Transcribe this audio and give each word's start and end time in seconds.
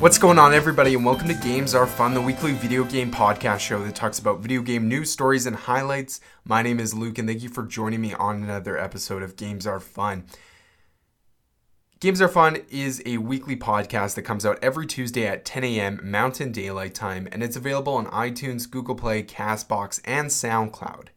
What's 0.00 0.16
going 0.16 0.38
on, 0.38 0.54
everybody, 0.54 0.94
and 0.94 1.04
welcome 1.04 1.28
to 1.28 1.34
Games 1.34 1.74
Are 1.74 1.86
Fun, 1.86 2.14
the 2.14 2.22
weekly 2.22 2.52
video 2.52 2.84
game 2.84 3.10
podcast 3.10 3.58
show 3.58 3.84
that 3.84 3.94
talks 3.94 4.18
about 4.18 4.40
video 4.40 4.62
game 4.62 4.88
news, 4.88 5.12
stories, 5.12 5.44
and 5.44 5.54
highlights. 5.54 6.22
My 6.42 6.62
name 6.62 6.80
is 6.80 6.94
Luke, 6.94 7.18
and 7.18 7.28
thank 7.28 7.42
you 7.42 7.50
for 7.50 7.64
joining 7.64 8.00
me 8.00 8.14
on 8.14 8.42
another 8.42 8.78
episode 8.78 9.22
of 9.22 9.36
Games 9.36 9.66
Are 9.66 9.78
Fun. 9.78 10.24
Games 12.00 12.22
Are 12.22 12.28
Fun 12.28 12.62
is 12.70 13.02
a 13.04 13.18
weekly 13.18 13.56
podcast 13.56 14.14
that 14.14 14.22
comes 14.22 14.46
out 14.46 14.58
every 14.62 14.86
Tuesday 14.86 15.26
at 15.26 15.44
10 15.44 15.64
a.m. 15.64 16.00
Mountain 16.02 16.50
Daylight 16.50 16.94
Time, 16.94 17.28
and 17.30 17.42
it's 17.42 17.56
available 17.56 17.92
on 17.92 18.06
iTunes, 18.06 18.70
Google 18.70 18.94
Play, 18.94 19.22
Castbox, 19.22 20.00
and 20.06 20.28
SoundCloud. 20.28 21.08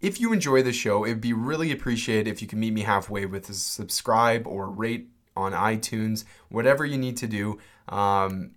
If 0.00 0.20
you 0.20 0.32
enjoy 0.32 0.64
the 0.64 0.72
show, 0.72 1.04
it 1.04 1.10
would 1.10 1.20
be 1.20 1.32
really 1.32 1.70
appreciated 1.70 2.26
if 2.26 2.42
you 2.42 2.48
could 2.48 2.58
meet 2.58 2.74
me 2.74 2.80
halfway 2.80 3.26
with 3.26 3.48
a 3.48 3.54
subscribe 3.54 4.44
or 4.48 4.68
rate 4.68 5.11
on 5.36 5.52
iTunes, 5.52 6.24
whatever 6.48 6.84
you 6.84 6.98
need 6.98 7.16
to 7.18 7.26
do 7.26 7.58
um, 7.88 8.52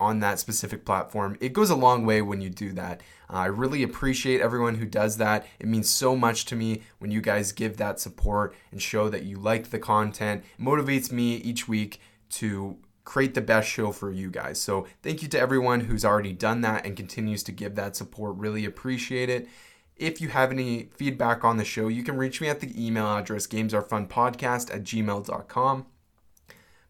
on 0.00 0.20
that 0.20 0.38
specific 0.38 0.84
platform. 0.84 1.36
It 1.40 1.52
goes 1.52 1.70
a 1.70 1.76
long 1.76 2.06
way 2.06 2.22
when 2.22 2.40
you 2.40 2.50
do 2.50 2.72
that. 2.72 3.00
Uh, 3.30 3.36
I 3.36 3.46
really 3.46 3.82
appreciate 3.82 4.40
everyone 4.40 4.76
who 4.76 4.86
does 4.86 5.16
that. 5.18 5.46
It 5.58 5.66
means 5.66 5.88
so 5.88 6.16
much 6.16 6.44
to 6.46 6.56
me 6.56 6.82
when 6.98 7.10
you 7.10 7.20
guys 7.20 7.52
give 7.52 7.76
that 7.76 8.00
support 8.00 8.54
and 8.70 8.80
show 8.80 9.08
that 9.08 9.24
you 9.24 9.38
like 9.38 9.70
the 9.70 9.78
content. 9.78 10.44
It 10.58 10.62
motivates 10.62 11.10
me 11.10 11.36
each 11.36 11.68
week 11.68 12.00
to 12.30 12.78
create 13.04 13.34
the 13.34 13.40
best 13.40 13.68
show 13.68 13.90
for 13.90 14.12
you 14.12 14.30
guys. 14.30 14.60
So, 14.60 14.86
thank 15.02 15.22
you 15.22 15.28
to 15.28 15.40
everyone 15.40 15.80
who's 15.80 16.04
already 16.04 16.32
done 16.32 16.60
that 16.60 16.84
and 16.84 16.96
continues 16.96 17.42
to 17.44 17.52
give 17.52 17.74
that 17.74 17.96
support. 17.96 18.36
Really 18.36 18.64
appreciate 18.64 19.30
it. 19.30 19.48
If 19.96 20.20
you 20.20 20.28
have 20.28 20.52
any 20.52 20.90
feedback 20.94 21.42
on 21.42 21.56
the 21.56 21.64
show, 21.64 21.88
you 21.88 22.04
can 22.04 22.16
reach 22.16 22.40
me 22.40 22.48
at 22.48 22.60
the 22.60 22.86
email 22.86 23.06
address 23.06 23.48
gamesarefunpodcast 23.48 24.72
at 24.72 24.84
gmail.com 24.84 25.86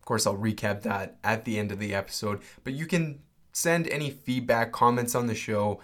course, 0.08 0.26
I'll 0.26 0.36
recap 0.36 0.82
that 0.82 1.18
at 1.22 1.44
the 1.44 1.58
end 1.58 1.70
of 1.70 1.78
the 1.78 1.94
episode. 1.94 2.40
But 2.64 2.72
you 2.72 2.86
can 2.86 3.20
send 3.52 3.86
any 3.88 4.10
feedback, 4.10 4.72
comments 4.72 5.14
on 5.14 5.26
the 5.26 5.34
show, 5.34 5.80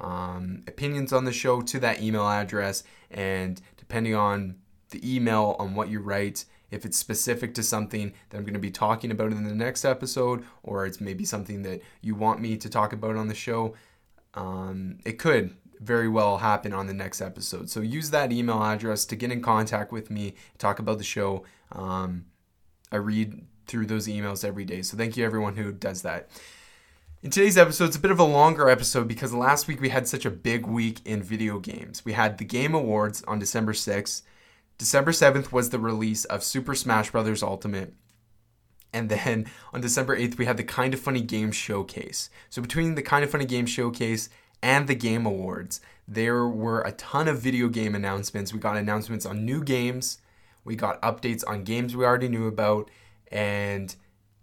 um, 0.00 0.64
opinions 0.66 1.12
on 1.12 1.24
the 1.24 1.32
show 1.32 1.62
to 1.62 1.78
that 1.80 2.02
email 2.02 2.28
address. 2.28 2.82
And 3.10 3.60
depending 3.76 4.14
on 4.14 4.56
the 4.90 5.00
email, 5.16 5.54
on 5.58 5.74
what 5.74 5.90
you 5.90 6.00
write, 6.00 6.44
if 6.70 6.84
it's 6.84 6.98
specific 6.98 7.54
to 7.54 7.62
something 7.62 8.12
that 8.28 8.36
I'm 8.36 8.42
going 8.42 8.54
to 8.54 8.60
be 8.60 8.70
talking 8.70 9.10
about 9.10 9.32
in 9.32 9.44
the 9.44 9.54
next 9.54 9.84
episode, 9.84 10.44
or 10.62 10.84
it's 10.84 11.00
maybe 11.00 11.24
something 11.24 11.62
that 11.62 11.80
you 12.02 12.14
want 12.14 12.40
me 12.40 12.56
to 12.56 12.68
talk 12.68 12.92
about 12.92 13.16
on 13.16 13.28
the 13.28 13.34
show, 13.34 13.74
um, 14.34 14.98
it 15.04 15.18
could 15.18 15.54
very 15.80 16.08
well 16.08 16.38
happen 16.38 16.72
on 16.72 16.88
the 16.88 16.92
next 16.92 17.20
episode. 17.20 17.70
So 17.70 17.80
use 17.80 18.10
that 18.10 18.32
email 18.32 18.62
address 18.62 19.04
to 19.06 19.16
get 19.16 19.30
in 19.30 19.40
contact 19.40 19.92
with 19.92 20.10
me, 20.10 20.34
talk 20.58 20.78
about 20.80 20.98
the 20.98 21.04
show. 21.04 21.44
Um, 21.70 22.26
I 22.90 22.96
read 22.96 23.46
through 23.68 23.86
those 23.86 24.08
emails 24.08 24.44
every 24.44 24.64
day. 24.64 24.82
So 24.82 24.96
thank 24.96 25.16
you 25.16 25.24
everyone 25.24 25.56
who 25.56 25.70
does 25.72 26.02
that. 26.02 26.28
In 27.22 27.30
today's 27.30 27.58
episode, 27.58 27.86
it's 27.86 27.96
a 27.96 28.00
bit 28.00 28.10
of 28.10 28.20
a 28.20 28.24
longer 28.24 28.68
episode 28.68 29.08
because 29.08 29.32
last 29.34 29.66
week 29.66 29.80
we 29.80 29.88
had 29.88 30.06
such 30.06 30.24
a 30.24 30.30
big 30.30 30.66
week 30.66 31.00
in 31.04 31.22
video 31.22 31.58
games. 31.58 32.04
We 32.04 32.12
had 32.12 32.38
the 32.38 32.44
Game 32.44 32.74
Awards 32.74 33.22
on 33.26 33.38
December 33.38 33.72
6th. 33.72 34.22
December 34.78 35.10
7th 35.10 35.50
was 35.50 35.70
the 35.70 35.80
release 35.80 36.24
of 36.26 36.44
Super 36.44 36.74
Smash 36.74 37.10
Bros. 37.10 37.42
Ultimate. 37.42 37.94
And 38.92 39.08
then 39.08 39.46
on 39.72 39.80
December 39.80 40.16
8th, 40.16 40.38
we 40.38 40.46
had 40.46 40.56
the 40.56 40.64
Kind 40.64 40.94
of 40.94 41.00
Funny 41.00 41.20
Game 41.20 41.50
Showcase. 41.52 42.30
So 42.48 42.62
between 42.62 42.94
the 42.94 43.02
Kind 43.02 43.24
of 43.24 43.30
Funny 43.30 43.44
Game 43.44 43.66
Showcase 43.66 44.28
and 44.62 44.86
the 44.86 44.94
Game 44.94 45.26
Awards, 45.26 45.80
there 46.06 46.46
were 46.46 46.80
a 46.82 46.92
ton 46.92 47.28
of 47.28 47.40
video 47.40 47.68
game 47.68 47.94
announcements. 47.94 48.52
We 48.52 48.60
got 48.60 48.76
announcements 48.76 49.26
on 49.26 49.44
new 49.44 49.62
games, 49.62 50.18
we 50.64 50.76
got 50.76 51.02
updates 51.02 51.42
on 51.46 51.64
games 51.64 51.96
we 51.96 52.04
already 52.04 52.28
knew 52.28 52.46
about, 52.46 52.90
and 53.30 53.94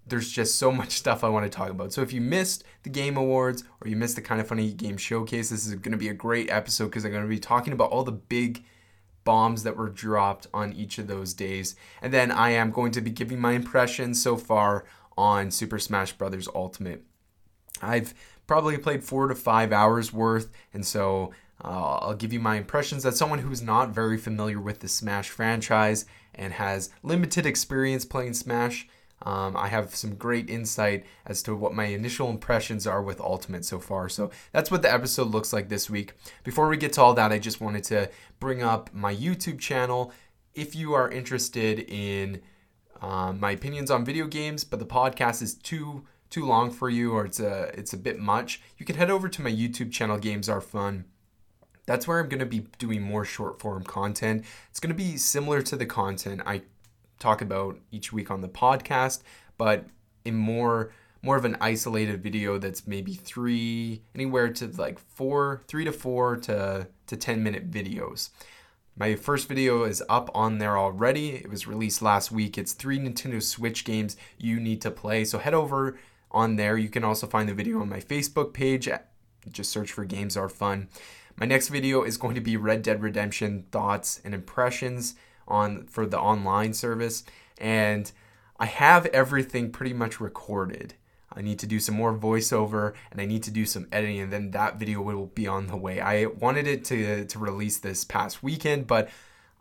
there's 0.07 0.31
just 0.31 0.55
so 0.55 0.71
much 0.71 0.91
stuff 0.97 1.23
I 1.23 1.29
want 1.29 1.49
to 1.51 1.55
talk 1.55 1.69
about. 1.69 1.93
So 1.93 2.01
if 2.01 2.13
you 2.13 2.21
missed 2.21 2.63
the 2.83 2.89
Game 2.89 3.17
Awards 3.17 3.63
or 3.81 3.87
you 3.87 3.95
missed 3.95 4.15
the 4.15 4.21
kind 4.21 4.39
of 4.39 4.47
funny 4.47 4.71
game 4.73 4.97
showcase, 4.97 5.49
this 5.49 5.65
is 5.65 5.75
going 5.75 5.91
to 5.91 5.97
be 5.97 6.09
a 6.09 6.13
great 6.13 6.49
episode 6.49 6.85
because 6.85 7.05
I'm 7.05 7.11
going 7.11 7.23
to 7.23 7.29
be 7.29 7.39
talking 7.39 7.73
about 7.73 7.91
all 7.91 8.03
the 8.03 8.11
big 8.11 8.63
bombs 9.23 9.63
that 9.63 9.75
were 9.75 9.89
dropped 9.89 10.47
on 10.53 10.71
each 10.73 10.97
of 10.99 11.07
those 11.07 11.33
days. 11.33 11.75
And 12.01 12.13
then 12.13 12.31
I 12.31 12.51
am 12.51 12.71
going 12.71 12.91
to 12.91 13.01
be 13.01 13.09
giving 13.09 13.39
my 13.39 13.53
impressions 13.53 14.21
so 14.21 14.37
far 14.37 14.85
on 15.17 15.51
Super 15.51 15.79
Smash 15.79 16.13
Bros. 16.13 16.47
Ultimate. 16.53 17.03
I've 17.81 18.13
probably 18.47 18.77
played 18.77 19.03
four 19.03 19.27
to 19.27 19.35
five 19.35 19.73
hours 19.73 20.13
worth, 20.13 20.49
and 20.73 20.85
so 20.85 21.31
uh, 21.63 21.97
I'll 21.97 22.13
give 22.13 22.31
you 22.31 22.39
my 22.39 22.55
impressions 22.55 23.05
as 23.05 23.17
someone 23.17 23.39
who's 23.39 23.61
not 23.61 23.89
very 23.89 24.17
familiar 24.17 24.59
with 24.59 24.79
the 24.79 24.87
Smash 24.87 25.29
franchise 25.29 26.05
and 26.35 26.53
has 26.53 26.89
limited 27.03 27.45
experience 27.45 28.05
playing 28.05 28.33
Smash. 28.33 28.87
Um, 29.21 29.55
I 29.55 29.67
have 29.69 29.95
some 29.95 30.15
great 30.15 30.49
insight 30.49 31.05
as 31.25 31.41
to 31.43 31.55
what 31.55 31.73
my 31.73 31.85
initial 31.85 32.29
impressions 32.29 32.85
are 32.85 33.01
with 33.01 33.21
Ultimate 33.21 33.65
so 33.65 33.79
far. 33.79 34.09
So 34.09 34.29
that's 34.51 34.69
what 34.69 34.81
the 34.81 34.93
episode 34.93 35.27
looks 35.27 35.53
like 35.53 35.69
this 35.69 35.89
week. 35.89 36.13
Before 36.43 36.67
we 36.67 36.77
get 36.77 36.93
to 36.93 37.01
all 37.01 37.13
that, 37.13 37.31
I 37.31 37.39
just 37.39 37.61
wanted 37.61 37.85
to 37.85 38.09
bring 38.39 38.61
up 38.61 38.93
my 38.93 39.15
YouTube 39.15 39.59
channel. 39.59 40.11
If 40.53 40.75
you 40.75 40.93
are 40.93 41.09
interested 41.09 41.79
in 41.79 42.41
um, 43.01 43.39
my 43.39 43.51
opinions 43.51 43.89
on 43.89 44.05
video 44.05 44.27
games, 44.27 44.63
but 44.63 44.79
the 44.79 44.85
podcast 44.85 45.41
is 45.41 45.55
too 45.55 46.05
too 46.31 46.43
long 46.43 46.71
for 46.71 46.89
you 46.89 47.13
or 47.13 47.23
it's 47.23 47.39
a 47.39 47.71
it's 47.77 47.93
a 47.93 47.97
bit 47.97 48.19
much, 48.19 48.61
you 48.77 48.85
can 48.85 48.95
head 48.95 49.09
over 49.09 49.29
to 49.29 49.41
my 49.41 49.51
YouTube 49.51 49.91
channel. 49.91 50.17
Games 50.17 50.49
are 50.49 50.61
fun 50.61 51.05
that's 51.85 52.07
where 52.07 52.19
I'm 52.19 52.29
going 52.29 52.39
to 52.39 52.45
be 52.45 52.67
doing 52.77 53.01
more 53.01 53.25
short 53.25 53.59
form 53.59 53.83
content. 53.83 54.45
It's 54.69 54.79
going 54.79 54.95
to 54.95 54.95
be 54.95 55.17
similar 55.17 55.61
to 55.63 55.75
the 55.75 55.85
content 55.85 56.41
I 56.45 56.63
talk 57.19 57.41
about 57.41 57.79
each 57.91 58.11
week 58.11 58.29
on 58.29 58.41
the 58.41 58.49
podcast, 58.49 59.21
but 59.57 59.85
in 60.23 60.35
more 60.35 60.91
more 61.21 61.37
of 61.37 61.45
an 61.45 61.57
isolated 61.59 62.21
video 62.21 62.59
that's 62.59 62.85
maybe 62.85 63.15
three 63.15 64.03
anywhere 64.13 64.47
to 64.47 64.67
like 64.67 64.99
four 64.99 65.63
three 65.67 65.83
to 65.83 65.91
four 65.91 66.37
to 66.37 66.87
to 67.07 67.17
10 67.17 67.43
minute 67.43 67.69
videos. 67.71 68.29
My 68.97 69.15
first 69.15 69.49
video 69.49 69.83
is 69.83 70.01
up 70.07 70.29
on 70.33 70.59
there 70.59 70.77
already. 70.77 71.31
It 71.31 71.49
was 71.49 71.67
released 71.67 72.01
last 72.01 72.31
week. 72.31 72.57
It's 72.57 72.73
three 72.73 72.97
nintendo 72.97 73.41
switch 73.43 73.83
games 73.83 74.15
you 74.37 74.59
need 74.59 74.81
to 74.81 74.91
play. 74.91 75.25
So 75.25 75.37
head 75.37 75.53
over 75.53 75.97
on 76.31 76.55
there. 76.55 76.77
You 76.77 76.89
can 76.89 77.03
also 77.03 77.27
find 77.27 77.49
the 77.49 77.53
video 77.53 77.81
on 77.81 77.89
my 77.89 77.99
facebook 77.99 78.53
page. 78.53 78.87
Just 79.51 79.71
search 79.71 79.91
for 79.91 80.05
games 80.05 80.37
are 80.37 80.49
fun 80.49 80.89
my 81.37 81.45
next 81.45 81.67
video 81.67 82.03
is 82.03 82.17
going 82.17 82.35
to 82.35 82.41
be 82.41 82.57
Red 82.57 82.81
Dead 82.81 83.01
Redemption 83.01 83.65
thoughts 83.71 84.21
and 84.23 84.33
impressions 84.33 85.15
on 85.47 85.85
for 85.87 86.05
the 86.05 86.19
online 86.19 86.73
service 86.73 87.23
and 87.57 88.11
I 88.57 88.65
have 88.65 89.05
everything 89.07 89.71
pretty 89.71 89.93
much 89.93 90.19
recorded. 90.19 90.93
I 91.31 91.41
need 91.41 91.59
to 91.59 91.67
do 91.67 91.79
some 91.79 91.95
more 91.95 92.17
voiceover 92.17 92.93
and 93.11 93.19
I 93.19 93.25
need 93.25 93.43
to 93.43 93.51
do 93.51 93.65
some 93.65 93.87
editing 93.91 94.19
and 94.19 94.31
then 94.31 94.51
that 94.51 94.79
video 94.79 95.01
will 95.01 95.27
be 95.27 95.47
on 95.47 95.67
the 95.67 95.75
way. 95.75 95.99
I 95.99 96.27
wanted 96.27 96.67
it 96.67 96.85
to 96.85 97.25
to 97.25 97.39
release 97.39 97.79
this 97.79 98.05
past 98.05 98.41
weekend, 98.41 98.87
but 98.87 99.09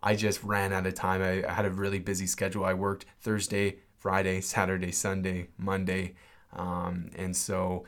I 0.03 0.15
just 0.15 0.43
ran 0.45 0.73
out 0.73 0.87
of 0.87 0.95
time. 0.95 1.23
I, 1.23 1.49
I 1.49 1.53
had 1.53 1.65
a 1.65 1.71
really 1.71 1.99
busy 1.99 2.27
schedule. 2.27 2.65
I 2.65 2.75
worked 2.75 3.06
Thursday, 3.21 3.79
Friday, 3.99 4.41
Saturday, 4.43 4.93
Sunday, 4.93 5.49
Monday. 5.59 6.15
Um, 6.53 7.11
and 7.17 7.37
so 7.37 7.85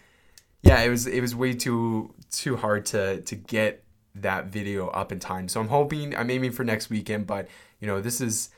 yeah, 0.62 0.80
it 0.80 0.88
was 0.88 1.06
it 1.06 1.20
was 1.20 1.36
way 1.36 1.52
too 1.52 2.14
too 2.30 2.56
hard 2.56 2.86
to 2.86 3.20
to 3.22 3.34
get 3.34 3.84
that 4.14 4.46
video 4.46 4.88
up 4.88 5.12
in 5.12 5.18
time. 5.20 5.48
So 5.48 5.60
I'm 5.60 5.68
hoping 5.68 6.16
I'm 6.16 6.30
aiming 6.30 6.52
for 6.52 6.64
next 6.64 6.90
weekend, 6.90 7.26
but 7.26 7.48
you 7.80 7.86
know 7.86 8.00
this 8.00 8.20
is 8.20 8.50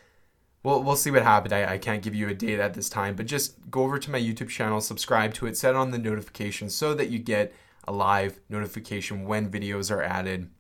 we'll 0.63 0.83
we'll 0.83 0.97
see 0.97 1.11
what 1.11 1.23
happens. 1.23 1.53
I, 1.53 1.75
I 1.75 1.79
can't 1.79 2.03
give 2.03 2.15
you 2.15 2.29
a 2.29 2.35
date 2.35 2.61
at 2.61 2.75
this 2.75 2.89
time, 2.89 3.17
but 3.17 3.27
just 3.27 3.55
go 3.71 3.83
over 3.83 3.99
to 3.99 4.11
my 4.11 4.21
YouTube 4.21 4.49
channel, 4.49 4.81
subscribe 4.81 5.35
to 5.35 5.47
it, 5.47 5.57
set 5.57 5.75
on 5.75 5.91
the 5.91 5.99
notifications 5.99 6.75
so 6.75 6.95
that 6.95 7.11
you 7.11 7.19
get 7.19 7.53
a 7.87 7.93
live 7.93 8.41
notification 8.49 9.25
when 9.25 9.51
videos 9.51 9.91
are 9.91 10.03
added. 10.03 10.51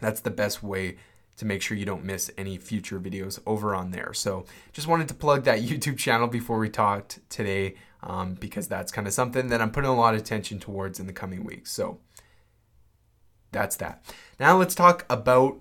That's 0.00 0.20
the 0.20 0.30
best 0.30 0.62
way 0.62 0.96
to 1.38 1.44
make 1.44 1.62
sure 1.62 1.76
you 1.76 1.86
don't 1.86 2.04
miss 2.04 2.30
any 2.36 2.56
future 2.56 2.98
videos 2.98 3.40
over 3.46 3.74
on 3.74 3.92
there. 3.92 4.12
So 4.12 4.44
just 4.72 4.88
wanted 4.88 5.08
to 5.08 5.14
plug 5.14 5.44
that 5.44 5.60
YouTube 5.62 5.98
channel 5.98 6.28
before 6.28 6.58
we 6.58 6.68
talked 6.68 7.20
today 7.28 7.74
um, 8.02 8.34
because 8.34 8.68
that's 8.68 8.92
kind 8.92 9.06
of 9.06 9.12
something 9.12 9.48
that 9.48 9.60
I'm 9.60 9.70
putting 9.70 9.90
a 9.90 9.94
lot 9.94 10.14
of 10.14 10.20
attention 10.20 10.58
towards 10.58 11.00
in 11.00 11.06
the 11.06 11.12
coming 11.12 11.44
weeks. 11.44 11.72
So 11.72 11.98
that's 13.52 13.76
that. 13.76 14.04
Now 14.38 14.56
let's 14.56 14.74
talk 14.74 15.04
about 15.08 15.58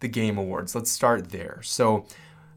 the 0.00 0.08
Game 0.08 0.38
Awards. 0.38 0.74
Let's 0.74 0.90
start 0.90 1.30
there. 1.30 1.60
So 1.62 2.06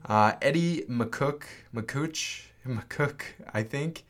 uh, 0.06 0.34
Eddie 0.42 0.84
McCook, 0.90 1.44
McCooch, 1.74 2.44
McCook, 2.66 3.22
I 3.54 3.64
think, 3.64 4.04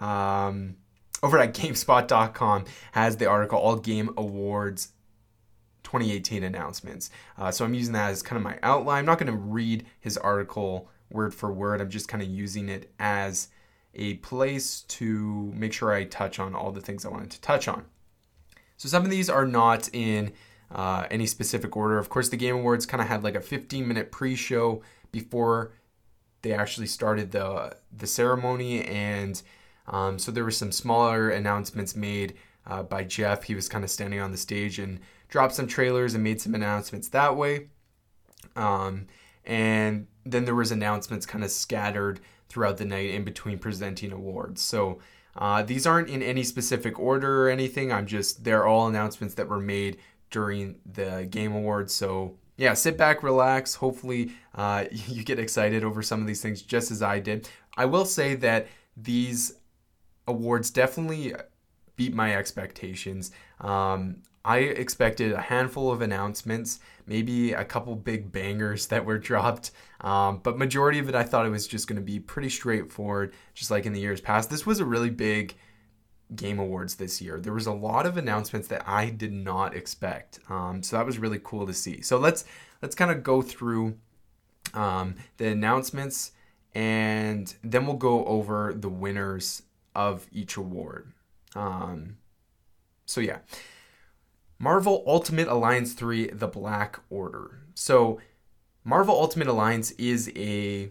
um, 0.00 0.76
over 1.22 1.38
at 1.38 1.54
GameSpot.com 1.54 2.64
has 2.92 3.16
the 3.16 3.26
article 3.26 3.58
All 3.58 3.76
Game 3.76 4.10
Awards 4.16 4.88
2018 5.84 6.42
announcements. 6.42 7.10
Uh, 7.38 7.50
so 7.50 7.64
I'm 7.64 7.74
using 7.74 7.92
that 7.94 8.10
as 8.10 8.22
kind 8.22 8.36
of 8.36 8.42
my 8.42 8.58
outline. 8.62 9.00
I'm 9.00 9.06
not 9.06 9.18
going 9.18 9.32
to 9.32 9.38
read 9.38 9.86
his 10.00 10.16
article 10.18 10.88
word 11.10 11.34
for 11.34 11.52
word. 11.52 11.80
I'm 11.80 11.90
just 11.90 12.08
kind 12.08 12.22
of 12.22 12.28
using 12.28 12.68
it 12.68 12.92
as 12.98 13.48
a 13.94 14.14
place 14.14 14.82
to 14.82 15.52
make 15.54 15.72
sure 15.72 15.92
I 15.92 16.04
touch 16.04 16.38
on 16.38 16.54
all 16.54 16.72
the 16.72 16.80
things 16.80 17.04
I 17.04 17.10
wanted 17.10 17.30
to 17.30 17.40
touch 17.40 17.68
on. 17.68 17.84
So 18.76 18.88
some 18.88 19.04
of 19.04 19.10
these 19.10 19.30
are 19.30 19.46
not 19.46 19.88
in 19.92 20.32
uh, 20.70 21.06
any 21.10 21.26
specific 21.26 21.76
order. 21.76 21.98
Of 21.98 22.08
course, 22.08 22.28
the 22.28 22.36
Game 22.36 22.56
Awards 22.56 22.86
kind 22.86 23.00
of 23.00 23.08
had 23.08 23.22
like 23.22 23.34
a 23.34 23.40
15 23.40 23.86
minute 23.86 24.10
pre 24.10 24.34
show 24.34 24.82
before 25.12 25.72
they 26.42 26.52
actually 26.52 26.86
started 26.86 27.30
the, 27.30 27.76
the 27.96 28.06
ceremony, 28.06 28.82
and 28.84 29.40
Um, 29.86 30.18
so 30.18 30.32
there 30.32 30.44
were 30.44 30.50
some 30.50 30.72
smaller 30.72 31.30
announcements 31.30 31.94
made 31.94 32.34
uh, 32.66 32.82
by 32.82 33.04
Jeff. 33.04 33.44
He 33.44 33.54
was 33.54 33.68
kind 33.68 33.84
of 33.84 33.90
standing 33.90 34.20
on 34.20 34.32
the 34.32 34.38
stage 34.38 34.78
and 34.78 35.00
dropped 35.28 35.54
some 35.54 35.66
trailers 35.66 36.14
and 36.14 36.24
made 36.24 36.40
some 36.40 36.54
announcements 36.54 37.08
that 37.08 37.36
way. 37.36 37.68
Um, 38.56 39.06
and 39.44 40.06
then 40.24 40.44
there 40.44 40.54
was 40.54 40.70
announcements 40.72 41.26
kind 41.26 41.44
of 41.44 41.50
scattered 41.50 42.20
throughout 42.48 42.78
the 42.78 42.84
night 42.84 43.10
in 43.10 43.24
between 43.24 43.58
presenting 43.58 44.12
awards. 44.12 44.62
So 44.62 45.00
uh, 45.36 45.62
these 45.62 45.86
aren't 45.86 46.08
in 46.08 46.22
any 46.22 46.44
specific 46.44 46.98
order 46.98 47.44
or 47.44 47.50
anything. 47.50 47.92
I'm 47.92 48.06
just 48.06 48.44
they're 48.44 48.66
all 48.66 48.86
announcements 48.86 49.34
that 49.34 49.48
were 49.48 49.60
made 49.60 49.98
during 50.30 50.76
the 50.90 51.26
game 51.30 51.54
awards. 51.54 51.92
So 51.94 52.36
yeah, 52.56 52.74
sit 52.74 52.96
back, 52.96 53.22
relax. 53.22 53.74
Hopefully, 53.76 54.32
uh, 54.54 54.84
you 54.90 55.24
get 55.24 55.38
excited 55.38 55.84
over 55.84 56.02
some 56.02 56.20
of 56.20 56.26
these 56.26 56.42
things, 56.42 56.62
just 56.62 56.90
as 56.90 57.02
I 57.02 57.18
did. 57.18 57.48
I 57.76 57.86
will 57.86 58.04
say 58.04 58.34
that 58.36 58.68
these 58.96 59.54
awards 60.26 60.70
definitely 60.70 61.34
beat 61.96 62.14
my 62.14 62.34
expectations. 62.34 63.30
Um, 63.60 64.22
I 64.44 64.58
expected 64.58 65.32
a 65.32 65.40
handful 65.40 65.90
of 65.90 66.02
announcements, 66.02 66.80
maybe 67.06 67.52
a 67.52 67.64
couple 67.64 67.94
big 67.96 68.32
bangers 68.32 68.86
that 68.88 69.04
were 69.04 69.18
dropped, 69.18 69.70
um, 70.00 70.40
but 70.42 70.58
majority 70.58 70.98
of 70.98 71.08
it 71.08 71.14
I 71.14 71.22
thought 71.22 71.46
it 71.46 71.50
was 71.50 71.66
just 71.66 71.88
going 71.88 71.96
to 71.96 72.02
be 72.02 72.18
pretty 72.18 72.48
straightforward, 72.48 73.34
just 73.54 73.70
like 73.70 73.86
in 73.86 73.92
the 73.92 74.00
years 74.00 74.20
past. 74.20 74.50
This 74.50 74.66
was 74.66 74.80
a 74.80 74.84
really 74.84 75.10
big 75.10 75.54
game 76.34 76.58
awards 76.58 76.96
this 76.96 77.20
year. 77.20 77.38
There 77.38 77.52
was 77.52 77.66
a 77.66 77.72
lot 77.72 78.06
of 78.06 78.16
announcements 78.16 78.68
that 78.68 78.88
I 78.88 79.10
did 79.10 79.32
not 79.32 79.74
expect, 79.74 80.40
um, 80.48 80.82
so 80.82 80.96
that 80.96 81.06
was 81.06 81.18
really 81.18 81.40
cool 81.42 81.66
to 81.66 81.74
see. 81.74 82.00
So 82.00 82.18
let's 82.18 82.44
let's 82.82 82.94
kind 82.94 83.10
of 83.10 83.22
go 83.22 83.42
through 83.42 83.98
um, 84.72 85.16
the 85.36 85.48
announcements, 85.48 86.32
and 86.74 87.54
then 87.62 87.86
we'll 87.86 87.96
go 87.96 88.24
over 88.24 88.74
the 88.74 88.88
winners 88.88 89.62
of 89.94 90.26
each 90.32 90.56
award. 90.56 91.12
Um, 91.54 92.16
so 93.06 93.20
yeah. 93.20 93.38
Marvel 94.58 95.04
Ultimate 95.06 95.48
Alliance 95.48 95.92
3 95.92 96.28
The 96.28 96.48
Black 96.48 97.00
Order. 97.10 97.60
So, 97.74 98.20
Marvel 98.84 99.14
Ultimate 99.14 99.48
Alliance 99.48 99.90
is 99.92 100.30
a 100.36 100.90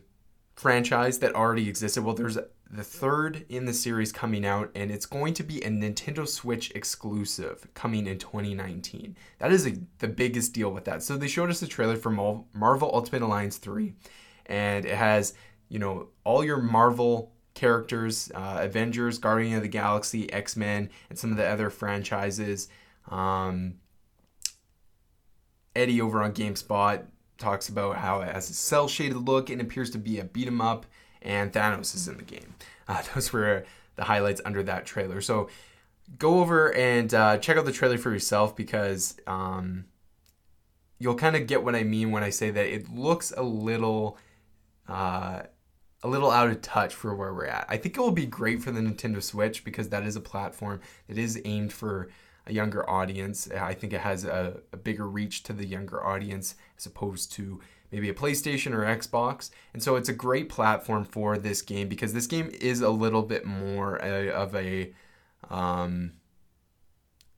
franchise 0.56 1.20
that 1.20 1.36
already 1.36 1.70
existed. 1.70 2.04
Well, 2.04 2.16
there's 2.16 2.38
the 2.70 2.84
third 2.84 3.46
in 3.50 3.66
the 3.66 3.74
series 3.74 4.12
coming 4.12 4.46
out, 4.46 4.72
and 4.76 4.92
it's 4.92 5.06
going 5.06 5.34
to 5.36 5.44
be 5.44 5.62
a 5.62 5.70
Nintendo 5.70 6.28
Switch 6.28 6.72
exclusive 6.72 7.68
coming 7.74 8.08
in 8.08 8.18
2019. 8.18 9.16
That 9.40 9.52
is 9.52 9.68
a, 9.68 9.74
the 10.00 10.08
biggest 10.08 10.54
deal 10.54 10.72
with 10.72 10.86
that. 10.86 11.04
So, 11.04 11.18
they 11.18 11.28
showed 11.28 11.50
us 11.50 11.62
a 11.62 11.68
trailer 11.68 11.96
for 11.96 12.12
Marvel 12.12 12.92
Ultimate 12.94 13.22
Alliance 13.22 13.58
3, 13.58 13.94
and 14.48 14.86
it 14.86 14.96
has, 14.96 15.34
you 15.70 15.80
know, 15.80 16.10
all 16.26 16.44
your 16.44 16.58
Marvel 16.58 17.34
characters 17.54 18.32
uh, 18.34 18.60
Avengers, 18.62 19.20
Guardian 19.20 19.56
of 19.56 19.62
the 19.62 19.68
Galaxy, 19.68 20.32
X 20.34 20.58
Men, 20.58 20.90
and 21.10 21.18
some 21.18 21.32
of 21.32 21.38
the 21.38 21.48
other 21.48 21.70
franchises. 21.70 22.68
Um, 23.10 23.76
Eddie 25.76 26.02
over 26.02 26.22
on 26.22 26.34
GameSpot 26.34 27.06
talks 27.38 27.70
about 27.70 27.98
how 27.98 28.22
it 28.22 28.34
has 28.34 28.50
a 28.50 28.54
cell 28.54 28.88
shaded 28.88 29.18
look 29.18 29.50
and 29.50 29.60
appears 29.60 29.90
to 29.92 29.98
be 29.98 30.20
a 30.20 30.24
beat 30.24 30.48
'em 30.48 30.62
up, 30.62 30.86
and 31.22 31.52
Thanos 31.52 31.96
is 31.96 32.08
in 32.08 32.18
the 32.18 32.24
game. 32.24 32.56
Uh, 32.86 33.02
those 33.16 33.32
were 33.32 33.64
the 33.96 34.04
highlights 34.04 34.42
under 34.44 34.62
that 34.62 34.86
trailer. 34.86 35.22
So 35.22 35.48
go 36.20 36.42
over 36.42 36.74
and 36.74 37.14
uh, 37.14 37.38
check 37.38 37.56
out 37.56 37.64
the 37.64 37.72
trailer 37.72 37.98
for 37.98 38.12
yourself 38.12 38.58
because 38.58 39.16
um, 39.26 39.86
you'll 41.00 41.16
kind 41.16 41.38
of 41.38 41.48
get 41.48 41.64
what 41.64 41.76
I 41.76 41.84
mean 41.84 42.12
when 42.12 42.22
I 42.22 42.30
say 42.30 42.50
that 42.50 42.66
it 42.66 42.90
looks 42.90 43.32
a 43.32 43.42
little. 43.42 44.18
Uh, 44.86 45.44
a 46.04 46.10
little 46.10 46.30
out 46.30 46.50
of 46.50 46.62
touch 46.62 46.94
for 46.94 47.16
where 47.16 47.34
we're 47.34 47.46
at. 47.46 47.66
I 47.70 47.78
think 47.78 47.96
it 47.96 48.02
will 48.02 48.12
be 48.12 48.26
great 48.26 48.62
for 48.62 48.72
the 48.72 48.82
Nintendo 48.82 49.24
Switch 49.24 49.64
because 49.64 49.88
that 49.88 50.04
is 50.04 50.18
a 50.18 50.20
platform 50.22 50.82
that 51.08 51.18
is 51.18 51.42
aimed 51.46 51.72
for 51.72 52.10
a 52.46 52.54
younger 52.54 52.90
audience. 52.90 53.50
I 53.52 53.74
think 53.74 53.94
it 53.94 54.02
has 54.02 54.26
a, 54.26 54.60
a 54.72 54.78
bigger 54.78 55.08
reach 55.08 55.44
to 55.44 55.54
the 55.54 55.66
younger 55.66 56.06
audience 56.06 56.56
as 56.78 56.86
opposed 56.86 57.32
to 57.34 57.62
maybe 57.92 58.10
a 58.10 58.14
PlayStation 58.14 58.74
or 58.74 58.84
Xbox. 58.84 59.52
And 59.74 59.82
so 59.82 59.96
it's 59.96 60.10
a 60.10 60.14
great 60.14 60.50
platform 60.50 61.06
for 61.06 61.38
this 61.38 61.62
game 61.62 61.88
because 61.88 62.14
this 62.14 62.28
game 62.28 62.52
is 62.60 62.82
a 62.82 62.90
little 62.90 63.22
bit 63.22 63.46
more 63.46 63.98
a, 63.98 64.30
of 64.30 64.56
a 64.56 64.94
um, 65.50 66.14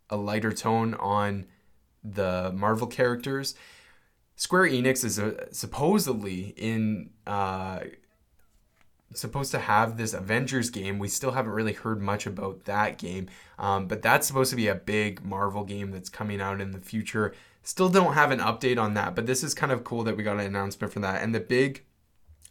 a 0.09 0.15
lighter 0.15 0.51
tone 0.51 0.93
on 0.95 1.47
the 2.03 2.51
Marvel 2.55 2.87
characters. 2.87 3.55
Square 4.35 4.69
Enix 4.69 5.03
is 5.03 5.17
a, 5.17 5.51
supposedly 5.53 6.53
in 6.57 7.09
uh, 7.25 7.79
supposed 9.21 9.51
to 9.51 9.59
have 9.59 9.97
this 9.97 10.13
Avengers 10.13 10.69
game. 10.69 10.99
We 10.99 11.07
still 11.07 11.31
haven't 11.31 11.53
really 11.53 11.73
heard 11.73 12.01
much 12.01 12.25
about 12.25 12.65
that 12.65 12.97
game, 12.97 13.27
um, 13.57 13.87
but 13.87 14.01
that's 14.01 14.27
supposed 14.27 14.49
to 14.51 14.55
be 14.55 14.67
a 14.67 14.75
big 14.75 15.23
Marvel 15.23 15.63
game 15.63 15.91
that's 15.91 16.09
coming 16.09 16.41
out 16.41 16.61
in 16.61 16.71
the 16.71 16.79
future. 16.79 17.33
Still 17.63 17.89
don't 17.89 18.13
have 18.13 18.31
an 18.31 18.39
update 18.39 18.79
on 18.79 18.93
that, 18.93 19.15
but 19.15 19.25
this 19.25 19.43
is 19.43 19.53
kind 19.53 19.71
of 19.71 19.83
cool 19.83 20.03
that 20.03 20.15
we 20.15 20.23
got 20.23 20.39
an 20.39 20.45
announcement 20.45 20.93
for 20.93 20.99
that. 20.99 21.21
And 21.21 21.33
the 21.33 21.39
big, 21.39 21.83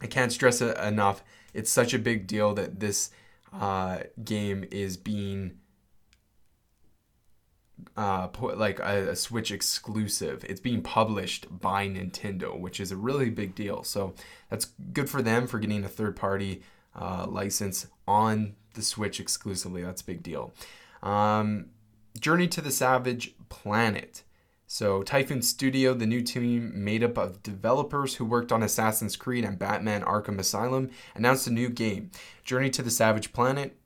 I 0.00 0.06
can't 0.06 0.32
stress 0.32 0.60
it 0.60 0.76
enough. 0.78 1.22
It's 1.52 1.70
such 1.70 1.94
a 1.94 1.98
big 1.98 2.26
deal 2.26 2.54
that 2.54 2.80
this 2.80 3.10
uh, 3.52 3.98
game 4.24 4.64
is 4.70 4.96
being 4.96 5.58
uh, 7.96 8.28
like 8.56 8.78
a, 8.80 9.10
a, 9.10 9.16
Switch 9.16 9.50
exclusive. 9.50 10.44
It's 10.44 10.60
being 10.60 10.82
published 10.82 11.46
by 11.50 11.88
Nintendo, 11.88 12.58
which 12.58 12.80
is 12.80 12.92
a 12.92 12.96
really 12.96 13.30
big 13.30 13.54
deal. 13.54 13.82
So 13.82 14.14
that's 14.48 14.66
good 14.92 15.10
for 15.10 15.22
them 15.22 15.46
for 15.46 15.58
getting 15.58 15.84
a 15.84 15.88
third 15.88 16.16
party 16.16 16.62
uh, 16.94 17.26
license 17.28 17.86
on 18.06 18.54
the 18.74 18.82
Switch 18.82 19.20
exclusively. 19.20 19.82
That's 19.82 20.02
a 20.02 20.06
big 20.06 20.22
deal. 20.22 20.52
Um, 21.02 21.66
Journey 22.18 22.48
to 22.48 22.60
the 22.60 22.70
Savage 22.70 23.34
Planet. 23.48 24.22
So, 24.66 25.02
Typhoon 25.02 25.42
Studio, 25.42 25.94
the 25.94 26.06
new 26.06 26.22
team 26.22 26.72
made 26.74 27.04
up 27.04 27.18
of 27.18 27.42
developers 27.42 28.14
who 28.14 28.24
worked 28.24 28.50
on 28.50 28.62
Assassin's 28.62 29.14
Creed 29.14 29.44
and 29.44 29.58
Batman 29.58 30.02
Arkham 30.02 30.38
Asylum, 30.38 30.90
announced 31.14 31.46
a 31.46 31.52
new 31.52 31.68
game, 31.68 32.10
Journey 32.42 32.70
to 32.70 32.82
the 32.82 32.90
Savage 32.90 33.32
Planet. 33.32 33.76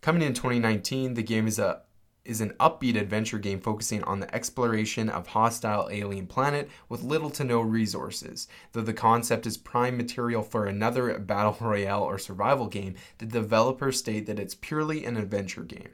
Coming 0.00 0.22
in 0.22 0.34
2019, 0.34 1.14
the 1.14 1.22
game 1.22 1.48
is 1.48 1.58
a 1.58 1.80
is 2.28 2.40
an 2.40 2.52
upbeat 2.60 3.00
adventure 3.00 3.38
game 3.38 3.58
focusing 3.58 4.04
on 4.04 4.20
the 4.20 4.32
exploration 4.34 5.08
of 5.08 5.28
hostile 5.28 5.88
alien 5.90 6.26
planet 6.26 6.68
with 6.88 7.02
little 7.02 7.30
to 7.30 7.42
no 7.42 7.60
resources. 7.60 8.46
Though 8.72 8.82
the 8.82 8.92
concept 8.92 9.46
is 9.46 9.56
prime 9.56 9.96
material 9.96 10.42
for 10.42 10.66
another 10.66 11.18
battle 11.18 11.56
royale 11.60 12.02
or 12.02 12.18
survival 12.18 12.66
game, 12.66 12.94
the 13.16 13.26
developers 13.26 13.98
state 13.98 14.26
that 14.26 14.38
it's 14.38 14.54
purely 14.54 15.04
an 15.04 15.16
adventure 15.16 15.64
game. 15.64 15.90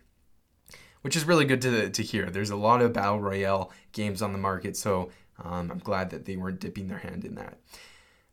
Which 1.03 1.17
is 1.17 1.25
really 1.25 1.45
good 1.45 1.63
to, 1.63 1.91
to 1.91 2.03
hear. 2.03 2.31
There's 2.31 2.51
a 2.51 2.57
lot 2.57 2.83
of 2.83 2.93
battle 2.93 3.21
royale 3.21 3.71
games 3.93 4.23
on 4.23 4.33
the 4.33 4.39
market, 4.39 4.77
so 4.77 5.11
um, 5.43 5.71
I'm 5.71 5.79
glad 5.79 6.11
that 6.11 6.25
they 6.25 6.37
weren't 6.37 6.61
dipping 6.61 6.89
their 6.89 6.99
hand 6.99 7.25
in 7.25 7.35
that. 7.35 7.59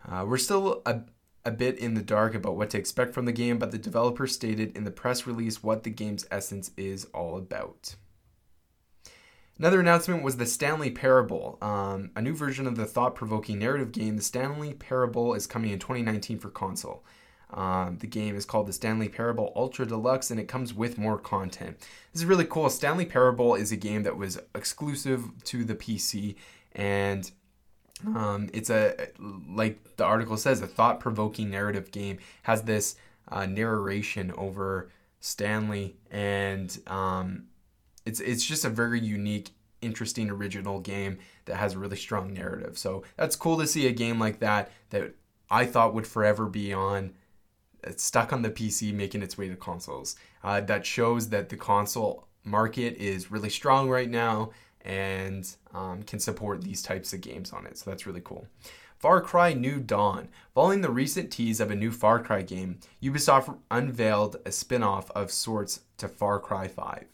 Uh, 0.10 0.26
we're 0.26 0.38
still 0.38 0.82
a 0.86 1.02
a 1.44 1.52
bit 1.52 1.78
in 1.78 1.94
the 1.94 2.02
dark 2.02 2.36
about 2.36 2.56
what 2.56 2.70
to 2.72 2.78
expect 2.78 3.14
from 3.14 3.26
the 3.26 3.32
game, 3.32 3.58
but 3.58 3.72
the 3.72 3.78
developer 3.78 4.28
stated 4.28 4.76
in 4.76 4.84
the 4.84 4.92
press 4.92 5.26
release 5.26 5.64
what 5.64 5.84
the 5.84 5.90
game's 5.90 6.26
essence 6.30 6.72
is 6.78 7.06
all 7.14 7.38
about. 7.38 7.96
Another 9.58 9.80
announcement 9.80 10.24
was 10.24 10.38
the 10.38 10.46
Stanley 10.46 10.90
Parable, 10.90 11.58
um, 11.62 12.10
a 12.16 12.22
new 12.22 12.34
version 12.34 12.66
of 12.66 12.78
the 12.78 12.86
thought 12.86 13.16
provoking 13.16 13.60
narrative 13.60 13.92
game. 13.92 14.16
The 14.16 14.24
Stanley 14.24 14.74
Parable 14.74 15.34
is 15.34 15.46
coming 15.46 15.72
in 15.72 15.80
2019 15.80 16.40
for 16.40 16.50
console. 16.50 17.04
Um, 17.54 17.98
the 18.00 18.08
game 18.08 18.36
is 18.36 18.46
called 18.46 18.68
the 18.68 18.74
Stanley 18.74 19.10
Parable 19.10 19.52
Ultra 19.56 19.86
Deluxe 19.86 20.32
and 20.32 20.40
it 20.40 20.48
comes 20.48 20.74
with 20.74 20.98
more 20.98 21.18
content. 21.18 21.78
This 22.14 22.22
is 22.22 22.26
really 22.26 22.46
cool. 22.46 22.70
Stanley 22.70 23.06
Parable 23.06 23.56
is 23.56 23.72
a 23.72 23.78
game 23.78 24.04
that 24.04 24.18
was 24.18 24.40
exclusive 24.56 25.26
to 25.46 25.66
the 25.66 25.76
PC 25.76 26.36
and 26.72 27.30
um, 28.08 28.50
it's 28.54 28.70
a 28.70 29.10
like 29.50 29.98
the 29.98 30.06
article 30.06 30.38
says, 30.38 30.62
a 30.62 30.68
thought-provoking 30.68 31.50
narrative 31.50 31.92
game 31.92 32.18
has 32.44 32.64
this 32.64 32.96
uh, 33.28 33.46
narration 33.46 34.32
over 34.38 34.90
Stanley, 35.20 35.96
and 36.10 36.80
um, 36.88 37.46
it's 38.06 38.20
it's 38.20 38.46
just 38.46 38.66
a 38.66 38.70
very 38.70 39.00
unique, 39.00 39.52
interesting, 39.82 40.30
original 40.30 40.80
game 40.80 41.20
that 41.46 41.58
has 41.58 41.74
a 41.74 41.80
really 41.80 41.98
strong 41.98 42.34
narrative. 42.34 42.78
So 42.78 43.04
that's 43.18 43.36
cool 43.36 43.58
to 43.60 43.68
see 43.68 43.88
a 43.88 43.92
game 43.92 44.20
like 44.20 44.40
that 44.40 44.72
that 44.90 45.16
I 45.50 45.66
thought 45.66 45.94
would 45.94 46.08
forever 46.08 46.48
be 46.48 46.74
on 46.74 47.14
stuck 47.98 48.32
on 48.32 48.42
the 48.42 48.50
PC, 48.50 48.94
making 48.94 49.24
its 49.24 49.38
way 49.38 49.50
to 49.50 49.56
consoles. 49.56 50.16
Uh, 50.44 50.62
that 50.62 50.86
shows 50.86 51.30
that 51.30 51.50
the 51.50 51.58
console 51.58 52.28
market 52.44 52.96
is 52.98 53.32
really 53.32 53.50
strong 53.50 53.90
right 53.90 54.10
now 54.10 54.52
and 54.86 55.56
um, 55.74 56.04
can 56.04 56.20
support 56.20 56.62
these 56.62 56.82
types 56.82 57.14
of 57.14 57.22
games 57.22 57.52
on 57.52 57.66
it. 57.66 57.78
So 57.78 57.90
that's 57.90 58.06
really 58.06 58.22
cool. 58.24 58.48
Far 59.02 59.20
Cry 59.20 59.54
New 59.54 59.80
Dawn. 59.80 60.30
Following 60.54 60.82
the 60.82 60.92
recent 60.92 61.32
tease 61.32 61.60
of 61.60 61.72
a 61.72 61.76
new 61.76 61.92
Far 61.92 62.20
Cry 62.20 62.44
game, 62.44 62.80
Ubisoft 63.02 63.58
unveiled 63.72 64.36
a 64.46 64.52
spin 64.52 64.84
off 64.84 65.10
of 65.12 65.32
sorts 65.32 65.80
to 65.98 66.08
Far 66.08 66.40
Cry 66.40 66.68
5. 66.68 67.06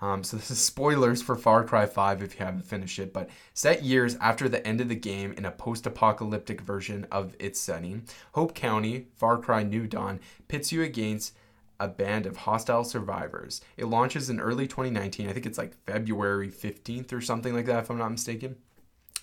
Um, 0.00 0.24
so 0.24 0.36
this 0.38 0.50
is 0.50 0.58
spoilers 0.58 1.22
for 1.22 1.36
Far 1.36 1.62
Cry 1.62 1.86
5 1.86 2.22
if 2.22 2.34
you 2.34 2.44
haven't 2.44 2.64
finished 2.64 2.98
it, 2.98 3.12
but 3.12 3.30
set 3.54 3.84
years 3.84 4.16
after 4.16 4.48
the 4.48 4.66
end 4.66 4.80
of 4.80 4.88
the 4.88 4.96
game 4.96 5.32
in 5.38 5.44
a 5.44 5.52
post-apocalyptic 5.52 6.60
version 6.60 7.06
of 7.12 7.36
its 7.38 7.60
setting, 7.60 8.02
Hope 8.32 8.52
County, 8.52 9.06
Far 9.14 9.38
Cry 9.38 9.62
New 9.62 9.86
Dawn, 9.86 10.18
pits 10.48 10.72
you 10.72 10.82
against 10.82 11.36
a 11.82 11.88
band 11.88 12.26
of 12.26 12.36
hostile 12.36 12.84
survivors. 12.84 13.60
It 13.76 13.86
launches 13.86 14.30
in 14.30 14.38
early 14.38 14.68
2019. 14.68 15.28
I 15.28 15.32
think 15.32 15.46
it's 15.46 15.58
like 15.58 15.74
February 15.84 16.48
15th 16.48 17.12
or 17.12 17.20
something 17.20 17.52
like 17.52 17.66
that, 17.66 17.80
if 17.80 17.90
I'm 17.90 17.98
not 17.98 18.12
mistaken. 18.12 18.54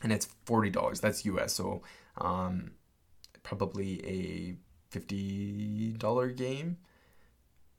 And 0.03 0.11
it's 0.11 0.27
$40. 0.45 0.99
That's 0.99 1.23
US. 1.23 1.53
So 1.53 1.81
um, 2.17 2.71
probably 3.43 4.05
a 4.05 4.57
$50 4.97 6.35
game, 6.35 6.77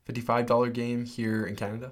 $55 0.09 0.73
game 0.73 1.05
here 1.05 1.45
in 1.45 1.55
Canada. 1.55 1.91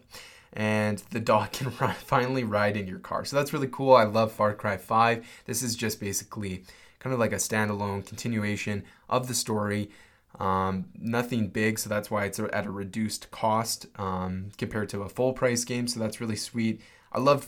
And 0.52 0.98
the 1.12 1.20
dog 1.20 1.52
can 1.54 1.70
finally 1.70 2.44
ride 2.44 2.76
in 2.76 2.88
your 2.88 2.98
car. 2.98 3.24
So 3.24 3.36
that's 3.36 3.54
really 3.54 3.70
cool. 3.72 3.96
I 3.96 4.06
love 4.06 4.32
Far 4.32 4.56
Cry 4.56 4.78
5. 4.78 5.44
This 5.46 5.62
is 5.62 5.76
just 5.76 6.00
basically 6.00 6.64
kind 6.98 7.14
of 7.14 7.20
like 7.20 7.34
a 7.34 7.36
standalone 7.36 8.04
continuation 8.04 8.84
of 9.08 9.28
the 9.28 9.36
story. 9.36 9.92
Um, 10.38 10.86
nothing 10.96 11.48
big, 11.48 11.80
so 11.80 11.90
that's 11.90 12.12
why 12.12 12.26
it's 12.26 12.40
at 12.40 12.66
a 12.66 12.72
reduced 12.72 13.32
cost 13.32 13.88
um, 13.98 14.50
compared 14.58 14.90
to 14.90 15.02
a 15.02 15.10
full 15.10 15.34
price 15.34 15.64
game. 15.64 15.88
So 15.88 16.00
that's 16.00 16.22
really 16.22 16.36
sweet. 16.36 16.82
I 17.12 17.20
love 17.20 17.48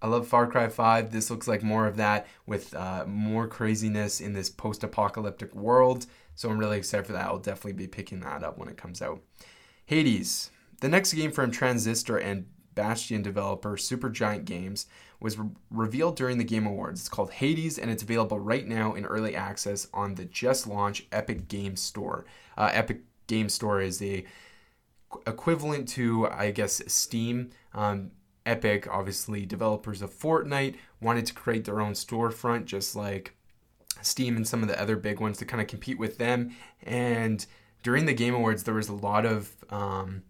I 0.00 0.06
love 0.06 0.28
Far 0.28 0.46
Cry 0.46 0.68
5. 0.68 1.10
This 1.10 1.30
looks 1.30 1.48
like 1.48 1.62
more 1.62 1.86
of 1.86 1.96
that 1.96 2.26
with 2.46 2.72
uh, 2.74 3.04
more 3.06 3.48
craziness 3.48 4.20
in 4.20 4.32
this 4.32 4.48
post 4.48 4.84
apocalyptic 4.84 5.54
world. 5.54 6.06
So 6.36 6.48
I'm 6.48 6.58
really 6.58 6.78
excited 6.78 7.06
for 7.06 7.12
that. 7.14 7.26
I'll 7.26 7.38
definitely 7.38 7.72
be 7.72 7.88
picking 7.88 8.20
that 8.20 8.44
up 8.44 8.58
when 8.58 8.68
it 8.68 8.76
comes 8.76 9.02
out. 9.02 9.20
Hades. 9.86 10.50
The 10.80 10.88
next 10.88 11.14
game 11.14 11.32
from 11.32 11.50
Transistor 11.50 12.16
and 12.16 12.46
Bastion 12.78 13.22
developer 13.22 13.76
Supergiant 13.76 14.44
Games 14.44 14.86
was 15.18 15.36
re- 15.36 15.48
revealed 15.68 16.14
during 16.14 16.38
the 16.38 16.44
Game 16.44 16.64
Awards. 16.64 17.00
It's 17.00 17.08
called 17.08 17.32
Hades 17.32 17.76
and 17.76 17.90
it's 17.90 18.04
available 18.04 18.38
right 18.38 18.64
now 18.64 18.94
in 18.94 19.04
early 19.04 19.34
access 19.34 19.88
on 19.92 20.14
the 20.14 20.24
just 20.24 20.68
launched 20.68 21.06
Epic 21.10 21.48
Game 21.48 21.74
Store. 21.74 22.24
Uh, 22.56 22.70
Epic 22.72 23.00
Game 23.26 23.48
Store 23.48 23.80
is 23.80 23.98
the 23.98 24.24
equivalent 25.26 25.88
to, 25.88 26.28
I 26.28 26.52
guess, 26.52 26.80
Steam. 26.86 27.50
Um, 27.74 28.12
Epic, 28.46 28.86
obviously, 28.88 29.44
developers 29.44 30.00
of 30.00 30.14
Fortnite, 30.14 30.76
wanted 31.00 31.26
to 31.26 31.34
create 31.34 31.64
their 31.64 31.80
own 31.80 31.94
storefront, 31.94 32.66
just 32.66 32.94
like 32.94 33.34
Steam 34.02 34.36
and 34.36 34.46
some 34.46 34.62
of 34.62 34.68
the 34.68 34.80
other 34.80 34.94
big 34.94 35.18
ones 35.18 35.36
to 35.38 35.44
kind 35.44 35.60
of 35.60 35.66
compete 35.66 35.98
with 35.98 36.18
them. 36.18 36.54
And 36.84 37.44
during 37.82 38.06
the 38.06 38.14
Game 38.14 38.34
Awards, 38.34 38.62
there 38.62 38.74
was 38.74 38.88
a 38.88 38.94
lot 38.94 39.26
of 39.26 39.50
um, 39.68 40.22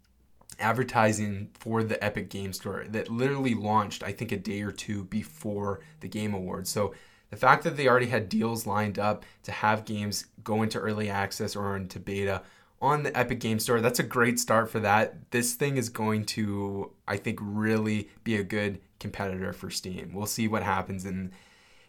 advertising 0.58 1.50
for 1.54 1.82
the 1.82 2.02
Epic 2.02 2.30
Game 2.30 2.52
Store 2.52 2.84
that 2.88 3.10
literally 3.10 3.54
launched, 3.54 4.02
I 4.02 4.12
think, 4.12 4.32
a 4.32 4.36
day 4.36 4.62
or 4.62 4.72
two 4.72 5.04
before 5.04 5.80
the 6.00 6.08
Game 6.08 6.34
Awards. 6.34 6.70
So 6.70 6.94
the 7.30 7.36
fact 7.36 7.64
that 7.64 7.76
they 7.76 7.88
already 7.88 8.06
had 8.06 8.28
deals 8.28 8.66
lined 8.66 8.98
up 8.98 9.24
to 9.44 9.52
have 9.52 9.84
games 9.84 10.26
go 10.42 10.62
into 10.62 10.78
early 10.78 11.10
access 11.10 11.54
or 11.54 11.76
into 11.76 12.00
beta 12.00 12.42
on 12.80 13.02
the 13.02 13.16
Epic 13.16 13.40
Game 13.40 13.58
Store, 13.58 13.80
that's 13.80 13.98
a 13.98 14.04
great 14.04 14.38
start 14.38 14.70
for 14.70 14.80
that. 14.80 15.30
This 15.30 15.54
thing 15.54 15.76
is 15.76 15.88
going 15.88 16.24
to, 16.26 16.92
I 17.06 17.16
think, 17.16 17.38
really 17.42 18.08
be 18.24 18.36
a 18.36 18.44
good 18.44 18.80
competitor 19.00 19.52
for 19.52 19.68
Steam. 19.68 20.12
We'll 20.14 20.26
see 20.26 20.48
what 20.48 20.62
happens 20.62 21.04
in 21.04 21.32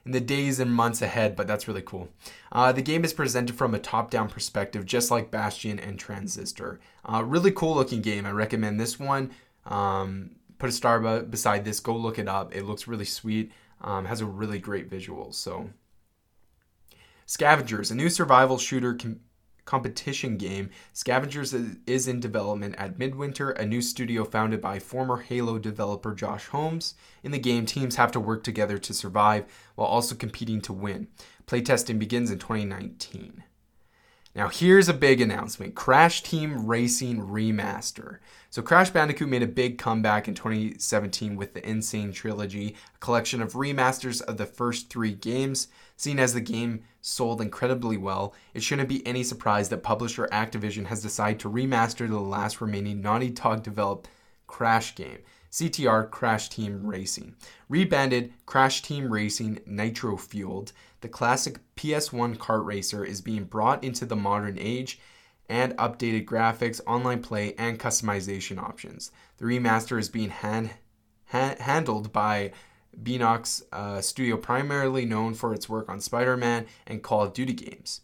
in 0.10 0.14
the 0.14 0.20
days 0.20 0.60
and 0.60 0.74
months 0.74 1.04
ahead, 1.04 1.36
but 1.36 1.46
that's 1.46 1.68
really 1.68 1.84
cool. 1.84 2.10
Uh, 2.52 2.72
the 2.72 2.82
game 2.82 3.06
is 3.06 3.14
presented 3.14 3.56
from 3.56 3.76
a 3.76 3.80
top 3.80 4.10
down 4.10 4.28
perspective, 4.28 4.84
just 4.84 5.12
like 5.12 5.30
Bastion 5.30 5.78
and 5.78 6.00
Transistor. 6.00 6.80
Uh, 7.06 7.24
really 7.24 7.52
cool 7.52 7.76
looking 7.76 8.02
game. 8.02 8.26
I 8.26 8.32
recommend 8.32 8.80
this 8.80 9.00
one. 9.00 9.30
Um, 9.68 10.32
put 10.58 10.68
a 10.68 10.72
star 10.72 11.22
beside 11.22 11.64
this, 11.64 11.80
go 11.80 11.96
look 11.96 12.18
it 12.18 12.28
up. 12.28 12.56
It 12.56 12.66
looks 12.66 12.88
really 12.88 13.06
sweet, 13.06 13.52
um, 13.82 14.06
has 14.06 14.20
a 14.20 14.26
really 14.26 14.58
great 14.58 14.90
visual. 14.90 15.32
So, 15.32 15.70
Scavengers, 17.28 17.92
a 17.92 17.96
new 17.96 18.10
survival 18.10 18.58
shooter. 18.58 18.96
Com- 18.96 19.20
competition 19.70 20.36
game, 20.36 20.72
Scavengers 20.94 21.54
is 21.54 22.08
in 22.08 22.20
development 22.20 22.74
at 22.80 22.98
Midwinter, 22.98 23.52
a 23.52 23.68
new 23.68 23.84
studio 23.84 24.24
founded 24.24 24.60
by 24.60 24.80
former 24.80 25.18
Halo 25.18 25.60
developer 25.60 26.16
Josh 26.16 26.48
Holmes. 26.48 26.96
In 27.22 27.30
the 27.30 27.38
game, 27.38 27.68
teams 27.68 27.96
have 27.96 28.12
to 28.14 28.20
work 28.20 28.44
together 28.44 28.80
to 28.80 28.94
survive 28.96 29.46
while 29.76 29.88
also 29.88 30.16
competing 30.16 30.60
to 30.62 30.74
win. 30.74 31.08
Playtesting 31.46 32.00
begins 32.00 32.32
in 32.32 32.40
2019. 32.40 33.44
Now, 34.40 34.48
here's 34.48 34.88
a 34.88 34.94
big 34.94 35.20
announcement 35.20 35.76
Crash 35.76 36.24
Team 36.24 36.66
Racing 36.66 37.28
Remaster. 37.28 38.20
So, 38.50 38.62
Crash 38.62 38.90
Bandicoot 38.90 39.28
made 39.28 39.44
a 39.44 39.48
big 39.48 39.78
comeback 39.78 40.30
in 40.30 40.34
2017 40.34 41.36
with 41.36 41.54
the 41.54 41.66
N. 41.66 41.82
Sane 41.82 42.14
Trilogy, 42.14 42.78
a 42.96 42.98
collection 43.00 43.42
of 43.42 43.52
remasters 43.52 44.22
of 44.22 44.38
the 44.38 44.46
first 44.46 44.90
three 44.90 45.14
games. 45.14 45.68
Seen 45.98 46.20
as 46.20 46.34
the 46.34 46.40
game 46.40 46.86
sold 47.02 47.42
incredibly 47.42 47.98
well, 47.98 48.34
it 48.54 48.64
shouldn't 48.64 48.88
be 48.88 49.06
any 49.06 49.24
surprise 49.24 49.68
that 49.68 49.84
publisher 49.84 50.30
Activision 50.32 50.86
has 50.86 51.02
decided 51.02 51.42
to 51.42 51.52
remaster 51.52 52.08
the 52.08 52.18
last 52.18 52.62
remaining 52.62 53.02
Naughty 53.02 53.32
Dog 53.32 53.62
developed 53.64 54.08
Crash 54.48 54.96
game. 54.96 55.18
CTR 55.52 56.10
Crash 56.10 56.48
Team 56.48 56.86
Racing. 56.86 57.36
Rebanded 57.68 58.32
Crash 58.46 58.84
Team 58.84 59.12
Racing 59.12 59.60
Nitro 59.66 60.16
Fueled 60.16 60.72
the 61.02 61.10
classic 61.10 61.60
PS1 61.76 62.38
kart 62.38 62.66
racer 62.66 63.04
is 63.04 63.22
being 63.22 63.46
brought 63.46 63.84
into 63.84 64.06
the 64.06 64.16
modern 64.16 64.58
age 64.60 65.00
and 65.48 65.76
updated 65.78 66.26
graphics, 66.26 66.80
online 66.86 67.22
play, 67.22 67.56
and 67.58 67.80
customization 67.80 68.62
options. 68.62 69.12
The 69.38 69.46
remaster 69.46 70.00
is 70.00 70.10
being 70.10 70.30
hand, 70.30 70.72
ha- 71.28 71.56
handled 71.60 72.14
by 72.14 72.52
Beenox 73.02 73.64
uh, 73.72 74.02
Studio, 74.02 74.38
primarily 74.38 75.06
known 75.06 75.34
for 75.34 75.54
its 75.54 75.68
work 75.68 75.90
on 75.90 76.00
Spider 76.00 76.38
Man 76.38 76.68
and 76.86 77.02
Call 77.02 77.24
of 77.24 77.34
Duty 77.34 77.54
games. 77.54 78.02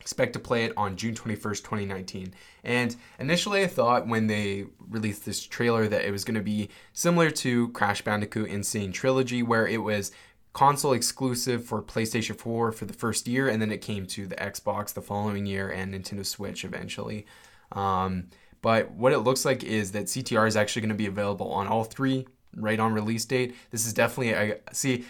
Expect 0.00 0.32
to 0.32 0.38
play 0.38 0.64
it 0.64 0.72
on 0.78 0.96
June 0.96 1.14
21st, 1.14 1.58
2019. 1.58 2.34
And 2.64 2.96
initially, 3.18 3.62
I 3.62 3.66
thought 3.66 4.08
when 4.08 4.28
they 4.28 4.66
released 4.88 5.26
this 5.26 5.44
trailer 5.44 5.88
that 5.88 6.06
it 6.06 6.10
was 6.10 6.24
going 6.24 6.36
to 6.36 6.40
be 6.40 6.70
similar 6.94 7.30
to 7.30 7.68
Crash 7.68 8.00
Bandicoot 8.00 8.50
N. 8.50 8.62
Sane 8.62 8.92
Trilogy, 8.92 9.42
where 9.42 9.66
it 9.66 9.82
was 9.82 10.10
console 10.52 10.92
exclusive 10.92 11.64
for 11.64 11.82
PlayStation 11.82 12.36
4 12.36 12.72
for 12.72 12.84
the 12.84 12.92
first 12.92 13.28
year, 13.28 13.48
and 13.48 13.62
then 13.62 13.70
it 13.70 13.80
came 13.80 14.06
to 14.06 14.26
the 14.26 14.36
Xbox 14.36 14.92
the 14.92 15.02
following 15.02 15.46
year 15.46 15.68
and 15.68 15.94
Nintendo 15.94 16.26
Switch 16.26 16.64
eventually. 16.64 17.26
Um, 17.72 18.28
but 18.62 18.90
what 18.90 19.12
it 19.12 19.20
looks 19.20 19.44
like 19.44 19.62
is 19.64 19.92
that 19.92 20.06
CTR 20.06 20.46
is 20.46 20.56
actually 20.56 20.82
going 20.82 20.90
to 20.90 20.94
be 20.94 21.06
available 21.06 21.52
on 21.52 21.66
all 21.66 21.84
three 21.84 22.26
right 22.56 22.80
on 22.80 22.92
release 22.92 23.24
date. 23.24 23.54
This 23.70 23.86
is 23.86 23.92
definitely 23.92 24.34
I 24.34 24.58
see. 24.72 25.04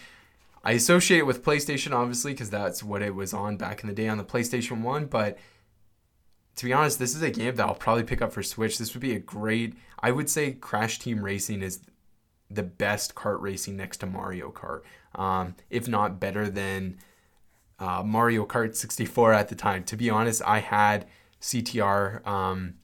I 0.62 0.72
associate 0.72 1.20
it 1.20 1.26
with 1.26 1.42
PlayStation 1.42 1.92
obviously 1.92 2.32
because 2.32 2.50
that's 2.50 2.82
what 2.82 3.00
it 3.00 3.14
was 3.14 3.32
on 3.32 3.56
back 3.56 3.82
in 3.82 3.88
the 3.88 3.94
day 3.94 4.08
on 4.08 4.18
the 4.18 4.24
PlayStation 4.24 4.82
One. 4.82 5.06
But 5.06 5.38
to 6.56 6.66
be 6.66 6.72
honest, 6.72 6.98
this 6.98 7.16
is 7.16 7.22
a 7.22 7.30
game 7.30 7.56
that 7.56 7.66
I'll 7.66 7.74
probably 7.74 8.04
pick 8.04 8.20
up 8.20 8.32
for 8.32 8.42
Switch. 8.42 8.76
This 8.76 8.94
would 8.94 9.00
be 9.00 9.14
a 9.14 9.18
great. 9.18 9.74
I 10.00 10.10
would 10.10 10.28
say 10.28 10.52
Crash 10.52 10.98
Team 10.98 11.24
Racing 11.24 11.62
is 11.62 11.80
the 12.50 12.62
best 12.62 13.14
kart 13.14 13.40
racing 13.40 13.76
next 13.76 13.98
to 13.98 14.06
Mario 14.06 14.50
Kart, 14.50 14.82
um, 15.14 15.54
if 15.68 15.88
not 15.88 16.20
better 16.20 16.48
than 16.48 16.98
uh, 17.78 18.02
Mario 18.04 18.44
Kart 18.44 18.76
64 18.76 19.32
at 19.32 19.48
the 19.48 19.54
time. 19.54 19.84
To 19.84 19.96
be 19.96 20.10
honest, 20.10 20.42
I 20.44 20.58
had 20.58 21.06
CTR. 21.40 22.26
Um, 22.26 22.74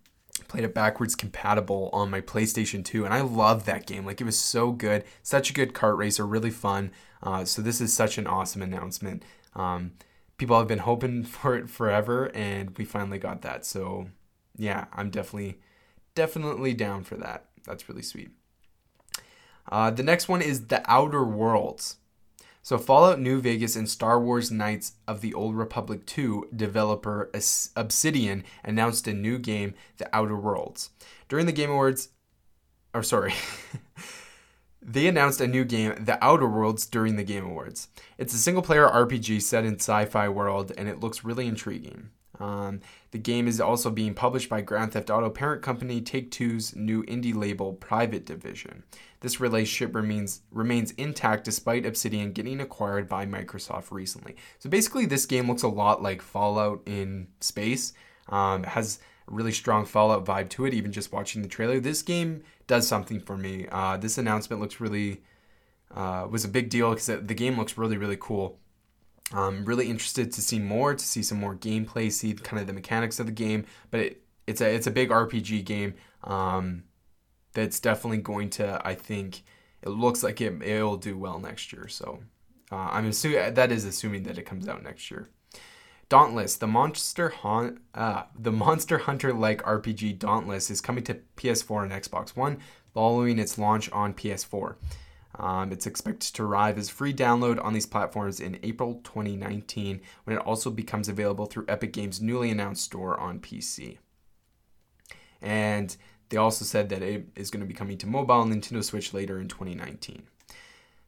played 0.49 0.64
it 0.64 0.75
backwards 0.75 1.14
compatible 1.14 1.90
on 1.92 2.11
my 2.11 2.21
PlayStation 2.21 2.85
2, 2.85 3.04
and 3.04 3.12
I 3.12 3.21
love 3.21 3.64
that 3.64 3.87
game. 3.87 4.04
Like 4.04 4.21
it 4.21 4.25
was 4.25 4.38
so 4.38 4.71
good, 4.71 5.04
such 5.23 5.50
a 5.50 5.52
good 5.52 5.73
kart 5.73 5.97
racer, 5.97 6.26
really 6.26 6.50
fun. 6.50 6.92
Uh, 7.23 7.45
so 7.45 7.62
this 7.62 7.80
is 7.80 7.92
such 7.92 8.18
an 8.18 8.26
awesome 8.26 8.62
announcement. 8.62 9.23
Um, 9.54 9.92
people 10.37 10.59
have 10.59 10.68
been 10.68 10.80
hoping 10.80 11.25
for 11.25 11.56
it 11.56 11.68
forever, 11.68 12.30
and 12.35 12.76
we 12.78 12.85
finally 12.85 13.18
got 13.18 13.42
that. 13.42 13.64
So 13.64 14.09
yeah, 14.56 14.87
I'm 14.92 15.11
definitely, 15.11 15.59
definitely 16.14 16.75
down 16.75 17.04
for 17.04 17.16
that. 17.16 17.47
That's 17.64 17.88
really 17.88 18.02
sweet. 18.02 18.30
Uh, 19.71 19.90
the 19.90 20.02
next 20.02 20.28
one 20.28 20.42
is 20.42 20.66
The 20.68 20.83
Outer 20.90 21.25
Worlds. 21.25 21.97
So, 22.66 22.78
Fallout 22.78 23.20
New 23.20 23.40
Vegas 23.40 23.76
and 23.76 23.88
Star 23.88 24.20
Wars 24.20 24.50
Knights 24.50 24.94
of 25.06 25.20
the 25.20 25.32
Old 25.35 25.54
Republic 25.54 26.04
2 26.04 26.49
developer 26.56 27.30
Obsidian 27.76 28.42
announced 28.64 29.06
a 29.06 29.14
new 29.14 29.38
game, 29.38 29.75
The 29.99 30.08
Outer 30.12 30.35
Worlds. 30.35 30.90
During 31.28 31.46
the 31.46 31.52
Game 31.52 31.70
Awards, 31.70 32.08
or 32.92 33.04
sorry, 33.04 33.35
they 34.82 35.06
announced 35.06 35.40
a 35.40 35.46
new 35.46 35.64
game, 35.64 35.94
The 36.04 36.18
Outer 36.20 36.49
Worlds, 36.49 36.87
during 36.87 37.14
the 37.14 37.23
Game 37.23 37.44
Awards. 37.44 37.87
It's 38.18 38.35
a 38.35 38.38
single 38.38 38.64
player 38.64 38.88
RPG 38.88 39.42
set 39.42 39.64
in 39.64 39.76
sci 39.76 40.04
fi 40.06 40.28
world, 40.28 40.73
and 40.76 40.88
it 40.88 40.99
looks 40.99 41.23
really 41.23 41.46
intriguing. 41.46 42.11
Um, 42.40 42.81
the 43.11 43.19
game 43.19 43.49
is 43.49 43.61
also 43.61 43.90
being 43.90 44.14
published 44.14 44.49
by 44.49 44.61
Grand 44.61 44.93
Theft 44.93 45.11
Auto 45.11 45.31
parent 45.31 45.62
company 45.62 46.00
Take 46.00 46.31
Two's 46.31 46.75
new 46.76 47.02
indie 47.05 47.35
label 47.35 47.73
Private 47.73 48.26
Division. 48.26 48.83
This 49.21 49.40
relationship 49.40 49.95
remains 49.95 50.43
remains 50.50 50.93
intact 50.93 51.45
despite 51.45 51.87
Obsidian 51.87 52.33
getting 52.33 52.61
acquired 52.61 53.09
by 53.09 53.26
Microsoft 53.26 53.90
recently. 53.90 54.37
So 54.59 54.69
basically, 54.69 55.07
this 55.07 55.26
game 55.26 55.49
looks 55.49 55.62
a 55.62 55.69
lot 55.69 56.02
like 56.02 56.23
Fallout 56.23 56.83
in 56.87 57.28
space. 57.40 57.93
Um, 58.28 58.64
has 58.64 58.99
a 59.28 59.35
really 59.35 59.52
strong 59.52 59.85
Fallout 59.85 60.25
vibe 60.25 60.49
to 60.50 60.66
it. 60.66 60.75
Even 60.75 60.93
just 60.93 61.12
watching 61.12 61.43
the 61.43 61.49
trailer, 61.49 61.81
this 61.81 62.02
game 62.02 62.43
does 62.66 62.87
something 62.87 63.21
for 63.21 63.37
me. 63.37 63.66
Uh, 63.71 63.97
this 63.97 64.19
announcement 64.19 64.61
looks 64.61 64.81
really 64.81 65.23
uh, 65.95 66.26
was 66.31 66.45
a 66.45 66.49
big 66.49 66.69
deal 66.69 66.90
because 66.90 67.07
the 67.07 67.35
game 67.35 67.57
looks 67.57 67.78
really 67.78 67.97
really 67.97 68.19
cool. 68.21 68.59
I'm 69.33 69.64
really 69.64 69.90
interested 69.90 70.33
to 70.33 70.42
see 70.42 70.59
more, 70.59 70.95
to 70.95 71.04
see 71.04 71.23
some 71.23 71.38
more 71.38 71.54
gameplay, 71.54 72.12
see 72.12 72.35
kind 72.35 72.61
of 72.61 72.66
the 72.66 72.73
mechanics 72.73 73.18
of 73.18 73.26
the 73.26 73.33
game. 73.33 73.66
But 73.90 74.00
it, 74.00 74.23
it's 74.47 74.61
a 74.61 74.73
it's 74.73 74.87
a 74.87 74.90
big 74.90 75.11
RPG 75.11 75.64
game. 75.64 75.95
Um, 76.23 76.85
that's 77.52 77.80
definitely 77.80 78.18
going 78.18 78.50
to 78.50 78.80
I 78.85 78.95
think 78.95 79.42
it 79.83 79.88
looks 79.88 80.23
like 80.23 80.40
it 80.40 80.62
it'll 80.62 80.97
do 80.97 81.18
well 81.18 81.38
next 81.40 81.73
year. 81.73 81.88
So 81.88 82.21
uh, 82.71 82.88
I'm 82.92 83.06
assuming 83.06 83.54
that 83.54 83.73
is 83.73 83.85
assuming 83.85 84.25
that 84.25 84.38
it 84.38 84.42
comes 84.42 84.68
out 84.68 84.83
next 84.83 85.11
year. 85.11 85.28
Dauntless, 86.09 86.56
the 86.56 86.68
monster 86.68 87.30
haunt, 87.30 87.78
uh, 87.92 88.25
the 88.38 88.52
Monster 88.52 88.99
Hunter 88.99 89.33
like 89.33 89.61
RPG 89.64 90.21
Dauntless 90.21 90.71
is 90.71 90.80
coming 90.80 91.02
to 91.04 91.18
PS4 91.37 91.83
and 91.83 91.92
Xbox 91.92 92.37
One 92.37 92.59
following 92.95 93.40
its 93.40 93.59
launch 93.59 93.90
on 93.90 94.14
PS4. 94.14 94.76
Um, 95.38 95.73
it's 95.73 95.87
expected 95.87 96.35
to 96.35 96.45
arrive 96.45 96.78
as 96.78 96.88
free 96.88 97.12
download 97.12 97.62
on 97.62 97.75
these 97.75 97.87
platforms 97.87 98.40
in 98.40 98.59
April 98.62 99.00
2019 99.05 100.00
when 100.25 100.37
it 100.37 100.43
also 100.43 100.71
becomes 100.71 101.09
available 101.09 101.47
through 101.47 101.66
Epic 101.69 101.93
Games' 101.93 102.21
newly 102.21 102.50
announced 102.50 102.85
store 102.85 103.19
on 103.19 103.40
PC. 103.40 103.99
And 105.43 105.95
they 106.28 106.37
also 106.37 106.64
said 106.64 106.88
that 106.88 107.02
it 107.02 107.28
is 107.37 107.50
going 107.50 107.61
to 107.61 107.66
be 107.66 107.75
coming 107.75 107.99
to 107.99 108.07
mobile 108.07 108.43
and 108.43 108.52
Nintendo 108.52 108.83
Switch 108.83 109.12
later 109.12 109.38
in 109.38 109.49
2019. 109.49 110.25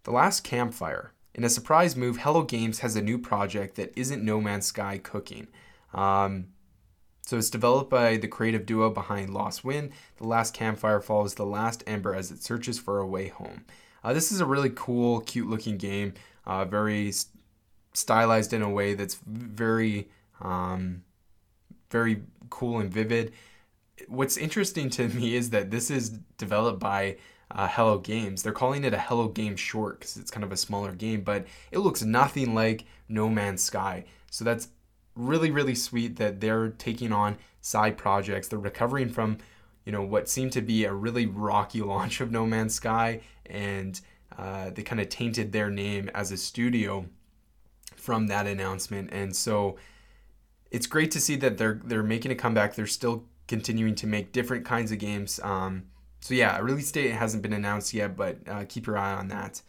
The 0.04 0.10
Last 0.10 0.44
Campfire. 0.44 1.12
In 1.34 1.44
a 1.44 1.48
surprise 1.48 1.96
move, 1.96 2.18
Hello 2.18 2.42
Games 2.42 2.80
has 2.80 2.96
a 2.96 3.02
new 3.02 3.18
project 3.18 3.76
that 3.76 3.92
isn't 3.96 4.24
No 4.24 4.40
Man's 4.40 4.66
Sky 4.66 4.98
cooking. 4.98 5.48
Um, 5.94 6.48
so 7.26 7.36
it's 7.36 7.50
developed 7.50 7.90
by 7.90 8.16
the 8.16 8.28
creative 8.28 8.64
duo 8.64 8.90
behind 8.90 9.30
Lost 9.30 9.64
Wind. 9.64 9.92
The 10.16 10.26
Last 10.26 10.54
Campfire 10.54 11.00
follows 11.00 11.34
the 11.34 11.44
last 11.44 11.84
Ember 11.86 12.14
as 12.14 12.30
it 12.30 12.42
searches 12.42 12.78
for 12.78 12.98
a 12.98 13.06
way 13.06 13.28
home. 13.28 13.64
Uh, 14.02 14.12
this 14.12 14.32
is 14.32 14.40
a 14.40 14.46
really 14.46 14.70
cool, 14.70 15.20
cute 15.20 15.48
looking 15.48 15.76
game, 15.76 16.14
uh, 16.46 16.64
very 16.64 17.12
st- 17.12 17.34
stylized 17.92 18.52
in 18.52 18.62
a 18.62 18.70
way 18.70 18.94
that's 18.94 19.16
very, 19.26 20.08
um, 20.40 21.02
very 21.90 22.22
cool 22.50 22.78
and 22.78 22.92
vivid. 22.92 23.32
What's 24.06 24.36
interesting 24.36 24.88
to 24.90 25.08
me 25.08 25.34
is 25.34 25.50
that 25.50 25.70
this 25.70 25.90
is 25.90 26.10
developed 26.36 26.78
by 26.80 27.16
uh, 27.50 27.68
Hello 27.68 27.98
Games. 27.98 28.42
They're 28.42 28.52
calling 28.52 28.84
it 28.84 28.94
a 28.94 28.98
Hello 28.98 29.28
Game 29.28 29.56
short 29.56 30.00
because 30.00 30.16
it's 30.16 30.30
kind 30.30 30.44
of 30.44 30.52
a 30.52 30.56
smaller 30.56 30.92
game, 30.92 31.22
but 31.22 31.46
it 31.72 31.78
looks 31.78 32.02
nothing 32.02 32.54
like 32.54 32.84
No 33.08 33.28
Man's 33.28 33.62
Sky. 33.62 34.04
So 34.30 34.44
that's 34.44 34.68
really, 35.14 35.50
really 35.50 35.74
sweet 35.74 36.16
that 36.16 36.40
they're 36.40 36.68
taking 36.68 37.12
on 37.12 37.38
side 37.60 37.96
projects. 37.96 38.48
They're 38.48 38.58
recovering 38.58 39.08
from 39.08 39.38
you 39.88 39.92
know 39.92 40.02
what 40.02 40.28
seemed 40.28 40.52
to 40.52 40.60
be 40.60 40.84
a 40.84 40.92
really 40.92 41.24
rocky 41.24 41.80
launch 41.92 42.20
of 42.20 42.30
No 42.30 42.44
Man's 42.44 42.74
Sky, 42.74 43.22
and 43.46 43.98
uh, 44.36 44.68
they 44.68 44.82
kind 44.82 45.00
of 45.00 45.08
tainted 45.08 45.50
their 45.50 45.70
name 45.70 46.10
as 46.14 46.30
a 46.30 46.36
studio 46.36 47.06
from 47.96 48.26
that 48.26 48.46
announcement. 48.46 49.08
And 49.12 49.34
so 49.34 49.78
it's 50.70 50.86
great 50.86 51.10
to 51.12 51.20
see 51.20 51.36
that 51.36 51.56
they're 51.56 51.80
they're 51.82 52.02
making 52.02 52.30
a 52.30 52.34
comeback. 52.34 52.74
They're 52.74 52.86
still 52.86 53.24
continuing 53.46 53.94
to 53.94 54.06
make 54.06 54.30
different 54.30 54.66
kinds 54.66 54.92
of 54.92 54.98
games. 54.98 55.40
Um, 55.42 55.84
so 56.20 56.34
yeah, 56.34 56.58
a 56.58 56.62
release 56.62 56.92
date 56.92 57.12
hasn't 57.12 57.42
been 57.42 57.54
announced 57.54 57.94
yet, 57.94 58.14
but 58.14 58.36
uh, 58.46 58.66
keep 58.68 58.86
your 58.86 58.98
eye 58.98 59.14
on 59.14 59.28
that. 59.28 59.62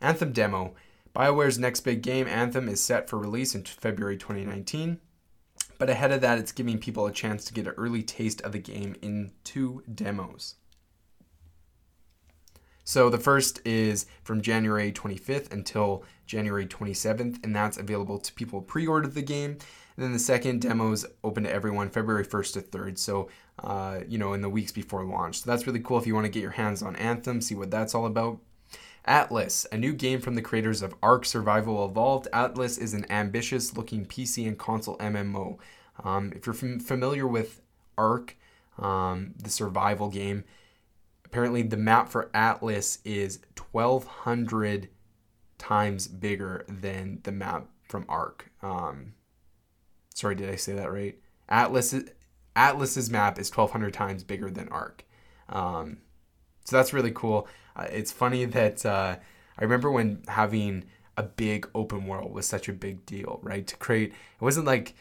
Anthem 0.00 0.32
demo. 0.32 0.74
BioWare's 1.14 1.58
next 1.58 1.80
big 1.80 2.00
game, 2.00 2.26
Anthem, 2.26 2.66
is 2.66 2.82
set 2.82 3.10
for 3.10 3.18
release 3.18 3.54
in 3.54 3.64
February 3.64 4.16
2019. 4.16 5.00
But 5.78 5.90
ahead 5.90 6.12
of 6.12 6.20
that, 6.22 6.38
it's 6.38 6.52
giving 6.52 6.78
people 6.78 7.06
a 7.06 7.12
chance 7.12 7.44
to 7.44 7.54
get 7.54 7.66
an 7.66 7.74
early 7.76 8.02
taste 8.02 8.40
of 8.42 8.52
the 8.52 8.58
game 8.58 8.96
in 9.02 9.32
two 9.44 9.82
demos. 9.92 10.54
So 12.84 13.10
the 13.10 13.18
first 13.18 13.60
is 13.66 14.06
from 14.22 14.40
January 14.40 14.92
25th 14.92 15.52
until 15.52 16.04
January 16.24 16.66
27th, 16.66 17.42
and 17.42 17.54
that's 17.54 17.76
available 17.76 18.18
to 18.20 18.32
people 18.34 18.62
pre-ordered 18.62 19.14
the 19.14 19.22
game. 19.22 19.58
And 19.96 20.04
then 20.04 20.12
the 20.12 20.20
second 20.20 20.60
demo 20.60 20.92
is 20.92 21.04
open 21.24 21.42
to 21.44 21.52
everyone 21.52 21.90
February 21.90 22.24
1st 22.24 22.52
to 22.52 22.60
3rd, 22.60 22.98
so 22.98 23.28
uh, 23.58 24.00
you 24.06 24.18
know 24.18 24.34
in 24.34 24.40
the 24.40 24.48
weeks 24.48 24.70
before 24.70 25.04
launch. 25.04 25.40
So 25.40 25.50
that's 25.50 25.66
really 25.66 25.80
cool 25.80 25.98
if 25.98 26.06
you 26.06 26.14
want 26.14 26.26
to 26.26 26.30
get 26.30 26.42
your 26.42 26.52
hands 26.52 26.80
on 26.80 26.94
Anthem, 26.96 27.40
see 27.40 27.56
what 27.56 27.72
that's 27.72 27.94
all 27.94 28.06
about. 28.06 28.38
Atlas, 29.06 29.66
a 29.70 29.76
new 29.76 29.92
game 29.92 30.20
from 30.20 30.34
the 30.34 30.42
creators 30.42 30.82
of 30.82 30.94
Ark 31.02 31.24
Survival 31.24 31.84
Evolved. 31.84 32.28
Atlas 32.32 32.76
is 32.78 32.94
an 32.94 33.10
ambitious 33.10 33.76
looking 33.76 34.04
PC 34.04 34.46
and 34.46 34.58
console 34.58 34.96
MMO. 34.98 35.58
Um, 36.02 36.32
if 36.34 36.46
you're 36.46 36.54
fam- 36.54 36.80
familiar 36.80 37.26
with 37.26 37.62
Ark, 37.96 38.36
um, 38.78 39.34
the 39.36 39.50
survival 39.50 40.08
game, 40.08 40.44
apparently 41.24 41.62
the 41.62 41.76
map 41.76 42.08
for 42.08 42.30
Atlas 42.34 42.98
is 43.04 43.38
1,200 43.72 44.88
times 45.58 46.08
bigger 46.08 46.64
than 46.68 47.20
the 47.22 47.32
map 47.32 47.66
from 47.88 48.04
Ark. 48.08 48.50
Um, 48.62 49.14
sorry, 50.14 50.34
did 50.34 50.50
I 50.50 50.56
say 50.56 50.74
that 50.74 50.92
right? 50.92 51.16
Atlas 51.48 51.94
Atlas's 52.56 53.10
map 53.10 53.38
is 53.38 53.50
1,200 53.50 53.92
times 53.92 54.24
bigger 54.24 54.50
than 54.50 54.68
Ark. 54.70 55.04
Um, 55.48 55.98
so 56.66 56.76
that's 56.76 56.92
really 56.92 57.12
cool. 57.12 57.46
Uh, 57.76 57.86
it's 57.90 58.10
funny 58.10 58.44
that 58.44 58.84
uh, 58.84 59.16
I 59.58 59.62
remember 59.62 59.90
when 59.90 60.22
having 60.26 60.84
a 61.16 61.22
big 61.22 61.68
open 61.74 62.06
world 62.06 62.32
was 62.32 62.46
such 62.46 62.68
a 62.68 62.72
big 62.72 63.06
deal, 63.06 63.38
right? 63.42 63.66
To 63.66 63.76
create, 63.76 64.10
it 64.10 64.44
wasn't 64.44 64.66
like 64.66 64.94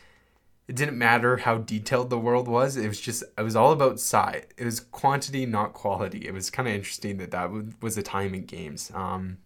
it 0.67 0.75
didn't 0.75 0.97
matter 0.97 1.37
how 1.37 1.57
detailed 1.57 2.09
the 2.09 2.19
world 2.19 2.47
was. 2.47 2.77
It 2.77 2.87
was 2.87 3.01
just 3.01 3.23
it 3.37 3.41
was 3.41 3.55
all 3.55 3.71
about 3.71 3.99
size. 3.99 4.45
It 4.57 4.65
was 4.65 4.79
quantity, 4.79 5.45
not 5.45 5.73
quality. 5.73 6.27
It 6.27 6.33
was 6.33 6.51
kind 6.51 6.67
of 6.67 6.75
interesting 6.75 7.17
that 7.17 7.31
that 7.31 7.51
was 7.81 7.97
a 7.97 8.03
time 8.03 8.35
in 8.35 8.45
games. 8.45 8.91
Um, 8.93 9.39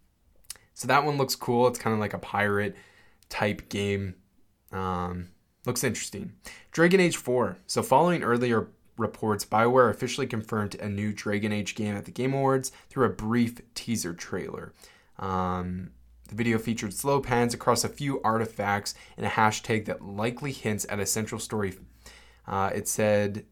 so 0.73 0.88
that 0.88 1.05
one 1.05 1.17
looks 1.17 1.36
cool. 1.36 1.67
It's 1.67 1.79
kind 1.79 1.93
of 1.93 1.99
like 1.99 2.13
a 2.13 2.19
pirate 2.19 2.75
type 3.29 3.69
game. 3.69 4.15
Um, 4.71 5.29
looks 5.65 5.84
interesting. 5.84 6.34
Dragon 6.71 6.99
Age 6.99 7.17
4. 7.17 7.58
So 7.67 7.82
following 7.82 8.23
earlier 8.23 8.69
reports, 8.99 9.45
BioWare 9.45 9.89
officially 9.89 10.27
confirmed 10.27 10.75
a 10.75 10.89
new 10.89 11.13
Dragon 11.13 11.51
Age 11.51 11.75
game 11.75 11.95
at 11.95 12.05
the 12.05 12.12
Game 12.12 12.33
Awards 12.33 12.71
through 12.89 13.05
a 13.05 13.09
brief 13.09 13.62
teaser 13.73 14.13
trailer. 14.13 14.73
Um, 15.17 15.91
the 16.27 16.35
video 16.35 16.59
featured 16.59 16.93
slow 16.93 17.19
pans 17.19 17.53
across 17.53 17.83
a 17.83 17.89
few 17.89 18.21
artifacts 18.21 18.93
and 19.17 19.25
a 19.25 19.29
hashtag 19.29 19.85
that 19.85 20.03
likely 20.03 20.51
hints 20.51 20.85
at 20.89 20.99
a 20.99 21.05
central 21.05 21.39
story. 21.39 21.73
Uh, 22.47 22.69
it 22.73 22.88
said, 22.88 23.45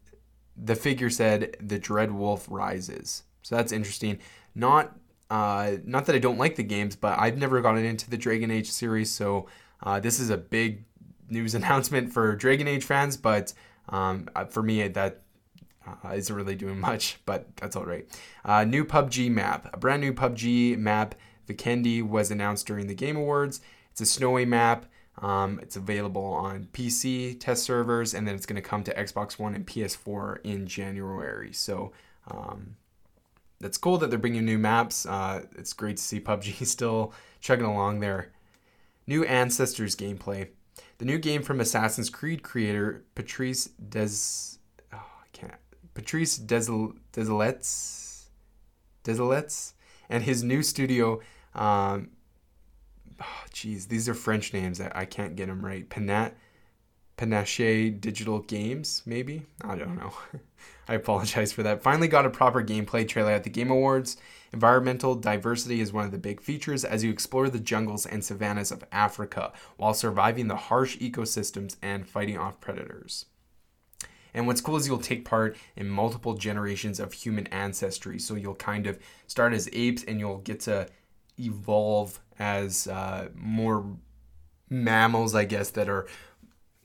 the 0.56 0.74
figure 0.74 1.10
said, 1.10 1.56
"The 1.60 1.78
Dread 1.78 2.12
Wolf 2.12 2.46
rises." 2.50 3.24
So 3.42 3.56
that's 3.56 3.72
interesting. 3.72 4.18
Not, 4.54 4.96
uh, 5.30 5.76
not 5.84 6.06
that 6.06 6.16
I 6.16 6.18
don't 6.18 6.38
like 6.38 6.56
the 6.56 6.62
games, 6.62 6.96
but 6.96 7.18
I've 7.18 7.38
never 7.38 7.60
gotten 7.60 7.84
into 7.84 8.10
the 8.10 8.16
Dragon 8.16 8.50
Age 8.50 8.70
series, 8.70 9.10
so 9.10 9.46
uh, 9.82 10.00
this 10.00 10.18
is 10.20 10.30
a 10.30 10.36
big 10.36 10.84
news 11.28 11.54
announcement 11.56 12.12
for 12.12 12.34
Dragon 12.36 12.68
Age 12.68 12.84
fans. 12.84 13.16
But 13.16 13.52
um, 13.88 14.28
uh, 14.34 14.44
for 14.44 14.62
me, 14.62 14.86
that 14.88 15.22
uh, 16.04 16.14
isn't 16.14 16.34
really 16.34 16.54
doing 16.54 16.78
much, 16.88 17.18
but 17.26 17.56
that's 17.56 17.76
all 17.76 17.84
right. 17.84 18.06
Uh, 18.44 18.64
new 18.64 18.84
PUBG 18.84 19.30
map, 19.30 19.68
a 19.72 19.76
brand 19.76 20.02
new 20.02 20.12
PUBG 20.12 20.76
map 20.78 21.14
Vikendi 21.48 22.06
was 22.06 22.30
announced 22.30 22.66
during 22.66 22.86
the 22.86 22.94
Game 22.94 23.16
Awards. 23.16 23.60
It's 23.90 24.00
a 24.00 24.06
snowy 24.06 24.44
map. 24.44 24.86
Um, 25.20 25.58
it's 25.60 25.76
available 25.76 26.24
on 26.24 26.68
PC 26.72 27.40
test 27.40 27.64
servers, 27.64 28.14
and 28.14 28.26
then 28.26 28.34
it's 28.34 28.46
going 28.46 28.60
to 28.60 28.68
come 28.68 28.84
to 28.84 28.94
Xbox 28.94 29.38
One 29.38 29.54
and 29.54 29.66
PS4 29.66 30.38
in 30.44 30.66
January. 30.66 31.52
So 31.52 31.92
um, 32.30 32.76
that's 33.60 33.78
cool 33.78 33.98
that 33.98 34.10
they're 34.10 34.18
bringing 34.18 34.44
new 34.44 34.58
maps. 34.58 35.06
Uh, 35.06 35.42
it's 35.56 35.72
great 35.72 35.96
to 35.96 36.02
see 36.02 36.20
PUBG 36.20 36.64
still 36.66 37.12
chugging 37.40 37.66
along 37.66 38.00
there. 38.00 38.32
New 39.06 39.24
Ancestors 39.24 39.96
gameplay. 39.96 40.48
The 40.98 41.04
new 41.04 41.18
game 41.18 41.42
from 41.42 41.60
Assassin's 41.60 42.10
Creed 42.10 42.42
creator 42.42 43.04
Patrice 43.14 43.70
Des. 43.88 44.57
Patrice 45.94 46.38
Desel, 46.38 46.96
Desilets. 49.04 49.72
And 50.10 50.22
his 50.22 50.42
new 50.42 50.62
studio 50.62 51.20
um, 51.54 52.10
oh, 53.20 53.44
these 53.62 54.08
are 54.08 54.14
French 54.14 54.52
names. 54.52 54.80
I, 54.80 54.92
I 54.94 55.04
can't 55.04 55.36
get 55.36 55.46
them 55.48 55.64
right. 55.64 55.88
Panat, 55.88 56.32
Panache 57.16 58.00
Digital 58.00 58.40
Games, 58.40 59.02
maybe? 59.04 59.46
I 59.62 59.76
don't 59.76 59.96
know. 59.96 60.12
I 60.88 60.94
apologize 60.94 61.52
for 61.52 61.62
that. 61.64 61.82
Finally 61.82 62.08
got 62.08 62.24
a 62.24 62.30
proper 62.30 62.62
gameplay 62.62 63.06
trailer 63.06 63.32
at 63.32 63.44
the 63.44 63.50
Game 63.50 63.70
Awards. 63.70 64.16
Environmental 64.52 65.14
diversity 65.14 65.80
is 65.80 65.92
one 65.92 66.06
of 66.06 66.12
the 66.12 66.18
big 66.18 66.40
features 66.40 66.84
as 66.84 67.04
you 67.04 67.10
explore 67.10 67.50
the 67.50 67.58
jungles 67.58 68.06
and 68.06 68.24
savannas 68.24 68.70
of 68.70 68.84
Africa 68.90 69.52
while 69.76 69.92
surviving 69.92 70.48
the 70.48 70.56
harsh 70.56 70.96
ecosystems 70.98 71.76
and 71.82 72.08
fighting 72.08 72.38
off 72.38 72.60
predators. 72.60 73.26
And 74.34 74.46
what's 74.46 74.60
cool 74.60 74.76
is 74.76 74.86
you'll 74.86 74.98
take 74.98 75.24
part 75.24 75.56
in 75.76 75.88
multiple 75.88 76.34
generations 76.34 77.00
of 77.00 77.12
human 77.12 77.46
ancestry. 77.48 78.18
So 78.18 78.34
you'll 78.34 78.54
kind 78.54 78.86
of 78.86 78.98
start 79.26 79.52
as 79.52 79.68
apes 79.72 80.04
and 80.04 80.20
you'll 80.20 80.38
get 80.38 80.60
to 80.60 80.88
evolve 81.38 82.20
as 82.38 82.86
uh, 82.86 83.28
more 83.34 83.84
mammals, 84.70 85.34
I 85.34 85.44
guess, 85.44 85.70
that 85.70 85.88
are 85.88 86.06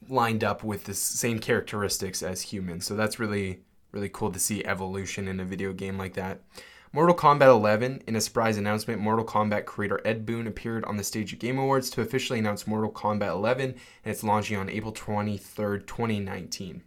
lined 0.09 0.43
up 0.43 0.63
with 0.63 0.85
the 0.85 0.93
same 0.93 1.39
characteristics 1.39 2.21
as 2.21 2.41
humans. 2.41 2.85
So 2.85 2.95
that's 2.95 3.19
really, 3.19 3.61
really 3.91 4.09
cool 4.09 4.31
to 4.31 4.39
see 4.39 4.65
evolution 4.65 5.27
in 5.27 5.39
a 5.39 5.45
video 5.45 5.73
game 5.73 5.97
like 5.97 6.13
that. 6.13 6.41
Mortal 6.95 7.15
Kombat 7.15 7.47
11, 7.47 8.03
in 8.05 8.15
a 8.15 8.21
surprise 8.21 8.55
announcement, 8.57 9.01
Mortal 9.01 9.25
Kombat 9.25 9.65
creator 9.65 9.99
Ed 10.05 10.27
Boon 10.27 10.45
appeared 10.45 10.85
on 10.85 10.95
the 10.95 11.03
stage 11.03 11.33
at 11.33 11.39
Game 11.39 11.57
Awards 11.57 11.89
to 11.89 12.01
officially 12.01 12.37
announce 12.37 12.67
Mortal 12.67 12.91
Kombat 12.91 13.31
11, 13.31 13.65
and 13.71 13.75
it's 14.05 14.23
launching 14.23 14.57
on 14.57 14.69
April 14.69 14.93
23rd, 14.93 15.87
2019. 15.87 16.83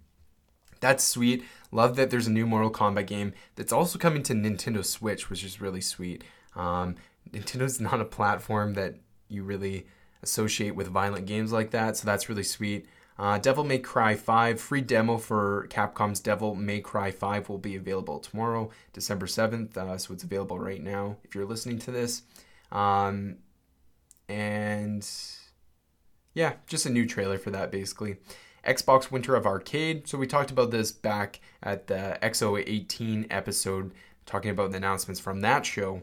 That's 0.81 1.05
sweet. 1.05 1.45
Love 1.73 1.97
that 1.97 2.11
there's 2.11 2.27
a 2.27 2.33
new 2.33 2.47
Mortal 2.47 2.71
Kombat 2.71 3.07
game 3.07 3.33
that's 3.57 3.73
also 3.73 3.99
coming 3.99 4.23
to 4.25 4.35
Nintendo 4.35 4.85
Switch, 4.85 5.29
which 5.29 5.45
is 5.45 5.61
really 5.61 5.81
sweet. 5.81 6.25
Um, 6.55 6.97
Nintendo's 7.31 7.81
not 7.81 8.01
a 8.01 8.05
platform 8.05 8.75
that 8.75 8.97
you 9.29 9.43
really 9.43 9.87
associate 10.23 10.75
with 10.75 10.89
violent 10.89 11.27
games 11.27 11.53
like 11.53 11.71
that, 11.71 11.97
so 11.97 12.07
that's 12.07 12.29
really 12.29 12.43
sweet. 12.43 12.87
Uh, 13.19 13.39
Devil 13.39 13.65
May 13.65 13.79
Cry 13.79 14.15
5 14.15 14.61
free 14.61 14.83
demo 14.83 15.17
for 15.17 15.67
Capcom's 15.71 16.21
Devil 16.21 16.55
May 16.55 16.81
Cry 16.81 17.11
5 17.11 17.49
will 17.49 17.59
be 17.59 17.77
available 17.77 18.19
tomorrow, 18.19 18.71
December 18.93 19.27
7th. 19.27 19.77
Uh, 19.77 19.97
so 19.97 20.13
it's 20.13 20.25
available 20.25 20.59
right 20.59 20.83
now 20.83 21.17
if 21.25 21.35
you're 21.35 21.47
listening 21.47 21.79
to 21.81 21.91
this. 21.91 22.23
Um, 22.71 23.37
and 24.29 25.09
yeah, 26.35 26.55
just 26.67 26.85
a 26.85 26.91
new 26.91 27.07
trailer 27.07 27.39
for 27.39 27.51
that 27.51 27.71
basically. 27.71 28.17
Xbox 28.67 29.11
Winter 29.11 29.35
of 29.37 29.47
Arcade. 29.47 30.07
So 30.09 30.19
we 30.19 30.27
talked 30.27 30.51
about 30.51 30.71
this 30.71 30.93
back 30.93 31.41
at 31.63 31.87
the 31.87 32.19
XO18 32.23 33.27
episode, 33.31 33.93
talking 34.27 34.51
about 34.51 34.73
the 34.73 34.77
announcements 34.77 35.21
from 35.21 35.41
that 35.41 35.65
show. 35.65 36.03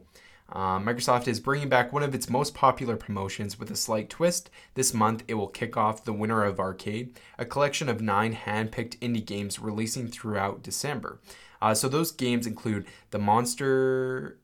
Uh, 0.52 0.78
Microsoft 0.80 1.28
is 1.28 1.40
bringing 1.40 1.70
back 1.70 1.92
one 1.92 2.04
of 2.04 2.14
its 2.14 2.30
most 2.30 2.54
popular 2.54 2.96
promotions 2.96 3.58
with 3.58 3.72
a 3.72 3.76
slight 3.76 4.10
twist. 4.10 4.50
This 4.76 4.94
month, 4.94 5.24
it 5.28 5.34
will 5.34 5.48
kick 5.48 5.76
off 5.78 6.04
the 6.04 6.14
Winter 6.14 6.44
of 6.44 6.60
Arcade, 6.60 7.18
a 7.40 7.46
collection 7.46 7.90
of 7.90 8.02
nine 8.02 8.34
hand 8.34 8.72
picked 8.72 9.00
indie 9.00 9.26
games 9.26 9.60
releasing 9.60 10.08
throughout 10.08 10.62
December. 10.62 11.20
Uh, 11.62 11.74
so, 11.74 11.88
those 11.88 12.12
games 12.12 12.46
include 12.46 12.86
the 13.12 13.20
Monster. 13.20 14.38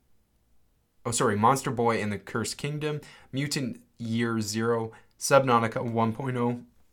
Oh, 1.05 1.11
sorry, 1.11 1.37
Monster 1.37 1.71
Boy 1.71 2.01
and 2.01 2.11
the 2.11 2.17
Cursed 2.17 2.57
Kingdom, 2.57 3.01
Mutant 3.31 3.81
Year 3.97 4.41
Zero, 4.41 4.91
Subnautica 5.19 5.83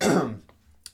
1.0. 0.00 0.40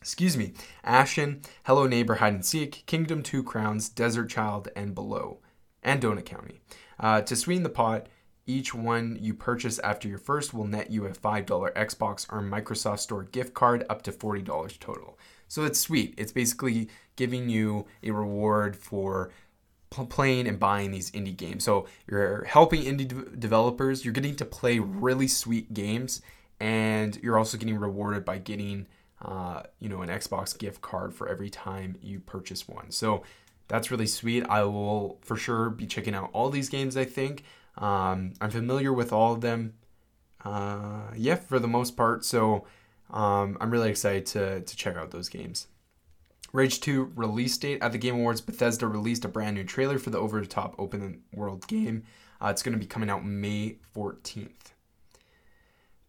excuse 0.03 0.37
me, 0.37 0.53
Ashen, 0.83 1.43
Hello 1.63 1.87
Neighbor 1.87 2.17
Hide 2.17 2.35
and 2.35 2.45
Seek, 2.45 2.83
Kingdom 2.87 3.23
Two 3.23 3.45
Crowns, 3.45 3.89
Desert 3.89 4.29
Child, 4.29 4.69
and 4.75 4.97
Below, 4.97 5.39
and 5.81 6.03
Donut 6.03 6.25
County. 6.25 6.61
Uh, 6.99 7.21
to 7.21 7.37
sweeten 7.37 7.63
the 7.63 7.71
pot, 7.71 8.09
each 8.45 8.75
one 8.75 9.17
you 9.21 9.33
purchase 9.33 9.79
after 9.79 10.09
your 10.09 10.19
first 10.19 10.53
will 10.53 10.67
net 10.67 10.91
you 10.91 11.07
a 11.07 11.11
$5 11.11 11.47
Xbox 11.75 12.27
or 12.33 12.43
Microsoft 12.43 12.99
Store 12.99 13.23
gift 13.23 13.55
card 13.55 13.85
up 13.89 14.03
to 14.03 14.11
$40 14.11 14.79
total. 14.81 15.17
So 15.47 15.63
it's 15.65 15.79
sweet. 15.79 16.15
It's 16.19 16.33
basically 16.33 16.89
giving 17.15 17.49
you 17.49 17.87
a 18.03 18.11
reward 18.11 18.75
for 18.75 19.31
playing 19.91 20.49
and 20.49 20.59
buying 20.59 20.91
these 20.91 21.13
indie 21.13 21.37
games. 21.37 21.63
So 21.63 21.87
you're 22.09 22.43
helping 22.45 22.83
indie 22.83 23.07
de- 23.07 23.37
developers, 23.37 24.05
you're 24.05 24.15
getting 24.15 24.35
to 24.37 24.45
play 24.45 24.81
really 24.81 25.29
sweet 25.29 25.73
games, 25.73 26.23
and 26.59 27.17
you're 27.23 27.39
also 27.39 27.57
getting 27.57 27.79
rewarded 27.79 28.25
by 28.25 28.39
getting 28.39 28.89
uh, 29.23 29.63
you 29.79 29.89
know 29.89 30.03
an 30.03 30.09
Xbox 30.09 30.57
gift 30.57 30.81
card 30.83 31.15
for 31.15 31.29
every 31.29 31.51
time 31.51 31.97
you 32.03 32.21
purchase 32.21 32.69
one. 32.69 32.91
So 32.91 33.23
that's 33.69 33.91
really 33.91 34.07
sweet. 34.07 34.45
I 34.49 34.65
will 34.65 35.19
for 35.23 35.37
sure 35.37 35.71
be 35.71 35.87
checking 35.87 36.15
out 36.15 36.31
all 36.33 36.51
these 36.51 36.69
games. 36.69 36.97
I 36.97 37.05
think 37.05 37.45
um, 37.79 38.35
I'm 38.41 38.51
familiar 38.51 38.93
with 38.93 39.13
all 39.13 39.33
of 39.33 39.41
them. 39.41 39.75
Uh, 40.45 41.13
yeah, 41.17 41.37
for 41.37 41.59
the 41.59 41.69
most 41.69 41.97
part. 41.97 42.25
So 42.25 42.67
um, 43.11 43.57
I'm 43.61 43.71
really 43.71 43.91
excited 43.91 44.27
to 44.27 44.61
to 44.61 44.77
check 44.77 44.97
out 44.97 45.11
those 45.11 45.29
games. 45.29 45.69
Rage 46.53 46.81
2 46.81 47.13
release 47.17 47.57
date 47.57 47.83
at 47.83 47.93
the 47.93 47.99
Game 47.99 48.17
Awards. 48.17 48.43
Bethesda 48.43 48.87
released 48.87 49.25
a 49.25 49.29
brand 49.29 49.57
new 49.57 49.65
trailer 49.65 49.99
for 49.99 50.11
the 50.11 50.19
over 50.19 50.39
the 50.41 50.47
top 50.47 50.75
open 50.79 51.23
world 51.33 51.67
game. 51.67 52.03
Uh, 52.43 52.49
it's 52.49 52.63
going 52.63 52.75
to 52.75 52.79
be 52.79 52.87
coming 52.87 53.09
out 53.09 53.25
May 53.25 53.77
14th. 53.97 54.72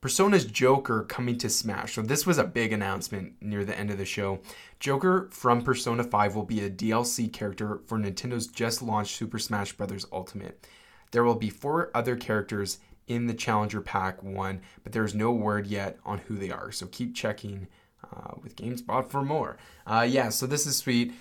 Persona's 0.03 0.43
Joker 0.43 1.03
coming 1.03 1.37
to 1.37 1.49
Smash. 1.49 1.93
So 1.93 2.01
this 2.01 2.25
was 2.25 2.37
a 2.37 2.43
big 2.43 2.73
announcement 2.73 3.35
near 3.39 3.63
the 3.63 3.79
end 3.79 3.89
of 3.89 3.97
the 3.97 4.03
show. 4.03 4.41
Joker 4.81 5.29
from 5.31 5.61
Persona 5.61 6.03
5 6.03 6.35
will 6.35 6.43
be 6.43 6.59
a 6.59 6.69
DLC 6.69 7.31
character 7.31 7.79
for 7.85 7.97
Nintendo's 7.97 8.47
just 8.47 8.81
launched 8.81 9.15
Super 9.15 9.39
Smash 9.39 9.71
Bros. 9.71 10.05
Ultimate. 10.11 10.67
There 11.11 11.23
will 11.23 11.35
be 11.35 11.49
four 11.49 11.89
other 11.95 12.17
characters 12.17 12.79
in 13.07 13.27
the 13.27 13.33
Challenger 13.33 13.79
Pack 13.79 14.21
1, 14.21 14.59
but 14.83 14.91
there's 14.91 15.15
no 15.15 15.31
word 15.31 15.67
yet 15.67 15.97
on 16.05 16.17
who 16.17 16.35
they 16.35 16.51
are. 16.51 16.73
So 16.73 16.85
keep 16.87 17.15
checking 17.15 17.69
uh, 18.03 18.33
with 18.43 18.57
GameSpot 18.57 19.07
for 19.07 19.21
more. 19.21 19.55
Uh, 19.87 20.05
yeah, 20.05 20.27
so 20.27 20.45
this 20.45 20.67
is 20.67 20.75
sweet. 20.75 21.13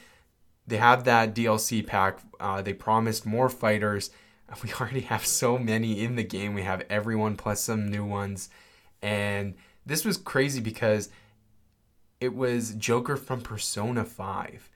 They 0.67 0.79
have 0.79 1.05
that 1.05 1.37
DLC 1.37 1.87
pack. 1.87 2.19
Uh, 2.41 2.63
they 2.63 2.73
promised 2.73 3.27
more 3.27 3.49
fighters. 3.49 4.11
We 4.63 4.73
already 4.75 5.01
have 5.03 5.25
so 5.25 5.57
many 5.57 6.05
in 6.05 6.17
the 6.17 6.25
game. 6.25 6.53
We 6.53 6.63
have 6.63 6.83
everyone 6.91 7.37
plus 7.37 7.63
some 7.63 7.89
new 7.89 8.05
ones. 8.05 8.51
And 9.03 9.55
this 9.85 10.05
was 10.05 10.17
crazy 10.17 10.61
because 10.61 11.11
it 12.21 12.35
was 12.35 12.75
Joker 12.75 13.17
from 13.17 13.41
Persona 13.41 14.05
5. 14.05 14.71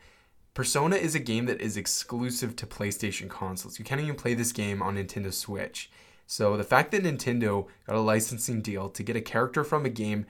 Persona 0.53 0.97
is 0.97 1.15
a 1.15 1.21
game 1.21 1.47
that 1.47 1.61
is 1.61 1.77
exclusive 1.77 2.57
to 2.57 2.67
PlayStation 2.67 3.29
consoles. 3.29 3.79
You 3.79 3.85
can't 3.85 4.01
even 4.01 4.17
play 4.17 4.35
this 4.35 4.53
game 4.53 4.83
on 4.83 4.97
Nintendo 4.97 5.33
Switch. 5.33 5.91
So 6.27 6.57
the 6.57 6.65
fact 6.65 6.91
that 6.91 7.05
Nintendo 7.05 7.67
got 7.87 7.97
a 7.97 8.01
licensing 8.01 8.63
deal 8.63 8.89
to 8.89 9.03
get 9.03 9.17
a 9.17 9.21
character 9.21 9.63
from 9.63 9.85
a 9.85 9.91
game 9.91 10.27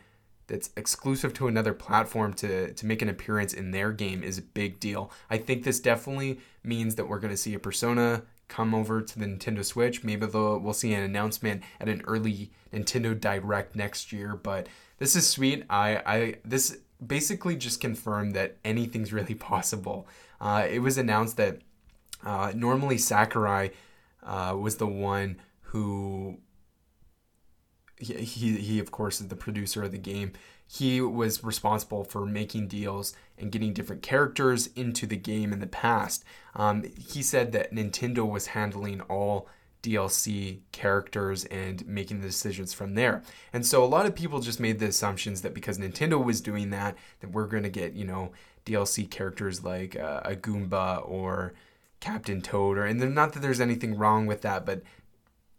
that's 0.46 0.70
exclusive 0.76 1.32
to 1.34 1.48
another 1.48 1.72
platform 1.72 2.32
to, 2.34 2.72
to 2.72 2.86
make 2.86 3.02
an 3.02 3.08
appearance 3.08 3.52
in 3.52 3.70
their 3.70 3.92
game 3.92 4.22
is 4.22 4.38
a 4.38 4.42
big 4.42 4.78
deal. 4.78 5.10
I 5.30 5.38
think 5.38 5.64
this 5.64 5.80
definitely 5.80 6.40
means 6.62 6.96
that 6.96 7.08
we're 7.08 7.18
going 7.18 7.32
to 7.32 7.36
see 7.36 7.54
a 7.54 7.58
Persona 7.58 8.22
come 8.48 8.74
over 8.74 9.02
to 9.02 9.18
the 9.18 9.26
Nintendo 9.26 9.64
Switch. 9.64 10.04
Maybe 10.04 10.26
we'll 10.26 10.72
see 10.72 10.94
an 10.94 11.02
announcement 11.02 11.62
at 11.80 11.88
an 11.88 12.02
early 12.06 12.50
Nintendo 12.72 13.18
Direct 13.18 13.74
next 13.74 14.12
year. 14.12 14.36
But 14.36 14.68
this 14.98 15.16
is 15.16 15.28
sweet. 15.28 15.64
I, 15.68 16.02
I 16.06 16.34
this 16.44 16.78
basically 17.04 17.56
just 17.56 17.80
confirmed 17.80 18.34
that 18.34 18.56
anything's 18.64 19.12
really 19.12 19.34
possible. 19.34 20.06
Uh, 20.40 20.66
it 20.68 20.80
was 20.80 20.98
announced 20.98 21.36
that 21.36 21.58
uh, 22.24 22.52
normally 22.54 22.98
Sakurai 22.98 23.70
uh, 24.22 24.56
was 24.58 24.76
the 24.76 24.86
one 24.86 25.36
who 25.60 26.38
he, 27.98 28.56
he, 28.56 28.78
of 28.78 28.90
course 28.90 29.20
is 29.20 29.28
the 29.28 29.36
producer 29.36 29.82
of 29.82 29.92
the 29.92 29.98
game 29.98 30.32
he 30.66 31.00
was 31.00 31.44
responsible 31.44 32.04
for 32.04 32.26
making 32.26 32.66
deals 32.66 33.14
and 33.38 33.52
getting 33.52 33.72
different 33.72 34.02
characters 34.02 34.68
into 34.74 35.06
the 35.06 35.16
game 35.16 35.52
in 35.52 35.60
the 35.60 35.66
past. 35.66 36.24
Um, 36.54 36.84
he 36.98 37.22
said 37.22 37.52
that 37.52 37.72
Nintendo 37.72 38.28
was 38.28 38.48
handling 38.48 39.00
all 39.02 39.48
DLC 39.82 40.60
characters 40.72 41.44
and 41.44 41.86
making 41.86 42.20
the 42.20 42.26
decisions 42.26 42.74
from 42.74 42.94
there. 42.94 43.22
And 43.52 43.64
so 43.64 43.84
a 43.84 43.86
lot 43.86 44.06
of 44.06 44.16
people 44.16 44.40
just 44.40 44.58
made 44.58 44.80
the 44.80 44.86
assumptions 44.86 45.42
that 45.42 45.54
because 45.54 45.78
Nintendo 45.78 46.22
was 46.22 46.40
doing 46.40 46.70
that, 46.70 46.96
that 47.20 47.30
we're 47.30 47.46
going 47.46 47.62
to 47.62 47.68
get, 47.68 47.92
you 47.92 48.04
know, 48.04 48.32
DLC 48.64 49.08
characters 49.08 49.62
like 49.62 49.94
uh, 49.94 50.22
a 50.24 50.34
Goomba 50.34 51.08
or 51.08 51.54
Captain 52.00 52.42
Toad, 52.42 52.76
or 52.76 52.84
and 52.84 53.14
not 53.14 53.32
that 53.32 53.40
there's 53.40 53.60
anything 53.60 53.96
wrong 53.96 54.26
with 54.26 54.42
that, 54.42 54.66
but 54.66 54.82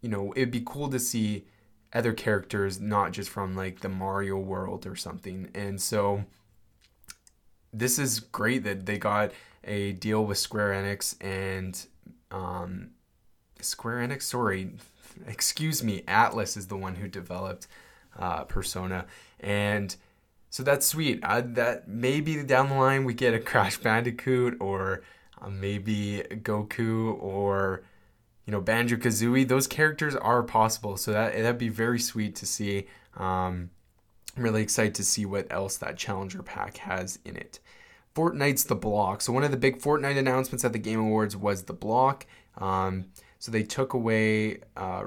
you 0.01 0.09
know, 0.09 0.33
it'd 0.35 0.51
be 0.51 0.61
cool 0.63 0.89
to 0.89 0.99
see 0.99 1.45
other 1.93 2.13
characters, 2.13 2.79
not 2.79 3.11
just 3.11 3.29
from 3.29 3.55
like 3.55 3.79
the 3.79 3.89
Mario 3.89 4.37
world 4.37 4.85
or 4.85 4.95
something. 4.95 5.49
And 5.53 5.81
so 5.81 6.25
this 7.73 7.99
is 7.99 8.19
great 8.19 8.63
that 8.63 8.85
they 8.85 8.97
got 8.97 9.31
a 9.63 9.93
deal 9.93 10.25
with 10.25 10.37
Square 10.37 10.71
Enix 10.71 11.15
and 11.21 11.85
um, 12.31 12.91
Square 13.61 14.07
Enix, 14.07 14.23
sorry, 14.23 14.71
excuse 15.27 15.83
me, 15.83 16.01
Atlus 16.07 16.57
is 16.57 16.67
the 16.67 16.77
one 16.77 16.95
who 16.95 17.07
developed 17.07 17.67
uh, 18.17 18.43
Persona. 18.43 19.05
And 19.39 19.95
so 20.49 20.63
that's 20.63 20.85
sweet. 20.85 21.19
Uh, 21.23 21.41
that 21.45 21.87
maybe 21.87 22.41
down 22.43 22.69
the 22.69 22.75
line 22.75 23.05
we 23.05 23.13
get 23.13 23.33
a 23.33 23.39
Crash 23.39 23.77
Bandicoot 23.77 24.57
or 24.59 25.03
uh, 25.41 25.49
maybe 25.49 26.23
Goku 26.29 27.21
or 27.21 27.83
you 28.47 28.51
know 28.51 28.61
Banjo 28.61 28.95
Kazooie. 28.95 29.47
Those 29.47 29.67
characters 29.67 30.15
are 30.15 30.41
possible, 30.41 30.97
so 30.97 31.11
that 31.11 31.33
that'd 31.33 31.59
be 31.59 31.69
very 31.69 31.99
sweet 31.99 32.35
to 32.37 32.47
see. 32.47 32.87
Um, 33.15 33.69
I'm 34.35 34.43
really 34.43 34.63
excited 34.63 34.95
to 34.95 35.03
see 35.03 35.25
what 35.25 35.47
else 35.51 35.77
that 35.77 35.97
challenger 35.97 36.41
pack 36.41 36.77
has 36.77 37.19
in 37.25 37.35
it. 37.35 37.59
Fortnite's 38.15 38.63
the 38.63 38.75
block. 38.75 39.21
So 39.21 39.33
one 39.33 39.43
of 39.43 39.51
the 39.51 39.57
big 39.57 39.79
Fortnite 39.79 40.17
announcements 40.17 40.63
at 40.63 40.73
the 40.73 40.79
Game 40.79 40.99
Awards 40.99 41.35
was 41.35 41.63
the 41.63 41.73
block. 41.73 42.25
Um, 42.57 43.05
so 43.37 43.51
they 43.51 43.63
took 43.63 43.93
away 43.93 44.61
uh, 44.75 45.05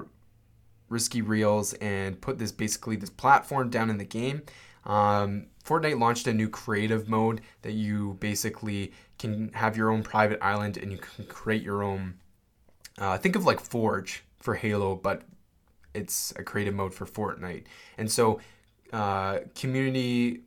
risky 0.88 1.22
reels 1.22 1.72
and 1.74 2.20
put 2.20 2.38
this 2.38 2.52
basically 2.52 2.96
this 2.96 3.10
platform 3.10 3.70
down 3.70 3.88
in 3.88 3.98
the 3.98 4.04
game. 4.04 4.42
Um, 4.84 5.46
Fortnite 5.64 5.98
launched 5.98 6.26
a 6.26 6.34
new 6.34 6.48
creative 6.48 7.08
mode 7.08 7.40
that 7.62 7.72
you 7.72 8.16
basically 8.20 8.92
can 9.18 9.52
have 9.54 9.76
your 9.76 9.90
own 9.90 10.02
private 10.02 10.38
island 10.42 10.76
and 10.76 10.92
you 10.92 10.98
can 10.98 11.24
create 11.26 11.62
your 11.62 11.82
own 11.82 12.14
uh, 12.98 13.18
think 13.18 13.36
of 13.36 13.44
like 13.44 13.60
Forge 13.60 14.24
for 14.38 14.54
Halo, 14.54 14.94
but 14.94 15.22
it's 15.94 16.32
a 16.36 16.42
creative 16.42 16.74
mode 16.74 16.94
for 16.94 17.06
Fortnite. 17.06 17.64
And 17.98 18.10
so, 18.10 18.40
uh, 18.92 19.40
community, 19.54 20.40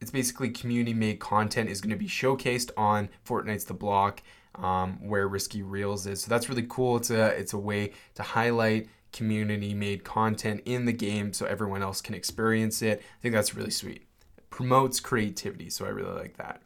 it's 0.00 0.10
basically 0.10 0.50
community 0.50 0.94
made 0.94 1.20
content 1.20 1.70
is 1.70 1.80
going 1.80 1.90
to 1.90 1.96
be 1.96 2.08
showcased 2.08 2.70
on 2.76 3.08
Fortnite's 3.26 3.64
The 3.64 3.74
Block, 3.74 4.22
um, 4.56 4.98
where 5.06 5.28
Risky 5.28 5.62
Reels 5.62 6.06
is. 6.06 6.22
So 6.22 6.28
that's 6.28 6.48
really 6.48 6.66
cool. 6.68 6.96
It's 6.96 7.10
a 7.10 7.26
it's 7.28 7.52
a 7.52 7.58
way 7.58 7.92
to 8.14 8.22
highlight 8.22 8.88
community 9.12 9.72
made 9.72 10.04
content 10.04 10.60
in 10.66 10.84
the 10.84 10.92
game 10.92 11.32
so 11.32 11.46
everyone 11.46 11.82
else 11.82 12.00
can 12.00 12.14
experience 12.14 12.82
it. 12.82 13.00
I 13.00 13.22
think 13.22 13.34
that's 13.34 13.54
really 13.54 13.70
sweet. 13.70 14.06
It 14.36 14.50
promotes 14.50 15.00
creativity, 15.00 15.70
so 15.70 15.86
I 15.86 15.88
really 15.88 16.14
like 16.14 16.36
that. 16.36 16.62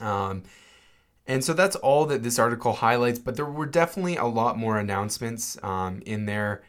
Um, 0.00 0.44
and 1.30 1.44
so 1.44 1.52
that's 1.52 1.76
all 1.76 2.06
that 2.06 2.24
this 2.24 2.40
article 2.40 2.72
highlights, 2.72 3.20
but 3.20 3.36
there 3.36 3.46
were 3.46 3.64
definitely 3.64 4.16
a 4.16 4.24
lot 4.24 4.58
more 4.58 4.80
announcements 4.80 5.56
um, 5.62 6.02
in 6.04 6.26
there. 6.26 6.64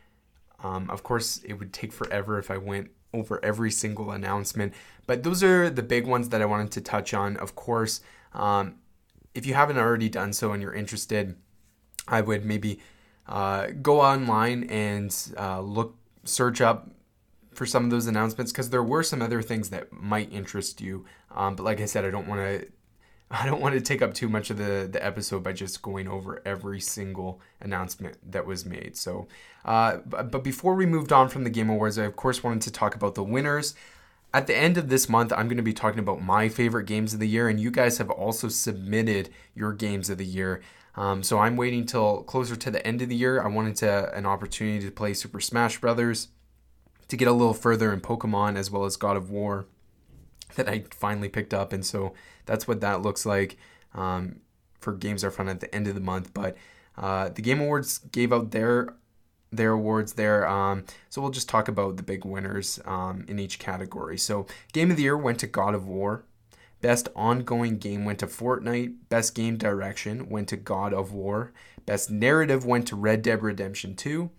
Um, 0.63 0.87
of 0.91 1.01
course, 1.01 1.39
it 1.43 1.53
would 1.53 1.73
take 1.73 1.91
forever 1.91 2.37
if 2.37 2.51
I 2.51 2.57
went 2.57 2.91
over 3.11 3.43
every 3.43 3.71
single 3.71 4.11
announcement, 4.11 4.75
but 5.07 5.23
those 5.23 5.41
are 5.41 5.71
the 5.71 5.81
big 5.81 6.05
ones 6.05 6.29
that 6.29 6.43
I 6.43 6.45
wanted 6.45 6.71
to 6.73 6.81
touch 6.81 7.11
on. 7.11 7.37
Of 7.37 7.55
course, 7.55 8.01
um, 8.33 8.75
if 9.33 9.47
you 9.47 9.55
haven't 9.55 9.79
already 9.79 10.09
done 10.09 10.31
so 10.31 10.51
and 10.51 10.61
you're 10.61 10.75
interested, 10.75 11.35
I 12.07 12.21
would 12.21 12.45
maybe 12.45 12.81
uh, 13.27 13.69
go 13.81 13.99
online 13.99 14.65
and 14.65 15.11
uh, 15.39 15.61
look, 15.61 15.95
search 16.23 16.61
up 16.61 16.87
for 17.51 17.65
some 17.65 17.83
of 17.83 17.89
those 17.89 18.05
announcements 18.05 18.51
because 18.51 18.69
there 18.69 18.83
were 18.83 19.01
some 19.01 19.23
other 19.23 19.41
things 19.41 19.71
that 19.71 19.91
might 19.91 20.31
interest 20.31 20.81
you. 20.81 21.03
Um, 21.31 21.55
but 21.55 21.63
like 21.63 21.81
I 21.81 21.85
said, 21.85 22.05
I 22.05 22.11
don't 22.11 22.27
want 22.27 22.41
to 22.41 22.67
I 23.31 23.45
don't 23.45 23.61
want 23.61 23.75
to 23.75 23.81
take 23.81 24.01
up 24.01 24.13
too 24.13 24.27
much 24.27 24.49
of 24.49 24.57
the, 24.57 24.89
the 24.91 25.03
episode 25.03 25.41
by 25.41 25.53
just 25.53 25.81
going 25.81 26.07
over 26.07 26.41
every 26.45 26.81
single 26.81 27.39
announcement 27.61 28.17
that 28.29 28.45
was 28.45 28.65
made. 28.65 28.97
So, 28.97 29.27
uh, 29.63 29.97
but 30.05 30.43
before 30.43 30.75
we 30.75 30.85
moved 30.85 31.13
on 31.13 31.29
from 31.29 31.45
the 31.45 31.49
Game 31.49 31.69
Awards, 31.69 31.97
I 31.97 32.03
of 32.03 32.17
course 32.17 32.43
wanted 32.43 32.61
to 32.63 32.71
talk 32.71 32.93
about 32.93 33.15
the 33.15 33.23
winners. 33.23 33.73
At 34.33 34.47
the 34.47 34.55
end 34.55 34.77
of 34.77 34.89
this 34.89 35.07
month, 35.07 35.31
I'm 35.31 35.47
going 35.47 35.57
to 35.57 35.63
be 35.63 35.73
talking 35.73 35.99
about 35.99 36.21
my 36.21 36.49
favorite 36.49 36.87
games 36.87 37.13
of 37.13 37.19
the 37.21 37.27
year, 37.27 37.47
and 37.47 37.59
you 37.59 37.71
guys 37.71 37.97
have 37.99 38.09
also 38.09 38.49
submitted 38.49 39.29
your 39.55 39.71
games 39.71 40.09
of 40.09 40.17
the 40.17 40.25
year. 40.25 40.61
Um, 40.95 41.23
so 41.23 41.39
I'm 41.39 41.55
waiting 41.55 41.85
till 41.85 42.23
closer 42.23 42.57
to 42.57 42.71
the 42.71 42.85
end 42.85 43.01
of 43.01 43.07
the 43.07 43.15
year. 43.15 43.41
I 43.41 43.47
wanted 43.47 43.77
to 43.77 44.13
an 44.13 44.25
opportunity 44.25 44.85
to 44.85 44.91
play 44.91 45.13
Super 45.13 45.39
Smash 45.39 45.79
Brothers, 45.79 46.29
to 47.07 47.17
get 47.17 47.27
a 47.27 47.33
little 47.33 47.53
further 47.53 47.93
in 47.93 48.01
Pokemon 48.01 48.57
as 48.57 48.69
well 48.69 48.85
as 48.85 48.97
God 48.97 49.15
of 49.15 49.29
War 49.29 49.67
that 50.55 50.67
I 50.67 50.83
finally 50.91 51.29
picked 51.29 51.53
up, 51.53 51.71
and 51.71 51.85
so 51.85 52.13
that's 52.45 52.67
what 52.67 52.81
that 52.81 53.01
looks 53.01 53.25
like 53.25 53.57
um, 53.93 54.41
for 54.79 54.93
Games 54.93 55.23
Are 55.23 55.31
Fun 55.31 55.49
at 55.49 55.59
the 55.59 55.73
end 55.73 55.87
of 55.87 55.95
the 55.95 56.01
month. 56.01 56.33
But 56.33 56.57
uh, 56.97 57.29
the 57.29 57.41
Game 57.41 57.61
Awards 57.61 57.99
gave 57.99 58.33
out 58.33 58.51
their 58.51 58.95
their 59.51 59.71
awards 59.71 60.13
there. 60.13 60.47
Um, 60.47 60.85
so 61.09 61.21
we'll 61.21 61.31
just 61.31 61.49
talk 61.49 61.67
about 61.67 61.97
the 61.97 62.03
big 62.03 62.23
winners 62.23 62.79
um, 62.85 63.25
in 63.27 63.37
each 63.37 63.59
category. 63.59 64.17
So 64.17 64.47
Game 64.71 64.91
of 64.91 64.97
the 64.97 65.03
Year 65.03 65.17
went 65.17 65.39
to 65.39 65.47
God 65.47 65.75
of 65.75 65.85
War. 65.85 66.23
Best 66.81 67.09
ongoing 67.15 67.77
game 67.77 68.05
went 68.05 68.19
to 68.19 68.27
Fortnite. 68.27 68.95
Best 69.09 69.35
game 69.35 69.57
direction 69.57 70.29
went 70.29 70.47
to 70.49 70.57
God 70.57 70.93
of 70.93 71.13
War. 71.13 71.51
Best 71.85 72.09
narrative 72.09 72.65
went 72.65 72.87
to 72.87 72.95
Red 72.95 73.21
Dead 73.21 73.43
Redemption 73.43 73.95
2. 73.95 74.31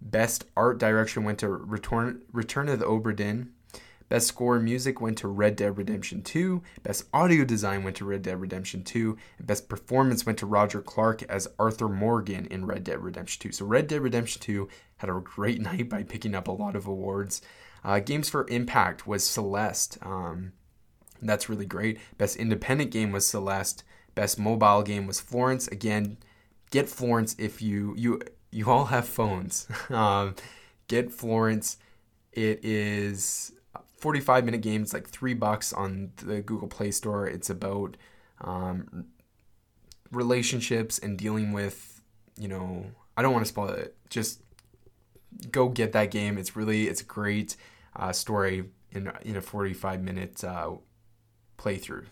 Best 0.00 0.44
art 0.56 0.78
direction 0.78 1.24
went 1.24 1.38
to 1.38 1.48
Return 1.48 2.22
Return 2.32 2.68
of 2.68 2.80
the 2.80 2.86
Obra 2.86 3.14
Dinn. 3.14 3.50
Best 4.08 4.28
score 4.28 4.60
music 4.60 5.00
went 5.00 5.18
to 5.18 5.28
Red 5.28 5.56
Dead 5.56 5.76
Redemption 5.76 6.22
2. 6.22 6.62
Best 6.82 7.04
audio 7.12 7.44
design 7.44 7.84
went 7.84 7.96
to 7.96 8.04
Red 8.04 8.22
Dead 8.22 8.40
Redemption 8.40 8.84
2. 8.84 9.16
And 9.38 9.46
best 9.46 9.68
performance 9.68 10.26
went 10.26 10.38
to 10.38 10.46
Roger 10.46 10.80
Clark 10.82 11.22
as 11.24 11.48
Arthur 11.58 11.88
Morgan 11.88 12.46
in 12.46 12.66
Red 12.66 12.84
Dead 12.84 13.02
Redemption 13.02 13.40
2. 13.40 13.52
So 13.52 13.64
Red 13.64 13.86
Dead 13.86 14.00
Redemption 14.00 14.40
2 14.42 14.68
had 14.98 15.10
a 15.10 15.20
great 15.22 15.60
night 15.62 15.88
by 15.88 16.02
picking 16.02 16.34
up 16.34 16.48
a 16.48 16.52
lot 16.52 16.76
of 16.76 16.86
awards. 16.86 17.42
Uh, 17.82 18.00
Games 18.00 18.30
for 18.30 18.46
Impact 18.48 19.06
was 19.06 19.26
Celeste. 19.26 19.98
Um, 20.02 20.52
that's 21.20 21.48
really 21.48 21.66
great. 21.66 21.98
Best 22.18 22.36
independent 22.36 22.90
game 22.90 23.12
was 23.12 23.26
Celeste. 23.26 23.84
Best 24.14 24.38
mobile 24.38 24.82
game 24.82 25.06
was 25.06 25.20
Florence. 25.20 25.66
Again, 25.68 26.18
get 26.70 26.88
Florence 26.88 27.34
if 27.38 27.60
you 27.60 27.94
you 27.96 28.20
you 28.50 28.70
all 28.70 28.86
have 28.86 29.06
phones. 29.06 29.66
um, 29.90 30.34
get 30.88 31.10
Florence. 31.10 31.78
It 32.32 32.64
is 32.64 33.52
45 34.04 34.44
minute 34.44 34.60
game. 34.60 34.82
It's 34.82 34.92
like 34.92 35.08
three 35.08 35.32
bucks 35.32 35.72
on 35.72 36.12
the 36.16 36.42
Google 36.42 36.68
Play 36.68 36.90
Store. 36.90 37.26
It's 37.26 37.48
about 37.48 37.96
um, 38.42 39.06
relationships 40.12 40.98
and 40.98 41.16
dealing 41.16 41.52
with, 41.52 42.02
you 42.38 42.46
know, 42.46 42.84
I 43.16 43.22
don't 43.22 43.32
want 43.32 43.46
to 43.46 43.48
spoil 43.48 43.70
it. 43.70 43.96
Just 44.10 44.42
go 45.50 45.70
get 45.70 45.92
that 45.92 46.10
game. 46.10 46.36
It's 46.36 46.54
really, 46.54 46.86
it's 46.86 47.00
a 47.00 47.04
great 47.04 47.56
uh, 47.96 48.12
story 48.12 48.64
in, 48.92 49.10
in 49.22 49.36
a 49.38 49.40
45 49.40 50.02
minute 50.02 50.44
uh, 50.44 50.72
playthrough. 51.56 52.04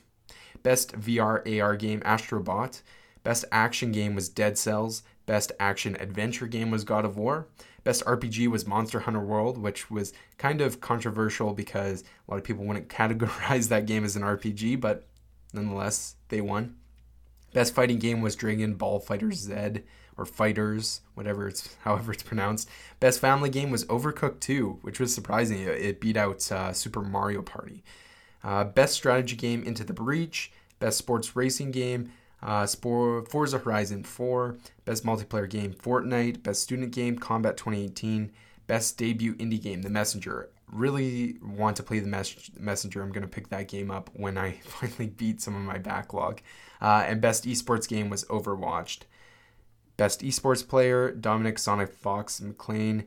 Best 0.62 0.98
VR 0.98 1.60
AR 1.60 1.76
game, 1.76 2.00
Astrobot. 2.00 2.80
Best 3.22 3.44
action 3.52 3.92
game 3.92 4.14
was 4.14 4.30
Dead 4.30 4.56
Cells. 4.56 5.02
Best 5.26 5.52
action 5.60 5.98
adventure 6.00 6.46
game 6.46 6.70
was 6.70 6.84
God 6.84 7.04
of 7.04 7.18
War. 7.18 7.48
Best 7.84 8.04
RPG 8.04 8.48
was 8.48 8.66
Monster 8.66 9.00
Hunter 9.00 9.20
World, 9.20 9.58
which 9.58 9.90
was 9.90 10.12
kind 10.38 10.60
of 10.60 10.80
controversial 10.80 11.52
because 11.52 12.02
a 12.02 12.30
lot 12.30 12.36
of 12.36 12.44
people 12.44 12.64
wouldn't 12.64 12.88
categorize 12.88 13.68
that 13.68 13.86
game 13.86 14.04
as 14.04 14.16
an 14.16 14.22
RPG, 14.22 14.80
but 14.80 15.08
nonetheless, 15.52 16.16
they 16.28 16.40
won. 16.40 16.76
Best 17.52 17.74
fighting 17.74 17.98
game 17.98 18.20
was 18.20 18.36
Dragon 18.36 18.74
Ball 18.74 18.98
Fighter 18.98 19.32
Z 19.32 19.82
or 20.16 20.24
Fighters, 20.24 21.00
whatever 21.14 21.48
it's 21.48 21.76
however 21.82 22.12
it's 22.12 22.22
pronounced. 22.22 22.68
Best 23.00 23.20
family 23.20 23.50
game 23.50 23.70
was 23.70 23.84
Overcooked 23.86 24.40
2, 24.40 24.78
which 24.82 25.00
was 25.00 25.14
surprising. 25.14 25.60
It 25.60 26.00
beat 26.00 26.16
out 26.16 26.50
uh, 26.50 26.72
Super 26.72 27.02
Mario 27.02 27.42
Party. 27.42 27.82
Uh, 28.44 28.64
best 28.64 28.94
strategy 28.94 29.36
game 29.36 29.62
Into 29.62 29.84
the 29.84 29.92
Breach. 29.92 30.52
Best 30.78 30.98
sports 30.98 31.36
racing 31.36 31.70
game 31.70 32.10
uh, 32.42 32.66
Forza 32.66 33.58
Horizon 33.58 34.04
4, 34.04 34.56
Best 34.84 35.04
Multiplayer 35.04 35.48
Game 35.48 35.72
Fortnite, 35.72 36.42
Best 36.42 36.62
Student 36.62 36.92
Game 36.92 37.18
Combat 37.18 37.56
2018, 37.56 38.32
Best 38.66 38.98
Debut 38.98 39.34
Indie 39.36 39.62
Game 39.62 39.82
The 39.82 39.90
Messenger. 39.90 40.48
Really 40.70 41.36
want 41.42 41.76
to 41.76 41.82
play 41.82 42.00
The 42.00 42.08
mes- 42.08 42.50
Messenger. 42.58 43.02
I'm 43.02 43.12
going 43.12 43.22
to 43.22 43.28
pick 43.28 43.48
that 43.50 43.68
game 43.68 43.90
up 43.90 44.10
when 44.14 44.38
I 44.38 44.52
finally 44.64 45.06
beat 45.06 45.40
some 45.40 45.54
of 45.54 45.62
my 45.62 45.78
backlog. 45.78 46.40
Uh, 46.80 47.04
and 47.06 47.20
Best 47.20 47.44
Esports 47.44 47.88
Game 47.88 48.10
was 48.10 48.24
Overwatched. 48.24 49.02
Best 49.96 50.22
Esports 50.22 50.66
Player 50.66 51.12
Dominique 51.12 51.58
Sonic 51.58 51.92
Fox 51.92 52.40
McLean, 52.40 53.04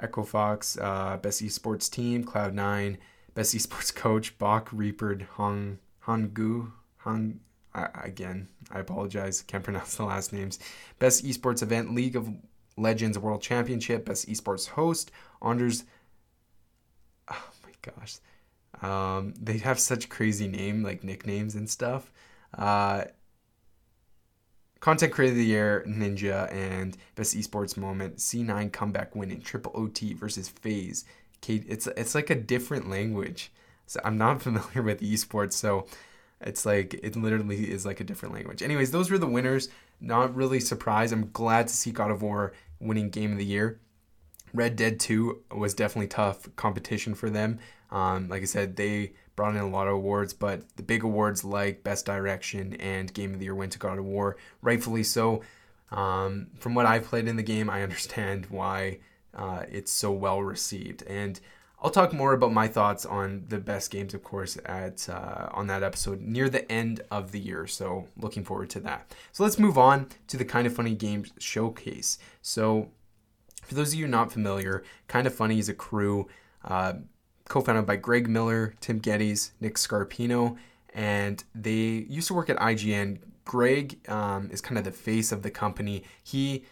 Echo 0.00 0.22
Fox, 0.22 0.78
uh, 0.80 1.16
Best 1.16 1.42
Esports 1.42 1.90
Team 1.90 2.24
Cloud9, 2.24 2.98
Best 3.34 3.54
Esports 3.54 3.94
Coach 3.94 4.38
Bach 4.38 4.68
Reaper 4.70 5.18
Hong 5.32 5.78
Hangu 6.06 6.72
Hong 6.98 7.40
I, 7.76 7.88
again, 8.04 8.48
I 8.70 8.80
apologize, 8.80 9.42
can't 9.42 9.62
pronounce 9.62 9.96
the 9.96 10.04
last 10.04 10.32
names. 10.32 10.58
Best 10.98 11.24
esports 11.24 11.62
event, 11.62 11.94
League 11.94 12.16
of 12.16 12.28
Legends 12.76 13.18
World 13.18 13.42
Championship. 13.42 14.06
Best 14.06 14.28
esports 14.28 14.68
host, 14.68 15.10
Anders. 15.42 15.84
Oh 17.30 17.50
my 17.64 17.70
gosh, 17.82 18.18
um, 18.82 19.34
they 19.40 19.58
have 19.58 19.78
such 19.78 20.08
crazy 20.08 20.48
name 20.48 20.82
like 20.82 21.04
nicknames 21.04 21.54
and 21.54 21.68
stuff. 21.68 22.10
Uh, 22.56 23.04
Content 24.80 25.12
Creator 25.12 25.32
of 25.32 25.38
the 25.38 25.44
Year, 25.44 25.84
Ninja, 25.88 26.52
and 26.52 26.96
Best 27.16 27.36
Esports 27.36 27.76
Moment, 27.76 28.18
C9 28.18 28.72
comeback 28.72 29.16
win 29.16 29.30
in 29.30 29.40
Triple 29.40 29.72
OT 29.74 30.12
versus 30.12 30.48
FaZe. 30.48 31.04
It's 31.48 31.86
it's 31.88 32.14
like 32.14 32.30
a 32.30 32.34
different 32.34 32.88
language. 32.88 33.52
So 33.86 34.00
I'm 34.04 34.18
not 34.18 34.42
familiar 34.42 34.82
with 34.82 35.00
esports, 35.00 35.54
so 35.54 35.86
it's 36.40 36.66
like 36.66 36.94
it 36.94 37.16
literally 37.16 37.70
is 37.70 37.86
like 37.86 38.00
a 38.00 38.04
different 38.04 38.34
language. 38.34 38.62
Anyways, 38.62 38.90
those 38.90 39.10
were 39.10 39.18
the 39.18 39.26
winners. 39.26 39.68
Not 40.00 40.34
really 40.34 40.60
surprised. 40.60 41.12
I'm 41.12 41.30
glad 41.32 41.68
to 41.68 41.74
see 41.74 41.90
God 41.90 42.10
of 42.10 42.22
War 42.22 42.52
winning 42.80 43.10
Game 43.10 43.32
of 43.32 43.38
the 43.38 43.44
Year. 43.44 43.80
Red 44.52 44.76
Dead 44.76 45.00
2 45.00 45.42
was 45.52 45.74
definitely 45.74 46.08
tough 46.08 46.54
competition 46.56 47.14
for 47.14 47.30
them. 47.30 47.58
Um, 47.90 48.28
like 48.28 48.42
I 48.42 48.46
said, 48.46 48.76
they 48.76 49.12
brought 49.34 49.54
in 49.54 49.60
a 49.60 49.68
lot 49.68 49.86
of 49.86 49.94
awards, 49.94 50.32
but 50.32 50.62
the 50.76 50.82
big 50.82 51.04
awards 51.04 51.44
like 51.44 51.84
Best 51.84 52.06
Direction 52.06 52.74
and 52.74 53.12
Game 53.12 53.32
of 53.32 53.38
the 53.38 53.44
Year 53.44 53.54
went 53.54 53.72
to 53.72 53.78
God 53.78 53.98
of 53.98 54.04
War, 54.04 54.36
rightfully 54.62 55.02
so. 55.02 55.42
Um, 55.90 56.48
from 56.58 56.74
what 56.74 56.86
I've 56.86 57.04
played 57.04 57.28
in 57.28 57.36
the 57.36 57.42
game, 57.42 57.70
I 57.70 57.82
understand 57.84 58.46
why 58.46 58.98
uh, 59.34 59.64
it's 59.70 59.92
so 59.92 60.10
well 60.10 60.42
received. 60.42 61.02
And 61.04 61.38
I'll 61.82 61.90
talk 61.90 62.12
more 62.12 62.32
about 62.32 62.52
my 62.52 62.68
thoughts 62.68 63.04
on 63.04 63.44
the 63.48 63.58
best 63.58 63.90
games, 63.90 64.14
of 64.14 64.24
course, 64.24 64.56
at 64.64 65.08
uh, 65.08 65.48
on 65.52 65.66
that 65.66 65.82
episode 65.82 66.22
near 66.22 66.48
the 66.48 66.70
end 66.72 67.02
of 67.10 67.32
the 67.32 67.38
year. 67.38 67.66
So 67.66 68.08
looking 68.16 68.44
forward 68.44 68.70
to 68.70 68.80
that. 68.80 69.14
So 69.32 69.44
let's 69.44 69.58
move 69.58 69.76
on 69.76 70.08
to 70.28 70.36
the 70.36 70.44
Kind 70.44 70.66
of 70.66 70.74
Funny 70.74 70.94
Games 70.94 71.32
showcase. 71.38 72.18
So 72.40 72.88
for 73.62 73.74
those 73.74 73.92
of 73.92 73.98
you 73.98 74.08
not 74.08 74.32
familiar, 74.32 74.84
Kind 75.06 75.26
of 75.26 75.34
Funny 75.34 75.58
is 75.58 75.68
a 75.68 75.74
crew 75.74 76.28
uh, 76.64 76.94
co-founded 77.48 77.84
by 77.84 77.96
Greg 77.96 78.28
Miller, 78.28 78.74
Tim 78.80 79.00
Gettys, 79.00 79.50
Nick 79.60 79.74
Scarpino, 79.74 80.56
and 80.94 81.44
they 81.54 82.06
used 82.08 82.28
to 82.28 82.34
work 82.34 82.48
at 82.48 82.56
IGN. 82.56 83.18
Greg 83.44 83.98
um, 84.08 84.50
is 84.50 84.60
kind 84.60 84.78
of 84.78 84.84
the 84.84 84.92
face 84.92 85.30
of 85.30 85.42
the 85.42 85.50
company. 85.50 86.04
He 86.22 86.64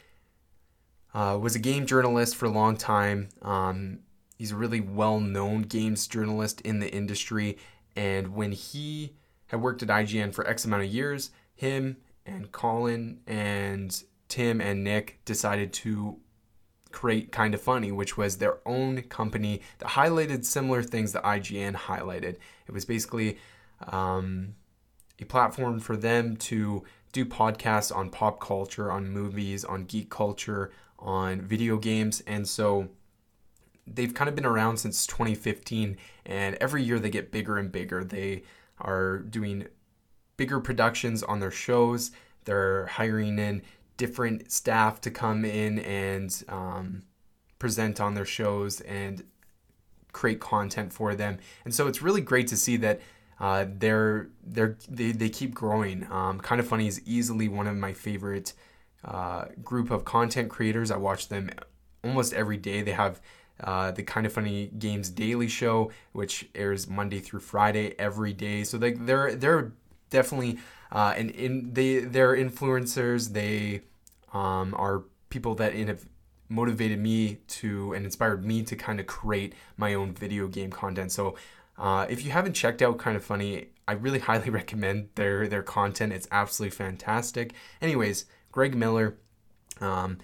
uh, 1.12 1.38
was 1.40 1.54
a 1.54 1.60
game 1.60 1.84
journalist 1.86 2.34
for 2.34 2.46
a 2.46 2.50
long 2.50 2.76
time. 2.76 3.28
Um, 3.42 4.00
He's 4.34 4.52
a 4.52 4.56
really 4.56 4.80
well 4.80 5.20
known 5.20 5.62
games 5.62 6.06
journalist 6.06 6.60
in 6.62 6.80
the 6.80 6.92
industry. 6.92 7.58
And 7.96 8.34
when 8.34 8.52
he 8.52 9.14
had 9.48 9.60
worked 9.60 9.82
at 9.82 9.88
IGN 9.88 10.34
for 10.34 10.46
X 10.46 10.64
amount 10.64 10.82
of 10.82 10.92
years, 10.92 11.30
him 11.54 11.98
and 12.26 12.50
Colin 12.50 13.20
and 13.26 14.02
Tim 14.28 14.60
and 14.60 14.82
Nick 14.82 15.20
decided 15.24 15.72
to 15.74 16.18
create 16.90 17.32
Kind 17.32 17.54
of 17.54 17.60
Funny, 17.60 17.92
which 17.92 18.16
was 18.16 18.38
their 18.38 18.58
own 18.66 19.02
company 19.02 19.60
that 19.78 19.90
highlighted 19.90 20.44
similar 20.44 20.82
things 20.82 21.12
that 21.12 21.22
IGN 21.24 21.74
highlighted. 21.74 22.36
It 22.66 22.72
was 22.72 22.84
basically 22.84 23.38
um, 23.88 24.54
a 25.20 25.24
platform 25.24 25.80
for 25.80 25.96
them 25.96 26.36
to 26.36 26.84
do 27.12 27.24
podcasts 27.24 27.94
on 27.94 28.10
pop 28.10 28.40
culture, 28.40 28.90
on 28.90 29.08
movies, 29.08 29.64
on 29.64 29.84
geek 29.84 30.10
culture, 30.10 30.72
on 30.98 31.40
video 31.40 31.76
games. 31.76 32.22
And 32.26 32.48
so 32.48 32.88
they've 33.86 34.14
kind 34.14 34.28
of 34.28 34.34
been 34.34 34.46
around 34.46 34.78
since 34.78 35.06
2015 35.06 35.96
and 36.26 36.54
every 36.56 36.82
year 36.82 36.98
they 36.98 37.10
get 37.10 37.30
bigger 37.30 37.58
and 37.58 37.70
bigger. 37.70 38.02
They 38.04 38.42
are 38.78 39.18
doing 39.18 39.66
bigger 40.36 40.60
productions 40.60 41.22
on 41.22 41.40
their 41.40 41.50
shows. 41.50 42.10
They're 42.44 42.86
hiring 42.86 43.38
in 43.38 43.62
different 43.96 44.50
staff 44.50 45.00
to 45.02 45.10
come 45.10 45.44
in 45.44 45.78
and 45.80 46.44
um, 46.48 47.02
present 47.58 48.00
on 48.00 48.14
their 48.14 48.24
shows 48.24 48.80
and 48.82 49.24
create 50.12 50.40
content 50.40 50.92
for 50.92 51.14
them. 51.14 51.38
And 51.64 51.74
so 51.74 51.86
it's 51.86 52.02
really 52.02 52.20
great 52.20 52.48
to 52.48 52.56
see 52.56 52.76
that 52.78 53.00
uh, 53.40 53.66
they're 53.68 54.28
they're 54.44 54.76
they, 54.88 55.12
they 55.12 55.28
keep 55.28 55.54
growing. 55.54 56.10
Um, 56.10 56.40
kind 56.40 56.60
of 56.60 56.66
funny 56.66 56.86
is 56.86 57.00
easily 57.04 57.48
one 57.48 57.66
of 57.66 57.76
my 57.76 57.92
favorite 57.92 58.52
uh, 59.04 59.46
group 59.62 59.90
of 59.90 60.04
content 60.04 60.50
creators. 60.50 60.90
I 60.90 60.96
watch 60.96 61.28
them 61.28 61.50
almost 62.02 62.32
every 62.32 62.56
day. 62.56 62.82
They 62.82 62.92
have 62.92 63.20
uh, 63.60 63.90
the 63.92 64.02
kind 64.02 64.26
of 64.26 64.32
funny 64.32 64.70
games 64.78 65.10
daily 65.10 65.48
show, 65.48 65.90
which 66.12 66.48
airs 66.54 66.88
Monday 66.88 67.20
through 67.20 67.40
Friday 67.40 67.94
every 67.98 68.32
day. 68.32 68.64
So 68.64 68.78
they 68.78 68.92
they're 68.92 69.34
they're 69.34 69.72
definitely 70.10 70.58
uh, 70.90 71.14
and 71.16 71.30
in 71.30 71.72
they 71.72 72.00
they're 72.00 72.36
influencers. 72.36 73.32
They 73.32 73.82
um, 74.32 74.74
are 74.76 75.04
people 75.30 75.54
that 75.56 75.74
have 75.74 76.04
motivated 76.48 76.98
me 76.98 77.38
to 77.48 77.92
and 77.94 78.04
inspired 78.04 78.44
me 78.44 78.62
to 78.62 78.76
kind 78.76 79.00
of 79.00 79.06
create 79.06 79.54
my 79.76 79.94
own 79.94 80.12
video 80.12 80.46
game 80.46 80.70
content. 80.70 81.10
So 81.10 81.36
uh, 81.78 82.06
if 82.08 82.24
you 82.24 82.30
haven't 82.30 82.52
checked 82.52 82.82
out 82.82 82.98
Kind 82.98 83.16
of 83.16 83.24
Funny, 83.24 83.68
I 83.88 83.92
really 83.92 84.18
highly 84.30 84.50
recommend 84.50 85.08
their 85.14 85.48
their 85.48 85.62
content. 85.62 86.12
It's 86.12 86.28
absolutely 86.30 86.76
fantastic. 86.76 87.54
Anyways, 87.80 88.26
Greg 88.52 88.74
Miller, 88.74 89.16
um, 89.80 90.18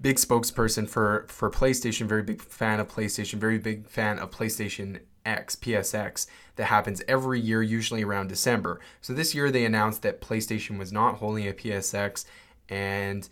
big 0.00 0.16
spokesperson 0.16 0.88
for 0.88 1.26
for 1.28 1.50
PlayStation, 1.50 2.06
very 2.06 2.22
big 2.22 2.42
fan 2.42 2.80
of 2.80 2.88
PlayStation, 2.88 3.34
very 3.34 3.58
big 3.58 3.86
fan 3.86 4.18
of 4.18 4.30
PlayStation 4.30 5.00
X, 5.24 5.54
PSX, 5.56 6.26
that 6.56 6.66
happens 6.66 7.02
every 7.06 7.40
year, 7.40 7.62
usually 7.62 8.02
around 8.02 8.28
December. 8.28 8.80
So 9.00 9.12
this 9.12 9.34
year 9.34 9.50
they 9.50 9.64
announced 9.64 10.02
that 10.02 10.20
PlayStation 10.20 10.78
was 10.78 10.92
not 10.92 11.16
holding 11.16 11.46
a 11.46 11.52
PSX, 11.52 12.24
and 12.68 13.28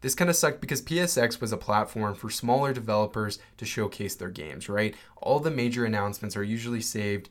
this 0.00 0.14
kind 0.14 0.30
of 0.30 0.36
sucked 0.36 0.60
because 0.60 0.82
PSX 0.82 1.40
was 1.40 1.52
a 1.52 1.56
platform 1.56 2.14
for 2.14 2.30
smaller 2.30 2.72
developers 2.72 3.38
to 3.56 3.64
showcase 3.64 4.14
their 4.14 4.30
games, 4.30 4.68
right? 4.68 4.94
All 5.16 5.40
the 5.40 5.50
major 5.50 5.84
announcements 5.84 6.36
are 6.36 6.44
usually 6.44 6.80
saved 6.80 7.28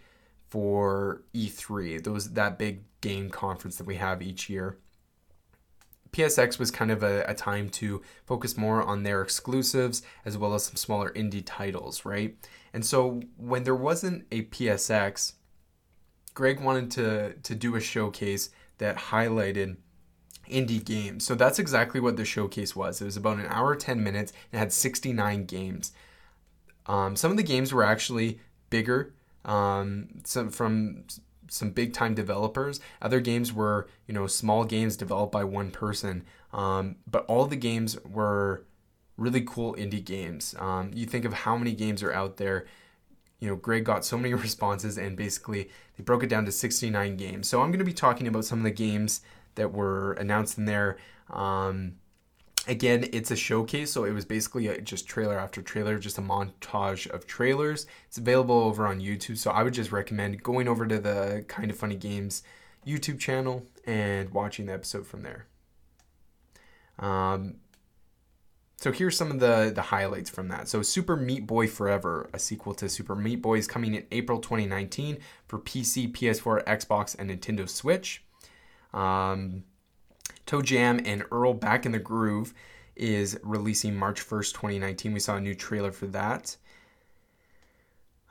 for 0.48 1.24
E3, 1.34 2.04
those 2.04 2.34
that 2.34 2.58
big 2.58 2.84
game 3.02 3.30
conference 3.30 3.78
that 3.78 3.88
we 3.88 3.96
have 3.96 4.22
each 4.22 4.50
year. 4.50 4.78
PSX 6.16 6.58
was 6.58 6.72
kind 6.72 6.92
of 6.92 7.04
a, 7.04 7.26
a, 7.28 7.34
time 7.34 7.68
to 7.68 8.02
focus 8.26 8.56
more 8.56 8.82
on 8.82 9.04
their 9.04 9.22
exclusives 9.22 10.02
as 10.24 10.38
well 10.38 10.54
as 10.54 10.64
some 10.64 10.78
smaller 10.78 11.12
indie 11.12 11.44
titles, 11.46 12.06
right? 12.06 12.38
And 12.74 12.86
so 12.86 13.22
when 13.36 13.66
there 13.66 13.76
wasn't 13.76 14.26
a 14.32 14.44
PSX, 14.44 15.34
Greg 16.34 16.62
wanted 16.62 16.90
to 16.92 17.34
to 17.34 17.56
do 17.56 17.76
a 17.76 17.82
showcase 17.82 18.50
that 18.78 18.96
highlighted 18.96 19.76
indie 20.50 20.84
games. 20.84 21.26
So 21.26 21.36
that's 21.36 21.60
exactly 21.60 22.00
what 22.00 22.16
the 22.16 22.24
showcase 22.24 22.78
was. 22.78 23.02
It 23.02 23.06
was 23.06 23.18
about 23.18 23.40
an 23.40 23.48
hour, 23.48 23.76
10 23.76 24.02
minutes, 24.02 24.32
and 24.54 24.60
had 24.60 24.72
69 24.72 25.46
games. 25.46 25.92
Um, 26.86 27.16
some 27.18 27.32
of 27.32 27.38
the 27.38 27.44
games 27.44 27.74
were 27.74 27.84
actually 27.84 28.40
bigger, 28.70 29.14
um, 29.44 30.22
some 30.24 30.50
from 30.50 31.06
some 31.50 31.72
big 31.72 31.94
time 31.94 32.14
developers. 32.14 32.80
Other 33.02 33.20
games 33.20 33.54
were, 33.54 33.88
you 34.08 34.14
know, 34.14 34.28
small 34.28 34.64
games 34.64 34.96
developed 34.98 35.32
by 35.32 35.44
one 35.44 35.72
person. 35.72 36.24
Um, 36.54 36.98
but 37.10 37.26
all 37.26 37.46
the 37.46 37.56
games 37.56 37.98
were 38.04 38.66
really 39.18 39.42
cool 39.42 39.74
indie 39.76 40.04
games. 40.04 40.56
Um, 40.60 40.92
you 40.94 41.06
think 41.06 41.26
of 41.26 41.34
how 41.34 41.58
many 41.58 41.74
games 41.74 42.04
are 42.04 42.14
out 42.14 42.38
there. 42.38 42.66
You 43.40 43.50
know, 43.50 43.56
Greg 43.56 43.84
got 43.84 44.06
so 44.06 44.18
many 44.18 44.34
responses, 44.48 44.98
and 44.98 45.16
basically 45.16 45.70
they 45.98 46.04
broke 46.04 46.24
it 46.24 46.30
down 46.30 46.46
to 46.46 46.52
69 46.52 47.18
games. 47.18 47.48
So 47.48 47.62
I'm 47.62 47.70
going 47.70 47.80
to 47.80 47.86
be 47.86 47.94
talking 47.94 48.28
about 48.28 48.46
some 48.46 48.60
of 48.60 48.64
the 48.64 48.72
games 48.72 49.22
that 49.56 49.74
were 49.74 50.14
announced 50.14 50.58
in 50.58 50.66
there. 50.66 50.98
Um, 51.30 51.94
again, 52.68 53.08
it's 53.14 53.32
a 53.32 53.36
showcase, 53.36 53.92
so 53.92 54.04
it 54.04 54.12
was 54.12 54.26
basically 54.26 54.68
a, 54.68 54.82
just 54.82 55.08
trailer 55.08 55.38
after 55.38 55.62
trailer, 55.62 55.98
just 56.00 56.18
a 56.18 56.22
montage 56.22 57.08
of 57.10 57.28
trailers. 57.28 57.86
It's 58.08 58.18
available 58.18 58.56
over 58.56 58.88
on 58.88 59.00
YouTube, 59.00 59.38
so 59.38 59.52
I 59.52 59.64
would 59.64 59.74
just 59.74 59.92
recommend 59.92 60.44
going 60.44 60.68
over 60.68 60.86
to 60.86 61.00
the 61.00 61.46
Kind 61.48 61.72
of 61.72 61.78
Funny 61.78 61.96
Games 61.96 62.44
YouTube 62.86 63.20
channel 63.20 63.66
and 63.86 64.30
watching 64.32 64.66
the 64.66 64.74
episode 64.74 65.08
from 65.08 65.24
there. 65.24 65.48
Um, 67.00 67.56
so 68.78 68.92
here's 68.92 69.18
some 69.18 69.32
of 69.32 69.40
the 69.40 69.72
the 69.74 69.82
highlights 69.84 70.30
from 70.30 70.50
that. 70.50 70.68
So 70.68 70.82
Super 70.82 71.16
Meat 71.16 71.48
Boy 71.48 71.68
Forever, 71.68 72.30
a 72.34 72.40
sequel 72.40 72.74
to 72.76 72.90
Super 72.90 73.16
Meat 73.16 73.42
Boy, 73.42 73.58
is 73.58 73.68
coming 73.68 73.96
in 73.96 74.06
April 74.12 74.40
2019 74.40 75.18
for 75.48 75.60
PC, 75.60 76.12
PS4, 76.12 76.64
Xbox, 76.66 77.16
and 77.18 77.30
Nintendo 77.30 77.68
Switch. 77.68 78.24
Um, 78.94 79.64
ToeJam 80.46 81.02
and 81.06 81.24
Earl 81.32 81.54
Back 81.54 81.86
in 81.86 81.92
the 81.92 82.00
Groove 82.00 82.54
is 82.96 83.38
releasing 83.44 83.96
March 83.96 84.22
1st, 84.22 84.54
2019. 84.54 85.14
We 85.14 85.20
saw 85.20 85.36
a 85.36 85.42
new 85.42 85.56
trailer 85.56 85.92
for 85.92 86.08
that. 86.08 86.58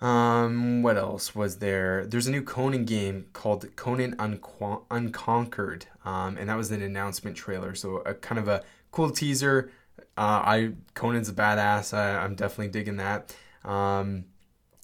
Um, 0.01 0.83
what 0.83 0.97
else 0.97 1.35
was 1.35 1.59
there? 1.59 2.05
There's 2.07 2.27
a 2.27 2.31
new 2.31 2.43
Conan 2.43 2.85
game 2.85 3.27
called 3.33 3.75
Conan 3.77 4.17
Unqu- 4.17 4.83
Unconquered, 4.91 5.87
um, 6.05 6.37
and 6.37 6.49
that 6.49 6.57
was 6.57 6.71
an 6.71 6.83
announcement 6.83 7.37
trailer. 7.37 7.75
So 7.75 7.99
a 7.99 8.15
kind 8.15 8.39
of 8.39 8.49
a 8.49 8.63
cool 8.91 9.11
teaser. 9.11 9.71
Uh, 10.17 10.43
I 10.45 10.73
Conan's 10.95 11.29
a 11.29 11.33
badass. 11.33 11.97
I, 11.97 12.19
I'm 12.19 12.35
definitely 12.35 12.69
digging 12.69 12.97
that. 12.97 13.35
Um, 13.65 14.27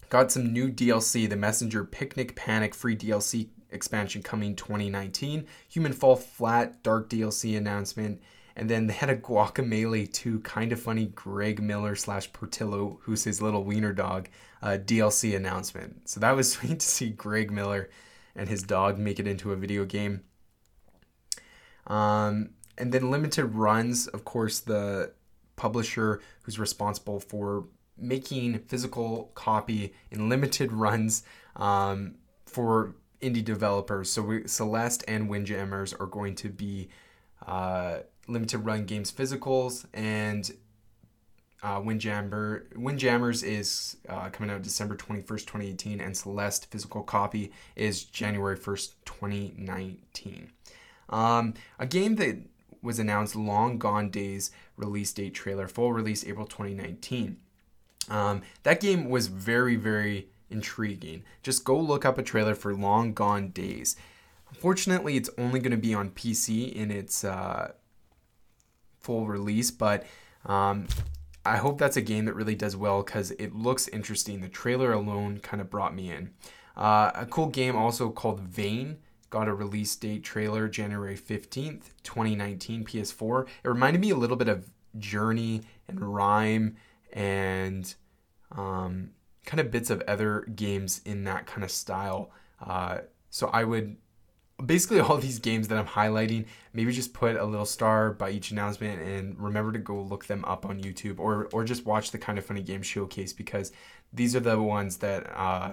got 0.08 0.32
some 0.32 0.52
new 0.52 0.70
DLC. 0.70 1.28
The 1.28 1.36
Messenger 1.36 1.84
Picnic 1.84 2.34
Panic 2.36 2.74
free 2.74 2.96
DLC 2.96 3.48
expansion 3.70 4.22
coming 4.22 4.56
2019. 4.56 5.46
Human 5.68 5.92
Fall 5.92 6.16
Flat 6.16 6.82
Dark 6.82 7.08
DLC 7.08 7.56
announcement. 7.56 8.20
And 8.56 8.68
then 8.68 8.86
they 8.86 8.94
had 8.94 9.10
a 9.10 9.16
Guacamelee 9.16 10.12
2 10.12 10.40
kind 10.40 10.72
of 10.72 10.80
funny 10.80 11.06
Greg 11.06 11.62
Miller 11.62 11.94
slash 11.94 12.32
Portillo, 12.32 12.98
who's 13.02 13.24
his 13.24 13.40
little 13.40 13.64
wiener 13.64 13.92
dog, 13.92 14.28
uh, 14.60 14.76
DLC 14.84 15.34
announcement. 15.34 16.08
So 16.08 16.20
that 16.20 16.36
was 16.36 16.52
sweet 16.52 16.80
to 16.80 16.86
see 16.86 17.10
Greg 17.10 17.50
Miller 17.50 17.90
and 18.36 18.48
his 18.48 18.62
dog 18.62 18.98
make 18.98 19.18
it 19.18 19.26
into 19.26 19.52
a 19.52 19.56
video 19.56 19.84
game. 19.84 20.22
Um, 21.86 22.50
and 22.78 22.92
then 22.92 23.10
limited 23.10 23.46
runs, 23.46 24.06
of 24.06 24.24
course, 24.24 24.60
the 24.60 25.12
publisher 25.56 26.20
who's 26.42 26.58
responsible 26.58 27.20
for 27.20 27.66
making 27.96 28.58
physical 28.60 29.30
copy 29.34 29.92
in 30.10 30.28
limited 30.28 30.72
runs 30.72 31.22
um, 31.56 32.14
for 32.46 32.94
indie 33.20 33.44
developers. 33.44 34.10
So 34.10 34.22
we, 34.22 34.46
Celeste 34.46 35.04
and 35.08 35.28
Windjammers 35.28 35.94
are 35.94 36.06
going 36.06 36.34
to 36.36 36.48
be 36.48 36.88
uh, 37.46 38.00
limited 38.26 38.58
run 38.58 38.84
games 38.86 39.12
physicals, 39.12 39.86
and 39.94 40.50
uh, 41.62 41.80
Windjammer 41.84 42.66
Windjammers 42.76 43.42
is 43.42 43.96
uh, 44.08 44.30
coming 44.30 44.50
out 44.50 44.62
December 44.62 44.96
twenty 44.96 45.20
first, 45.22 45.46
twenty 45.46 45.68
eighteen, 45.68 46.00
and 46.00 46.16
Celeste 46.16 46.70
physical 46.70 47.02
copy 47.02 47.52
is 47.76 48.04
January 48.04 48.56
first, 48.56 49.04
twenty 49.04 49.54
nineteen. 49.56 50.50
Um, 51.10 51.54
a 51.78 51.86
game 51.86 52.16
that 52.16 52.38
was 52.82 52.98
announced 52.98 53.36
Long 53.36 53.78
Gone 53.78 54.10
Days 54.10 54.50
release 54.76 55.12
date 55.12 55.34
trailer, 55.34 55.68
full 55.68 55.92
release 55.92 56.24
April 56.24 56.46
2019. 56.46 57.36
Um, 58.08 58.42
that 58.62 58.80
game 58.80 59.08
was 59.10 59.26
very, 59.26 59.76
very 59.76 60.28
intriguing. 60.50 61.24
Just 61.42 61.64
go 61.64 61.78
look 61.78 62.04
up 62.04 62.18
a 62.18 62.22
trailer 62.22 62.54
for 62.54 62.74
Long 62.74 63.12
Gone 63.12 63.48
Days. 63.48 63.96
Unfortunately, 64.48 65.16
it's 65.16 65.30
only 65.38 65.60
going 65.60 65.70
to 65.70 65.76
be 65.76 65.94
on 65.94 66.10
PC 66.10 66.72
in 66.72 66.90
its 66.90 67.24
uh, 67.24 67.72
full 69.00 69.26
release, 69.26 69.70
but 69.70 70.04
um, 70.44 70.88
I 71.44 71.56
hope 71.56 71.78
that's 71.78 71.96
a 71.96 72.02
game 72.02 72.24
that 72.24 72.34
really 72.34 72.54
does 72.54 72.76
well 72.76 73.02
because 73.02 73.30
it 73.32 73.54
looks 73.54 73.88
interesting. 73.88 74.40
The 74.40 74.48
trailer 74.48 74.92
alone 74.92 75.38
kind 75.38 75.60
of 75.60 75.70
brought 75.70 75.94
me 75.94 76.10
in. 76.10 76.30
Uh, 76.76 77.10
a 77.14 77.26
cool 77.26 77.46
game 77.46 77.76
also 77.76 78.10
called 78.10 78.40
Vane 78.40 78.98
got 79.30 79.46
a 79.48 79.54
release 79.54 79.94
date 79.96 80.24
trailer 80.24 80.68
January 80.68 81.16
15th, 81.16 81.92
2019, 82.02 82.84
PS4. 82.84 83.46
It 83.64 83.68
reminded 83.68 84.00
me 84.00 84.10
a 84.10 84.16
little 84.16 84.36
bit 84.36 84.48
of 84.48 84.68
Journey 84.98 85.62
and 85.88 86.00
RiME 86.00 86.74
and 87.12 87.94
um, 88.50 89.10
kind 89.50 89.58
of 89.58 89.72
bits 89.72 89.90
of 89.90 90.00
other 90.06 90.42
games 90.54 91.00
in 91.04 91.24
that 91.24 91.44
kind 91.44 91.64
of 91.64 91.72
style. 91.72 92.30
Uh, 92.64 92.98
so 93.30 93.48
I 93.48 93.64
would 93.64 93.96
basically 94.64 95.00
all 95.00 95.16
these 95.18 95.40
games 95.40 95.66
that 95.68 95.76
I'm 95.78 95.86
highlighting, 95.86 96.46
maybe 96.72 96.92
just 96.92 97.12
put 97.12 97.34
a 97.34 97.44
little 97.44 97.66
star 97.66 98.12
by 98.12 98.30
each 98.30 98.52
announcement 98.52 99.02
and 99.02 99.36
remember 99.40 99.72
to 99.72 99.80
go 99.80 100.00
look 100.00 100.26
them 100.26 100.44
up 100.44 100.64
on 100.64 100.80
YouTube 100.80 101.18
or 101.18 101.48
or 101.52 101.64
just 101.64 101.84
watch 101.84 102.12
the 102.12 102.18
kind 102.18 102.38
of 102.38 102.44
funny 102.46 102.62
game 102.62 102.82
showcase 102.82 103.32
because 103.32 103.72
these 104.12 104.36
are 104.36 104.40
the 104.40 104.62
ones 104.62 104.98
that 104.98 105.26
uh, 105.34 105.72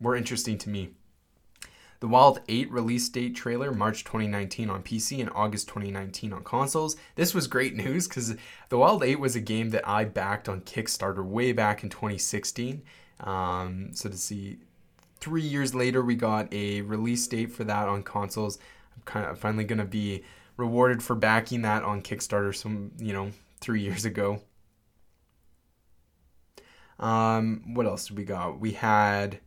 were 0.00 0.16
interesting 0.16 0.58
to 0.58 0.68
me. 0.68 0.90
The 2.00 2.08
Wild 2.08 2.40
8 2.48 2.70
release 2.70 3.08
date 3.08 3.34
trailer, 3.34 3.72
March 3.72 4.04
2019 4.04 4.70
on 4.70 4.82
PC 4.82 5.20
and 5.20 5.30
August 5.34 5.66
2019 5.68 6.32
on 6.32 6.44
consoles. 6.44 6.96
This 7.16 7.34
was 7.34 7.48
great 7.48 7.74
news 7.74 8.06
because 8.06 8.36
The 8.68 8.78
Wild 8.78 9.02
8 9.02 9.18
was 9.18 9.34
a 9.34 9.40
game 9.40 9.70
that 9.70 9.88
I 9.88 10.04
backed 10.04 10.48
on 10.48 10.60
Kickstarter 10.60 11.24
way 11.24 11.52
back 11.52 11.82
in 11.82 11.88
2016. 11.88 12.82
Um, 13.20 13.90
so 13.94 14.08
to 14.08 14.16
see 14.16 14.58
three 15.18 15.42
years 15.42 15.74
later, 15.74 16.02
we 16.02 16.14
got 16.14 16.52
a 16.52 16.82
release 16.82 17.26
date 17.26 17.50
for 17.50 17.64
that 17.64 17.88
on 17.88 18.04
consoles. 18.04 18.58
I'm 18.94 19.02
kind 19.04 19.26
of 19.26 19.38
finally 19.38 19.64
going 19.64 19.80
to 19.80 19.84
be 19.84 20.22
rewarded 20.56 21.02
for 21.02 21.16
backing 21.16 21.62
that 21.62 21.82
on 21.82 22.02
Kickstarter 22.02 22.54
some, 22.54 22.92
you 22.98 23.12
know, 23.12 23.32
three 23.60 23.80
years 23.80 24.04
ago. 24.04 24.40
Um, 27.00 27.74
what 27.74 27.86
else 27.86 28.06
did 28.06 28.16
we 28.16 28.24
got? 28.24 28.60
We 28.60 28.72
had 28.72 29.40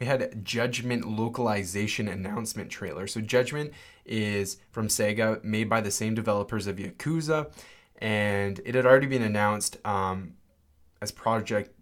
we 0.00 0.06
had 0.06 0.44
Judgment 0.44 1.06
localization 1.06 2.08
announcement 2.08 2.70
trailer. 2.70 3.06
So 3.06 3.20
Judgment 3.20 3.72
is 4.06 4.56
from 4.72 4.88
Sega, 4.88 5.44
made 5.44 5.68
by 5.68 5.82
the 5.82 5.90
same 5.90 6.14
developers 6.14 6.66
of 6.66 6.76
Yakuza, 6.76 7.52
and 7.98 8.60
it 8.64 8.74
had 8.74 8.86
already 8.86 9.06
been 9.06 9.22
announced 9.22 9.76
um, 9.86 10.34
as 11.02 11.12
Project 11.12 11.72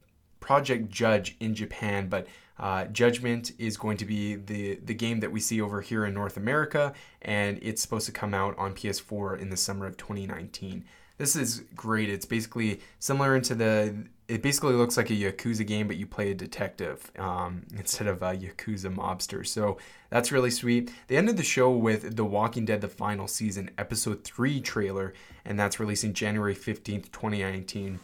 Project 0.40 0.90
Judge 0.90 1.36
in 1.40 1.54
Japan, 1.54 2.08
but 2.08 2.26
uh, 2.58 2.86
Judgment 2.86 3.52
is 3.58 3.76
going 3.76 3.96
to 3.98 4.04
be 4.04 4.34
the 4.34 4.80
the 4.84 4.94
game 4.94 5.20
that 5.20 5.30
we 5.30 5.38
see 5.38 5.60
over 5.60 5.80
here 5.80 6.04
in 6.04 6.12
North 6.12 6.36
America, 6.36 6.92
and 7.22 7.58
it's 7.62 7.80
supposed 7.80 8.06
to 8.06 8.12
come 8.12 8.34
out 8.34 8.58
on 8.58 8.74
PS4 8.74 9.38
in 9.38 9.50
the 9.50 9.56
summer 9.56 9.86
of 9.86 9.96
2019. 9.96 10.84
This 11.18 11.36
is 11.36 11.62
great. 11.74 12.08
It's 12.10 12.26
basically 12.26 12.80
similar 12.98 13.36
into 13.36 13.54
the. 13.54 14.08
It 14.28 14.42
basically 14.42 14.74
looks 14.74 14.98
like 14.98 15.08
a 15.08 15.14
Yakuza 15.14 15.66
game, 15.66 15.88
but 15.88 15.96
you 15.96 16.06
play 16.06 16.30
a 16.30 16.34
detective 16.34 17.10
um, 17.18 17.62
instead 17.74 18.06
of 18.06 18.20
a 18.20 18.36
Yakuza 18.36 18.94
mobster. 18.94 19.46
So 19.46 19.78
that's 20.10 20.30
really 20.30 20.50
sweet. 20.50 20.92
They 21.06 21.16
ended 21.16 21.38
the 21.38 21.42
show 21.42 21.70
with 21.70 22.14
The 22.16 22.24
Walking 22.24 22.66
Dead: 22.66 22.82
The 22.82 22.88
Final 22.88 23.26
Season 23.26 23.70
Episode 23.78 24.24
Three 24.24 24.60
trailer, 24.60 25.14
and 25.46 25.58
that's 25.58 25.80
releasing 25.80 26.12
January 26.12 26.54
15th, 26.54 27.10
2019. 27.10 28.00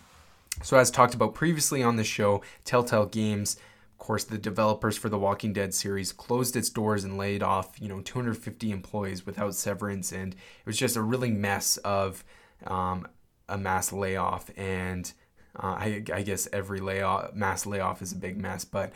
So 0.63 0.79
as 0.79 0.91
talked 0.91 1.15
about 1.15 1.35
previously 1.35 1.83
on 1.83 1.97
the 1.97 2.05
show, 2.05 2.43
Telltale 2.65 3.07
Games 3.07 3.59
of 3.95 3.99
course, 3.99 4.25
the 4.25 4.39
developers 4.39 4.99
for 4.99 5.09
the 5.09 5.19
Walking 5.19 5.53
Dead 5.53 5.73
series 5.73 6.13
closed 6.13 6.57
its 6.57 6.69
doors 6.69 7.05
and 7.05 7.17
laid 7.17 7.43
off, 7.45 7.81
you 7.81 7.89
know, 7.89 8.01
250 8.01 8.73
employees 8.73 9.25
without 9.25 9.55
severance, 9.55 10.11
and 10.11 10.35
it 10.35 10.67
was 10.67 10.77
just 10.77 10.97
a 10.97 11.01
really 11.01 11.31
mess 11.31 11.77
of 11.79 12.25
um, 12.67 13.07
a 13.49 13.57
mass 13.57 13.93
layoff, 13.93 14.51
and 14.59 15.13
uh, 15.57 15.77
I, 15.79 16.03
I, 16.13 16.23
guess 16.23 16.49
every 16.53 16.81
layoff, 16.81 17.35
mass 17.35 17.65
layoff 17.65 18.03
is 18.03 18.13
a 18.13 18.17
big 18.17 18.41
mess, 18.41 18.65
but 18.65 18.93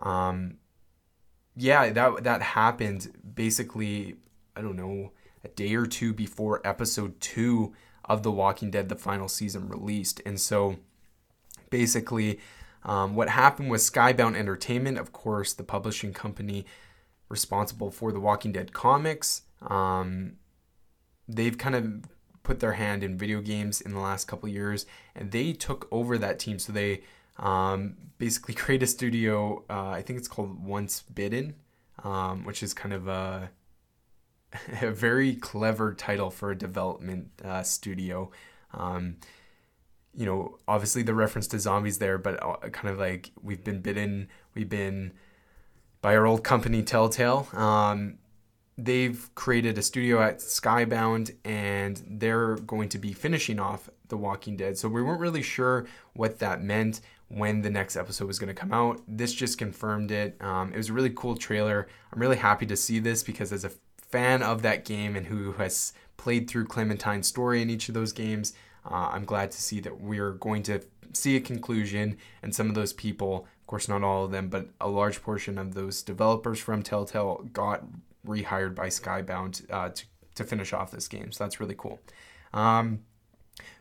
um, 0.00 0.58
yeah, 1.56 1.90
that 1.90 2.24
that 2.24 2.42
happened 2.42 3.12
basically. 3.34 4.16
I 4.54 4.62
don't 4.62 4.76
know 4.76 5.12
a 5.44 5.48
day 5.48 5.74
or 5.74 5.86
two 5.86 6.14
before 6.14 6.66
episode 6.66 7.20
two 7.20 7.74
of 8.04 8.22
The 8.22 8.30
Walking 8.30 8.70
Dead, 8.70 8.88
the 8.88 8.96
final 8.96 9.28
season 9.28 9.68
released, 9.68 10.20
and 10.24 10.40
so 10.40 10.76
basically. 11.70 12.40
Um, 12.84 13.16
what 13.16 13.28
happened 13.30 13.68
was 13.68 13.90
Skybound 13.90 14.36
Entertainment, 14.36 14.96
of 14.96 15.12
course, 15.12 15.52
the 15.52 15.64
publishing 15.64 16.12
company 16.12 16.66
responsible 17.28 17.90
for 17.90 18.12
the 18.12 18.20
Walking 18.20 18.52
Dead 18.52 18.72
comics. 18.72 19.42
Um, 19.60 20.36
they've 21.28 21.56
kind 21.56 21.74
of 21.74 22.04
put 22.46 22.60
their 22.60 22.74
hand 22.74 23.02
in 23.02 23.18
video 23.18 23.40
games 23.40 23.80
in 23.80 23.92
the 23.92 23.98
last 23.98 24.28
couple 24.28 24.48
years, 24.48 24.86
and 25.16 25.32
they 25.32 25.52
took 25.52 25.88
over 25.90 26.16
that 26.16 26.38
team. 26.38 26.60
So 26.60 26.72
they 26.72 27.02
um, 27.38 27.96
basically 28.18 28.54
create 28.62 28.82
a 28.84 28.86
studio. 28.86 29.64
Uh, 29.68 29.90
I 29.90 30.02
think 30.02 30.18
it's 30.20 30.28
called 30.28 30.64
Once 30.64 31.02
Bitten, 31.02 31.56
um, 32.04 32.44
which 32.44 32.62
is 32.62 32.72
kind 32.72 32.94
of 32.94 33.08
a 33.08 33.50
a 34.80 34.92
very 34.92 35.34
clever 35.34 35.92
title 35.92 36.30
for 36.30 36.52
a 36.52 36.56
development 36.56 37.30
uh, 37.44 37.64
studio. 37.64 38.30
Um, 38.72 39.16
you 40.14 40.24
know, 40.24 40.56
obviously 40.68 41.02
the 41.02 41.14
reference 41.14 41.48
to 41.48 41.58
zombies 41.58 41.98
there, 41.98 42.16
but 42.16 42.40
uh, 42.42 42.56
kind 42.70 42.88
of 42.88 42.98
like 42.98 43.32
we've 43.42 43.64
been 43.64 43.80
bitten, 43.80 44.28
we've 44.54 44.68
been 44.68 45.12
by 46.00 46.14
our 46.16 46.26
old 46.26 46.44
company 46.44 46.84
Telltale. 46.84 47.48
Um, 47.52 48.18
they've 48.78 49.30
created 49.34 49.78
a 49.78 49.82
studio 49.82 50.20
at 50.20 50.38
Skybound 50.38 51.34
and 51.44 52.02
they're 52.08 52.56
going 52.56 52.88
to 52.90 52.98
be 52.98 53.12
finishing 53.12 53.58
off 53.58 53.88
The 54.08 54.16
Walking 54.16 54.56
Dead. 54.56 54.76
So 54.76 54.88
we 54.88 55.02
weren't 55.02 55.20
really 55.20 55.42
sure 55.42 55.86
what 56.12 56.38
that 56.40 56.62
meant 56.62 57.00
when 57.28 57.62
the 57.62 57.70
next 57.70 57.96
episode 57.96 58.26
was 58.26 58.38
going 58.38 58.48
to 58.48 58.54
come 58.54 58.72
out. 58.72 59.00
This 59.08 59.32
just 59.32 59.58
confirmed 59.58 60.10
it. 60.10 60.36
Um, 60.40 60.72
it 60.72 60.76
was 60.76 60.90
a 60.90 60.92
really 60.92 61.10
cool 61.10 61.36
trailer. 61.36 61.88
I'm 62.12 62.20
really 62.20 62.36
happy 62.36 62.66
to 62.66 62.76
see 62.76 62.98
this 62.98 63.22
because 63.22 63.52
as 63.52 63.64
a 63.64 63.72
fan 63.96 64.42
of 64.42 64.62
that 64.62 64.84
game 64.84 65.16
and 65.16 65.26
who 65.26 65.52
has 65.52 65.92
played 66.16 66.48
through 66.48 66.66
Clementine's 66.66 67.26
story 67.26 67.62
in 67.62 67.70
each 67.70 67.88
of 67.88 67.94
those 67.94 68.12
games, 68.12 68.52
uh, 68.84 69.10
I'm 69.12 69.24
glad 69.24 69.50
to 69.52 69.62
see 69.62 69.80
that 69.80 70.00
we're 70.00 70.32
going 70.32 70.62
to 70.64 70.82
see 71.12 71.34
a 71.36 71.40
conclusion 71.40 72.18
and 72.42 72.54
some 72.54 72.68
of 72.68 72.74
those 72.74 72.92
people, 72.92 73.48
of 73.60 73.66
course, 73.66 73.88
not 73.88 74.04
all 74.04 74.26
of 74.26 74.30
them, 74.30 74.48
but 74.48 74.68
a 74.80 74.88
large 74.88 75.22
portion 75.22 75.58
of 75.58 75.74
those 75.74 76.02
developers 76.02 76.60
from 76.60 76.82
Telltale 76.82 77.48
got 77.52 77.82
rehired 78.26 78.74
by 78.74 78.88
Skybound 78.88 79.64
uh, 79.70 79.90
to, 79.90 80.04
to 80.36 80.44
finish 80.44 80.72
off 80.72 80.90
this 80.90 81.08
game. 81.08 81.32
So 81.32 81.44
that's 81.44 81.60
really 81.60 81.74
cool. 81.76 82.00
Um, 82.52 83.00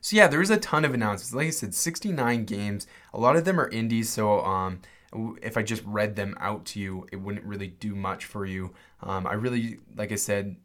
so 0.02 0.16
yeah, 0.16 0.28
there's 0.28 0.50
a 0.50 0.58
ton 0.58 0.86
of 0.86 0.94
announcements. 0.94 1.34
Like 1.34 1.48
I 1.48 1.52
said, 1.52 1.74
69 1.74 2.46
games. 2.46 2.88
A 3.14 3.20
lot 3.20 3.36
of 3.36 3.46
them 3.46 3.60
are 3.60 3.70
indies, 3.70 4.10
so 4.10 4.42
um, 4.42 4.82
if 5.42 5.58
I 5.58 5.64
just 5.64 5.84
read 5.86 6.16
them 6.16 6.36
out 6.40 6.66
to 6.68 6.80
you, 6.80 7.08
it 7.12 7.18
wouldn't 7.18 7.46
really 7.46 7.68
do 7.68 7.96
much 7.96 8.26
for 8.26 8.46
you. 8.46 8.74
Um, 9.02 9.28
I 9.28 9.34
really, 9.34 9.80
like 9.96 10.12
I 10.12 10.16
said, 10.16 10.56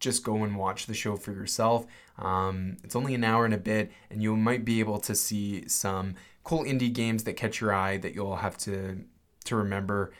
just 0.00 0.22
go 0.22 0.44
and 0.44 0.56
watch 0.56 0.86
the 0.86 0.94
show 0.94 1.16
for 1.16 1.32
yourself. 1.32 1.86
Um, 2.18 2.76
it's 2.84 2.96
only 2.96 3.14
an 3.14 3.24
hour 3.24 3.44
and 3.44 3.54
a 3.54 3.58
bit, 3.58 3.90
and 4.10 4.22
you 4.22 4.36
might 4.36 4.64
be 4.64 4.80
able 4.80 4.98
to 5.00 5.14
see 5.14 5.68
some 5.68 6.14
cool 6.44 6.64
indie 6.64 6.92
games 6.92 7.24
that 7.24 7.34
catch 7.34 7.60
your 7.60 7.74
eye 7.74 7.98
that 7.98 8.14
you'll 8.14 8.36
have 8.36 8.56
to 8.58 9.04
to 9.44 9.56
remember 9.56 10.12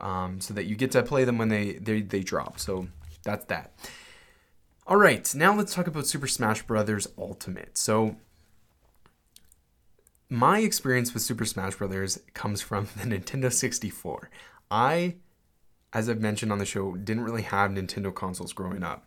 um, 0.00 0.40
so 0.40 0.54
that 0.54 0.64
you 0.64 0.76
get 0.76 0.90
to 0.92 1.02
play 1.02 1.24
them 1.24 1.38
when 1.38 1.48
they, 1.48 1.74
they, 1.74 2.02
they 2.02 2.20
drop. 2.20 2.58
So 2.58 2.88
that's 3.22 3.44
that. 3.46 3.72
All 4.86 4.96
right, 4.96 5.34
now 5.34 5.56
let's 5.56 5.74
talk 5.74 5.86
about 5.86 6.06
Super 6.06 6.26
Smash 6.26 6.62
Bros. 6.62 7.08
Ultimate. 7.16 7.78
So 7.78 8.16
my 10.28 10.58
experience 10.58 11.14
with 11.14 11.22
Super 11.22 11.44
Smash 11.44 11.76
Bros. 11.76 12.18
comes 12.34 12.60
from 12.60 12.88
the 12.96 13.04
Nintendo 13.04 13.52
64. 13.52 14.30
I, 14.70 15.16
as 15.92 16.08
I've 16.08 16.20
mentioned 16.20 16.52
on 16.52 16.58
the 16.58 16.66
show, 16.66 16.96
didn't 16.96 17.24
really 17.24 17.42
have 17.42 17.70
Nintendo 17.70 18.14
consoles 18.14 18.52
growing 18.52 18.82
up. 18.82 19.06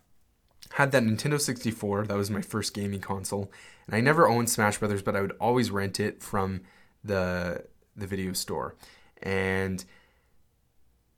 Had 0.71 0.91
that 0.91 1.03
Nintendo 1.03 1.39
64, 1.39 2.07
that 2.07 2.17
was 2.17 2.31
my 2.31 2.41
first 2.41 2.73
gaming 2.73 2.99
console, 2.99 3.51
and 3.85 3.95
I 3.95 4.01
never 4.01 4.27
owned 4.27 4.49
Smash 4.49 4.79
Brothers, 4.79 5.01
but 5.01 5.15
I 5.15 5.21
would 5.21 5.35
always 5.39 5.71
rent 5.71 5.99
it 5.99 6.21
from 6.21 6.61
the 7.03 7.65
the 7.95 8.07
video 8.07 8.33
store. 8.33 8.75
And 9.21 9.83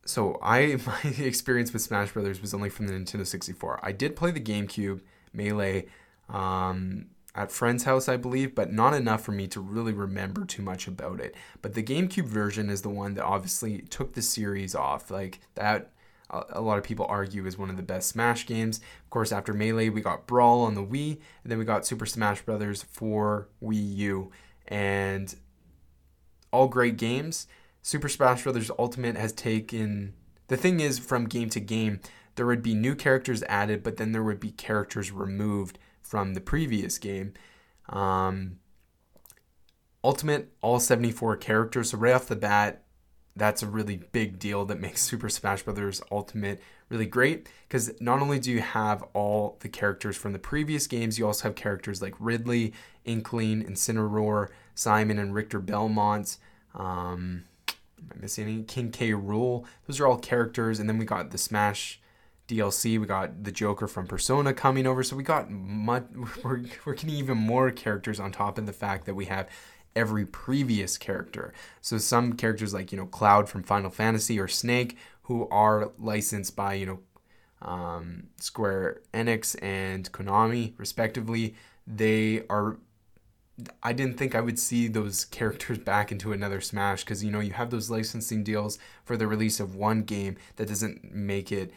so 0.09 0.39
I 0.41 0.77
my 0.85 1.11
experience 1.23 1.71
with 1.71 1.83
Smash 1.83 2.11
Brothers 2.11 2.41
was 2.41 2.53
only 2.53 2.69
from 2.69 2.87
the 2.87 2.93
Nintendo 2.93 3.25
64. 3.25 3.79
I 3.83 3.91
did 3.91 4.15
play 4.15 4.31
the 4.31 4.41
GameCube 4.41 5.01
Melee 5.33 5.85
um, 6.27 7.07
at 7.35 7.51
friend's 7.51 7.83
house, 7.83 8.09
I 8.09 8.17
believe, 8.17 8.55
but 8.55 8.73
not 8.73 8.95
enough 8.95 9.21
for 9.23 9.31
me 9.31 9.47
to 9.49 9.61
really 9.61 9.93
remember 9.93 10.45
too 10.45 10.63
much 10.63 10.87
about 10.87 11.19
it. 11.19 11.35
But 11.61 11.75
the 11.75 11.83
GameCube 11.83 12.25
version 12.25 12.69
is 12.69 12.81
the 12.81 12.89
one 12.89 13.13
that 13.13 13.23
obviously 13.23 13.83
took 13.83 14.13
the 14.13 14.23
series 14.23 14.73
off. 14.73 15.11
Like 15.11 15.41
that, 15.53 15.91
a 16.31 16.61
lot 16.61 16.79
of 16.79 16.83
people 16.83 17.05
argue 17.07 17.45
is 17.45 17.57
one 17.57 17.69
of 17.69 17.77
the 17.77 17.83
best 17.83 18.09
Smash 18.09 18.47
games. 18.47 18.79
Of 19.03 19.09
course, 19.11 19.31
after 19.31 19.53
Melee, 19.53 19.89
we 19.89 20.01
got 20.01 20.25
Brawl 20.25 20.61
on 20.61 20.73
the 20.73 20.83
Wii, 20.83 21.19
and 21.43 21.51
then 21.51 21.59
we 21.59 21.65
got 21.65 21.85
Super 21.85 22.07
Smash 22.07 22.41
Brothers 22.41 22.81
for 22.81 23.47
Wii 23.63 23.95
U, 23.97 24.31
and 24.67 25.35
all 26.51 26.67
great 26.67 26.97
games. 26.97 27.47
Super 27.81 28.09
Smash 28.09 28.43
Bros. 28.43 28.71
Ultimate 28.77 29.15
has 29.15 29.31
taken. 29.31 30.13
The 30.47 30.57
thing 30.57 30.79
is, 30.79 30.99
from 30.99 31.25
game 31.25 31.49
to 31.51 31.59
game, 31.59 31.99
there 32.35 32.45
would 32.45 32.63
be 32.63 32.73
new 32.73 32.95
characters 32.95 33.43
added, 33.43 33.83
but 33.83 33.97
then 33.97 34.11
there 34.11 34.23
would 34.23 34.39
be 34.39 34.51
characters 34.51 35.11
removed 35.11 35.77
from 36.01 36.33
the 36.33 36.41
previous 36.41 36.97
game. 36.97 37.33
Um, 37.87 38.59
Ultimate, 40.03 40.53
all 40.61 40.79
74 40.79 41.37
characters. 41.37 41.91
So, 41.91 41.97
right 41.97 42.13
off 42.13 42.27
the 42.27 42.35
bat, 42.35 42.83
that's 43.35 43.63
a 43.63 43.67
really 43.67 43.97
big 44.11 44.39
deal 44.39 44.65
that 44.65 44.79
makes 44.79 45.01
Super 45.03 45.29
Smash 45.29 45.63
Bros. 45.63 46.01
Ultimate 46.11 46.61
really 46.89 47.05
great 47.05 47.47
because 47.67 47.91
not 48.01 48.19
only 48.19 48.39
do 48.39 48.51
you 48.51 48.61
have 48.61 49.03
all 49.13 49.57
the 49.59 49.69
characters 49.69 50.17
from 50.17 50.33
the 50.33 50.39
previous 50.39 50.87
games, 50.87 51.19
you 51.19 51.25
also 51.25 51.49
have 51.49 51.55
characters 51.55 52.01
like 52.01 52.15
Ridley, 52.19 52.73
Inkling, 53.05 53.63
Incineroar, 53.63 54.49
Simon, 54.75 55.19
and 55.19 55.33
Richter 55.33 55.59
Belmont. 55.59 56.37
Um, 56.73 57.43
Am 57.99 58.17
I 58.17 58.21
missing 58.21 58.47
any? 58.47 58.63
King 58.63 58.91
K. 58.91 59.11
Rool. 59.11 59.65
Those 59.87 59.99
are 59.99 60.07
all 60.07 60.17
characters, 60.17 60.79
and 60.79 60.89
then 60.89 60.97
we 60.97 61.05
got 61.05 61.31
the 61.31 61.37
Smash 61.37 61.99
DLC. 62.47 62.99
We 62.99 63.05
got 63.05 63.43
the 63.43 63.51
Joker 63.51 63.87
from 63.87 64.07
Persona 64.07 64.53
coming 64.53 64.87
over, 64.87 65.03
so 65.03 65.15
we 65.15 65.23
got 65.23 65.49
much. 65.49 66.05
We're, 66.43 66.63
we're 66.85 66.93
getting 66.95 67.11
even 67.11 67.37
more 67.37 67.71
characters 67.71 68.19
on 68.19 68.31
top 68.31 68.57
of 68.57 68.65
the 68.65 68.73
fact 68.73 69.05
that 69.05 69.15
we 69.15 69.25
have 69.25 69.47
every 69.95 70.25
previous 70.25 70.97
character. 70.97 71.53
So 71.81 71.97
some 71.97 72.33
characters 72.33 72.73
like, 72.73 72.91
you 72.91 72.97
know, 72.97 73.05
Cloud 73.05 73.49
from 73.49 73.63
Final 73.63 73.89
Fantasy 73.89 74.39
or 74.39 74.47
Snake, 74.47 74.97
who 75.23 75.47
are 75.49 75.91
licensed 75.97 76.55
by, 76.55 76.73
you 76.75 76.85
know, 76.85 76.99
um, 77.61 78.27
Square 78.39 79.01
Enix 79.13 79.61
and 79.61 80.11
Konami, 80.11 80.73
respectively, 80.77 81.55
they 81.85 82.43
are. 82.49 82.77
I 83.83 83.93
didn't 83.93 84.17
think 84.17 84.35
I 84.35 84.41
would 84.41 84.59
see 84.59 84.87
those 84.87 85.25
characters 85.37 85.77
back 85.77 86.11
into 86.11 86.31
another 86.31 86.61
Smash 86.61 87.03
because, 87.03 87.23
you 87.23 87.31
know, 87.31 87.39
you 87.39 87.53
have 87.53 87.69
those 87.69 87.89
licensing 87.89 88.43
deals 88.43 88.79
for 89.03 89.17
the 89.17 89.27
release 89.27 89.59
of 89.59 89.75
one 89.75 90.03
game 90.03 90.37
that 90.55 90.67
doesn't 90.67 91.13
make 91.13 91.51
it 91.51 91.71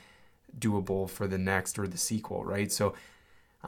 doable 0.59 1.09
for 1.09 1.26
the 1.26 1.39
next 1.39 1.78
or 1.78 1.87
the 1.87 1.99
sequel, 1.99 2.45
right? 2.45 2.70
So, 2.70 2.95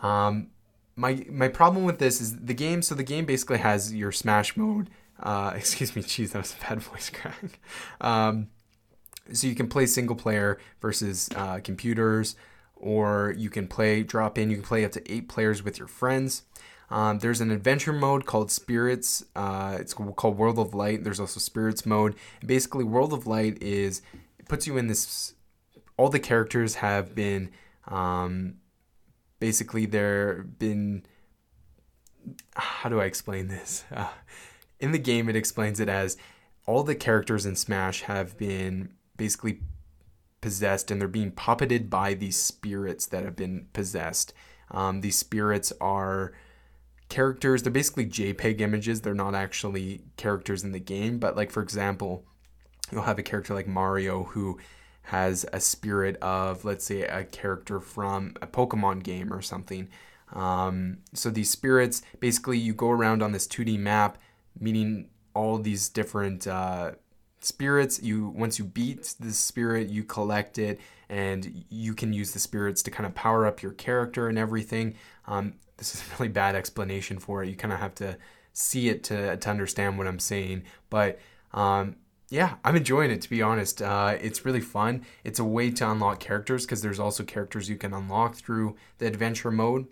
um, 0.02 0.48
my 0.96 1.24
my 1.30 1.48
problem 1.48 1.84
with 1.84 1.98
this 1.98 2.20
is 2.20 2.38
the 2.38 2.54
game. 2.54 2.82
So 2.82 2.94
the 2.94 3.02
game 3.02 3.24
basically 3.24 3.58
has 3.58 3.94
your 3.94 4.12
Smash 4.12 4.56
mode. 4.56 4.90
Uh, 5.20 5.52
excuse 5.56 5.94
me, 5.94 6.02
geez, 6.02 6.32
that 6.32 6.38
was 6.38 6.54
a 6.54 6.68
bad 6.68 6.80
voice 6.82 7.10
crack. 7.10 7.60
Um, 8.00 8.48
so 9.32 9.46
you 9.46 9.54
can 9.54 9.68
play 9.68 9.86
single 9.86 10.16
player 10.16 10.58
versus 10.80 11.30
uh, 11.34 11.60
computers, 11.64 12.36
or 12.84 13.34
you 13.38 13.48
can 13.48 13.66
play 13.66 14.02
drop 14.02 14.36
in. 14.36 14.50
You 14.50 14.56
can 14.56 14.64
play 14.64 14.84
up 14.84 14.92
to 14.92 15.12
eight 15.12 15.26
players 15.26 15.64
with 15.64 15.78
your 15.78 15.88
friends. 15.88 16.42
Um, 16.90 17.18
there's 17.18 17.40
an 17.40 17.50
adventure 17.50 17.94
mode 17.94 18.26
called 18.26 18.50
Spirits. 18.50 19.24
Uh, 19.34 19.78
it's 19.80 19.94
called 19.94 20.36
World 20.36 20.58
of 20.58 20.74
Light. 20.74 21.02
There's 21.02 21.18
also 21.18 21.40
Spirits 21.40 21.86
mode. 21.86 22.14
And 22.40 22.48
basically, 22.48 22.84
World 22.84 23.14
of 23.14 23.26
Light 23.26 23.60
is 23.62 24.02
it 24.38 24.48
puts 24.48 24.66
you 24.66 24.76
in 24.76 24.86
this. 24.86 25.32
All 25.96 26.10
the 26.10 26.20
characters 26.20 26.76
have 26.76 27.14
been 27.14 27.50
um, 27.88 28.56
basically 29.40 29.86
there 29.86 30.42
been 30.42 31.06
how 32.54 32.88
do 32.90 33.00
I 33.00 33.06
explain 33.06 33.48
this? 33.48 33.84
Uh, 33.94 34.08
in 34.80 34.92
the 34.92 34.98
game, 34.98 35.30
it 35.30 35.36
explains 35.36 35.80
it 35.80 35.88
as 35.88 36.18
all 36.66 36.82
the 36.82 36.96
characters 36.96 37.46
in 37.46 37.56
Smash 37.56 38.02
have 38.02 38.36
been 38.36 38.90
basically 39.16 39.60
possessed 40.44 40.90
and 40.90 41.00
they're 41.00 41.08
being 41.08 41.32
puppeted 41.32 41.88
by 41.88 42.12
these 42.12 42.36
spirits 42.36 43.06
that 43.06 43.24
have 43.24 43.34
been 43.34 43.66
possessed. 43.72 44.34
Um, 44.70 45.00
these 45.00 45.16
spirits 45.16 45.72
are 45.80 46.34
characters, 47.08 47.62
they're 47.62 47.72
basically 47.72 48.04
JPEG 48.04 48.60
images. 48.60 49.00
They're 49.00 49.14
not 49.14 49.34
actually 49.34 50.02
characters 50.18 50.62
in 50.62 50.72
the 50.72 50.78
game, 50.78 51.18
but, 51.18 51.34
like, 51.34 51.50
for 51.50 51.62
example, 51.62 52.26
you'll 52.92 53.04
have 53.04 53.18
a 53.18 53.22
character 53.22 53.54
like 53.54 53.66
Mario 53.66 54.24
who 54.24 54.58
has 55.04 55.46
a 55.50 55.60
spirit 55.60 56.16
of, 56.16 56.62
let's 56.66 56.84
say, 56.84 57.04
a 57.04 57.24
character 57.24 57.80
from 57.80 58.34
a 58.42 58.46
Pokemon 58.46 59.02
game 59.02 59.32
or 59.32 59.40
something. 59.40 59.88
Um, 60.34 60.98
so 61.14 61.30
these 61.30 61.50
spirits, 61.50 62.02
basically, 62.20 62.58
you 62.58 62.74
go 62.74 62.90
around 62.90 63.22
on 63.22 63.32
this 63.32 63.46
2D 63.46 63.78
map, 63.78 64.18
meeting 64.60 65.08
all 65.32 65.56
these 65.56 65.88
different 65.88 66.46
uh, 66.46 66.92
spirits. 67.44 68.02
You 68.02 68.28
once 68.28 68.58
you 68.58 68.64
beat 68.64 69.14
the 69.20 69.32
spirit, 69.32 69.88
you 69.88 70.04
collect 70.04 70.58
it, 70.58 70.80
and 71.08 71.64
you 71.68 71.94
can 71.94 72.12
use 72.12 72.32
the 72.32 72.38
spirits 72.38 72.82
to 72.84 72.90
kind 72.90 73.06
of 73.06 73.14
power 73.14 73.46
up 73.46 73.62
your 73.62 73.72
character 73.72 74.28
and 74.28 74.38
everything. 74.38 74.94
Um, 75.26 75.54
this 75.76 75.94
is 75.94 76.02
a 76.02 76.04
really 76.18 76.28
bad 76.28 76.54
explanation 76.54 77.18
for 77.18 77.42
it. 77.42 77.48
You 77.48 77.56
kind 77.56 77.72
of 77.72 77.80
have 77.80 77.94
to 77.96 78.16
see 78.52 78.88
it 78.88 79.02
to 79.04 79.36
to 79.36 79.50
understand 79.50 79.98
what 79.98 80.06
I'm 80.06 80.18
saying, 80.18 80.64
but 80.90 81.18
um, 81.52 81.96
yeah, 82.30 82.56
I'm 82.64 82.76
enjoying 82.76 83.10
it 83.10 83.20
to 83.22 83.30
be 83.30 83.42
honest. 83.42 83.82
Uh, 83.82 84.16
it's 84.20 84.44
really 84.44 84.60
fun. 84.60 85.04
It's 85.22 85.38
a 85.38 85.44
way 85.44 85.70
to 85.70 85.90
unlock 85.90 86.20
characters 86.20 86.64
because 86.64 86.82
there's 86.82 86.98
also 87.00 87.22
characters 87.22 87.68
you 87.68 87.76
can 87.76 87.92
unlock 87.92 88.34
through 88.34 88.76
the 88.98 89.06
adventure 89.06 89.50
mode. 89.50 89.86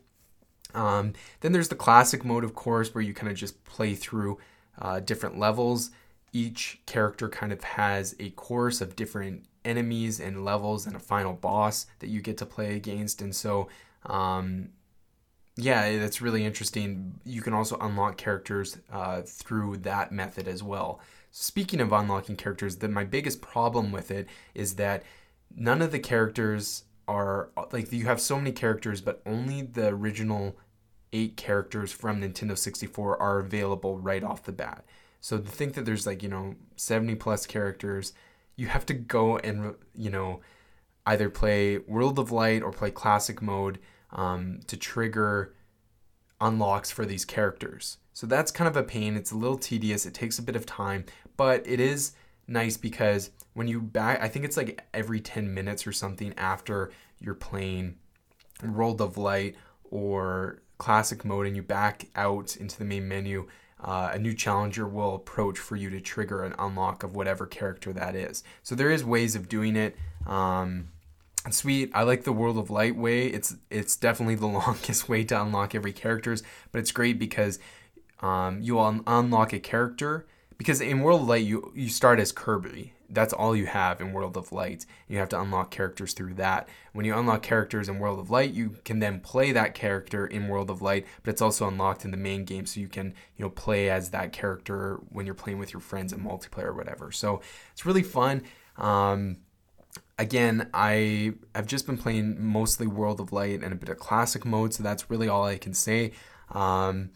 Um, 0.74 1.12
then 1.40 1.52
there's 1.52 1.68
the 1.68 1.74
classic 1.74 2.24
mode, 2.24 2.44
of 2.44 2.54
course, 2.54 2.94
where 2.94 3.02
you 3.02 3.14
kind 3.14 3.30
of 3.30 3.36
just 3.36 3.62
play 3.64 3.94
through 3.94 4.38
uh, 4.80 5.00
different 5.00 5.38
levels. 5.38 5.90
Each 6.32 6.80
character 6.86 7.28
kind 7.28 7.52
of 7.52 7.62
has 7.62 8.16
a 8.18 8.30
course 8.30 8.80
of 8.80 8.96
different 8.96 9.44
enemies 9.64 10.20
and 10.20 10.44
levels 10.44 10.86
and 10.86 10.96
a 10.96 11.00
final 11.00 11.34
boss 11.34 11.86
that 12.00 12.08
you 12.08 12.20
get 12.20 12.38
to 12.38 12.46
play 12.46 12.74
against. 12.74 13.22
And 13.22 13.34
so, 13.34 13.68
um, 14.06 14.70
yeah, 15.56 15.98
that's 15.98 16.22
really 16.22 16.44
interesting. 16.44 17.20
You 17.24 17.42
can 17.42 17.52
also 17.52 17.76
unlock 17.78 18.16
characters 18.16 18.78
uh, 18.90 19.22
through 19.22 19.78
that 19.78 20.10
method 20.10 20.48
as 20.48 20.62
well. 20.62 21.00
Speaking 21.30 21.80
of 21.80 21.92
unlocking 21.92 22.36
characters, 22.36 22.76
that 22.76 22.90
my 22.90 23.04
biggest 23.04 23.40
problem 23.40 23.92
with 23.92 24.10
it 24.10 24.26
is 24.54 24.76
that 24.76 25.02
none 25.54 25.82
of 25.82 25.92
the 25.92 25.98
characters 25.98 26.84
are 27.08 27.50
like 27.72 27.92
you 27.92 28.06
have 28.06 28.20
so 28.20 28.36
many 28.36 28.52
characters, 28.52 29.00
but 29.00 29.20
only 29.26 29.62
the 29.62 29.88
original 29.88 30.56
eight 31.12 31.36
characters 31.36 31.92
from 31.92 32.20
Nintendo 32.20 32.56
64 32.56 33.20
are 33.20 33.38
available 33.38 33.98
right 33.98 34.22
off 34.22 34.44
the 34.44 34.52
bat. 34.52 34.84
So 35.22 35.38
to 35.38 35.48
think 35.48 35.74
that 35.74 35.86
there's 35.86 36.06
like, 36.06 36.22
you 36.22 36.28
know, 36.28 36.56
70 36.76 37.14
plus 37.14 37.46
characters, 37.46 38.12
you 38.56 38.66
have 38.66 38.84
to 38.86 38.94
go 38.94 39.38
and, 39.38 39.76
you 39.94 40.10
know, 40.10 40.40
either 41.06 41.30
play 41.30 41.78
World 41.78 42.18
of 42.18 42.32
Light 42.32 42.60
or 42.60 42.72
play 42.72 42.90
classic 42.90 43.40
mode 43.40 43.78
um, 44.10 44.60
to 44.66 44.76
trigger 44.76 45.54
unlocks 46.40 46.90
for 46.90 47.06
these 47.06 47.24
characters. 47.24 47.98
So 48.12 48.26
that's 48.26 48.50
kind 48.50 48.66
of 48.66 48.76
a 48.76 48.82
pain. 48.82 49.16
It's 49.16 49.30
a 49.30 49.36
little 49.36 49.56
tedious. 49.56 50.04
It 50.04 50.12
takes 50.12 50.40
a 50.40 50.42
bit 50.42 50.56
of 50.56 50.66
time, 50.66 51.04
but 51.36 51.64
it 51.66 51.78
is 51.78 52.12
nice 52.48 52.76
because 52.76 53.30
when 53.54 53.68
you 53.68 53.80
back, 53.80 54.20
I 54.20 54.28
think 54.28 54.44
it's 54.44 54.56
like 54.56 54.84
every 54.92 55.20
10 55.20 55.54
minutes 55.54 55.86
or 55.86 55.92
something 55.92 56.34
after 56.36 56.90
you're 57.20 57.34
playing 57.34 57.94
World 58.64 59.00
of 59.00 59.16
Light 59.16 59.54
or 59.84 60.62
classic 60.78 61.24
mode 61.24 61.46
and 61.46 61.54
you 61.54 61.62
back 61.62 62.08
out 62.16 62.56
into 62.56 62.76
the 62.76 62.84
main 62.84 63.06
menu, 63.06 63.46
uh, 63.82 64.10
a 64.12 64.18
new 64.18 64.32
challenger 64.32 64.86
will 64.86 65.14
approach 65.14 65.58
for 65.58 65.76
you 65.76 65.90
to 65.90 66.00
trigger 66.00 66.44
an 66.44 66.54
unlock 66.58 67.02
of 67.02 67.14
whatever 67.14 67.46
character 67.46 67.92
that 67.92 68.14
is. 68.14 68.44
So 68.62 68.74
there 68.74 68.90
is 68.90 69.04
ways 69.04 69.34
of 69.34 69.48
doing 69.48 69.76
it. 69.76 69.96
Um, 70.26 70.88
sweet. 71.50 71.90
I 71.92 72.04
like 72.04 72.22
the 72.24 72.32
World 72.32 72.58
of 72.58 72.70
Light 72.70 72.96
way. 72.96 73.26
It's 73.26 73.56
it's 73.70 73.96
definitely 73.96 74.36
the 74.36 74.46
longest 74.60 75.08
way 75.08 75.24
to 75.24 75.42
unlock 75.42 75.74
every 75.74 75.92
characters, 75.92 76.42
but 76.70 76.78
it's 76.78 76.92
great 76.92 77.18
because 77.18 77.58
um, 78.20 78.60
you 78.62 78.74
will 78.74 79.02
unlock 79.06 79.52
a 79.52 79.58
character 79.58 80.26
because 80.62 80.80
in 80.80 81.00
World 81.00 81.22
of 81.22 81.28
Light 81.28 81.44
you 81.44 81.72
you 81.74 81.88
start 81.88 82.20
as 82.20 82.30
Kirby. 82.30 82.92
That's 83.10 83.32
all 83.32 83.54
you 83.54 83.66
have 83.66 84.00
in 84.00 84.12
World 84.12 84.36
of 84.36 84.52
Light. 84.52 84.86
You 85.08 85.18
have 85.18 85.28
to 85.30 85.40
unlock 85.40 85.70
characters 85.70 86.14
through 86.14 86.34
that. 86.34 86.68
When 86.92 87.04
you 87.04 87.14
unlock 87.14 87.42
characters 87.42 87.88
in 87.88 87.98
World 87.98 88.20
of 88.20 88.30
Light, 88.30 88.54
you 88.54 88.76
can 88.84 89.00
then 89.00 89.20
play 89.20 89.50
that 89.52 89.74
character 89.74 90.24
in 90.24 90.46
World 90.48 90.70
of 90.70 90.80
Light, 90.80 91.04
but 91.22 91.32
it's 91.32 91.42
also 91.42 91.66
unlocked 91.66 92.04
in 92.04 92.12
the 92.12 92.16
main 92.16 92.44
game, 92.44 92.64
so 92.64 92.78
you 92.78 92.86
can 92.86 93.12
you 93.36 93.44
know 93.44 93.50
play 93.50 93.90
as 93.90 94.10
that 94.10 94.32
character 94.32 95.00
when 95.10 95.26
you're 95.26 95.34
playing 95.34 95.58
with 95.58 95.72
your 95.72 95.80
friends 95.80 96.12
in 96.12 96.20
multiplayer 96.20 96.66
or 96.66 96.74
whatever. 96.74 97.10
So 97.10 97.42
it's 97.72 97.84
really 97.84 98.04
fun. 98.04 98.42
Um, 98.78 99.38
again, 100.16 100.70
I 100.72 101.34
have 101.56 101.66
just 101.66 101.86
been 101.86 101.98
playing 101.98 102.40
mostly 102.40 102.86
World 102.86 103.18
of 103.18 103.32
Light 103.32 103.64
and 103.64 103.72
a 103.72 103.76
bit 103.76 103.88
of 103.88 103.98
classic 103.98 104.44
mode, 104.44 104.72
so 104.74 104.84
that's 104.84 105.10
really 105.10 105.28
all 105.28 105.44
I 105.44 105.58
can 105.58 105.74
say. 105.74 106.12
Um, 106.52 107.10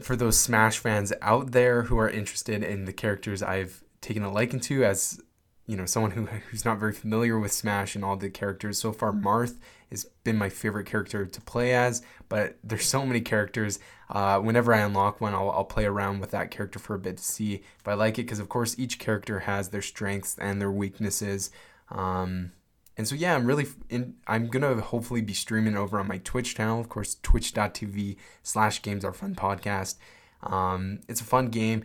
for 0.00 0.16
those 0.16 0.38
Smash 0.38 0.78
fans 0.78 1.12
out 1.22 1.52
there 1.52 1.82
who 1.82 1.98
are 1.98 2.10
interested 2.10 2.62
in 2.62 2.84
the 2.84 2.92
characters 2.92 3.42
I've 3.42 3.82
taken 4.00 4.22
a 4.22 4.32
liking 4.32 4.60
to, 4.60 4.84
as 4.84 5.20
you 5.66 5.76
know, 5.76 5.86
someone 5.86 6.10
who 6.10 6.26
who's 6.26 6.64
not 6.64 6.78
very 6.78 6.92
familiar 6.92 7.38
with 7.38 7.52
Smash 7.52 7.94
and 7.94 8.04
all 8.04 8.16
the 8.16 8.28
characters 8.28 8.78
so 8.78 8.92
far, 8.92 9.12
Marth 9.12 9.58
has 9.90 10.04
been 10.24 10.36
my 10.36 10.48
favorite 10.48 10.86
character 10.86 11.24
to 11.24 11.40
play 11.40 11.72
as. 11.72 12.02
But 12.28 12.58
there's 12.62 12.86
so 12.86 13.06
many 13.06 13.20
characters. 13.20 13.78
Uh, 14.10 14.40
whenever 14.40 14.74
I 14.74 14.80
unlock 14.80 15.20
one, 15.20 15.34
I'll, 15.34 15.50
I'll 15.50 15.64
play 15.64 15.86
around 15.86 16.20
with 16.20 16.32
that 16.32 16.50
character 16.50 16.78
for 16.78 16.94
a 16.94 16.98
bit 16.98 17.16
to 17.16 17.22
see 17.24 17.62
if 17.78 17.88
I 17.88 17.94
like 17.94 18.18
it, 18.18 18.22
because 18.22 18.40
of 18.40 18.48
course 18.48 18.78
each 18.78 18.98
character 18.98 19.40
has 19.40 19.68
their 19.68 19.82
strengths 19.82 20.36
and 20.38 20.60
their 20.60 20.70
weaknesses. 20.70 21.50
Um, 21.90 22.52
and 22.96 23.08
so 23.08 23.14
yeah, 23.14 23.34
I'm 23.34 23.46
really 23.46 23.66
in, 23.88 24.14
I'm 24.26 24.48
gonna 24.48 24.80
hopefully 24.80 25.20
be 25.20 25.34
streaming 25.34 25.76
over 25.76 25.98
on 25.98 26.08
my 26.08 26.18
Twitch 26.18 26.54
channel, 26.54 26.80
of 26.80 26.88
course, 26.88 27.16
twitch.tv 27.22 28.16
slash 28.42 28.82
games 28.82 29.04
are 29.04 29.12
fun 29.12 29.34
podcast. 29.34 29.96
Um, 30.42 31.00
it's 31.08 31.20
a 31.20 31.24
fun 31.24 31.48
game. 31.48 31.84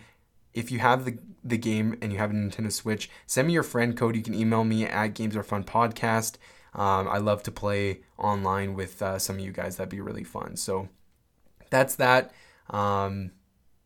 If 0.54 0.72
you 0.72 0.80
have 0.80 1.06
the 1.06 1.18
the 1.44 1.58
game 1.58 1.98
and 2.02 2.12
you 2.12 2.18
have 2.18 2.32
a 2.32 2.34
Nintendo 2.34 2.72
Switch, 2.72 3.10
send 3.26 3.48
me 3.48 3.54
your 3.54 3.64
friend 3.64 3.96
code. 3.98 4.16
You 4.16 4.22
can 4.22 4.36
email 4.36 4.64
me 4.64 4.86
at 4.86 5.14
Games 5.14 5.36
Are 5.36 5.44
Fun 5.44 5.64
Podcast. 5.64 6.36
Um, 6.74 7.08
I 7.08 7.18
love 7.18 7.44
to 7.44 7.52
play 7.52 8.02
online 8.18 8.76
with 8.76 9.02
uh, 9.02 9.18
some 9.18 9.38
of 9.38 9.46
you 9.46 9.52
guys. 9.52 9.78
That'd 9.78 9.90
be 9.90 10.02
really 10.02 10.24
fun. 10.24 10.58
So 10.58 10.90
that's 11.70 11.96
that. 11.96 12.32
Um, 12.70 13.32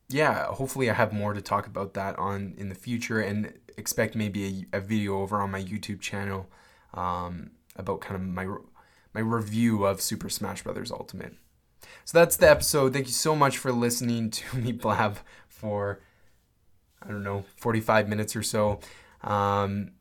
yeah, 0.09 0.45
hopefully 0.47 0.89
I 0.89 0.93
have 0.93 1.13
more 1.13 1.33
to 1.33 1.41
talk 1.41 1.67
about 1.67 1.93
that 1.93 2.17
on 2.19 2.55
in 2.57 2.69
the 2.69 2.75
future, 2.75 3.19
and 3.19 3.53
expect 3.77 4.15
maybe 4.15 4.67
a, 4.73 4.77
a 4.77 4.81
video 4.81 5.21
over 5.21 5.41
on 5.41 5.51
my 5.51 5.61
YouTube 5.63 6.01
channel 6.01 6.49
um, 6.93 7.51
about 7.75 8.01
kind 8.01 8.15
of 8.15 8.21
my 8.21 8.47
my 9.13 9.21
review 9.21 9.85
of 9.85 10.01
Super 10.01 10.29
Smash 10.29 10.63
Bros. 10.63 10.91
Ultimate. 10.91 11.35
So 12.05 12.17
that's 12.17 12.37
the 12.37 12.49
episode. 12.49 12.93
Thank 12.93 13.07
you 13.07 13.13
so 13.13 13.35
much 13.35 13.57
for 13.57 13.71
listening 13.71 14.29
to 14.31 14.57
me 14.57 14.71
blab 14.71 15.19
for 15.47 16.01
I 17.01 17.09
don't 17.09 17.23
know 17.23 17.45
45 17.57 18.07
minutes 18.07 18.35
or 18.35 18.43
so. 18.43 18.79
Um, 19.21 19.91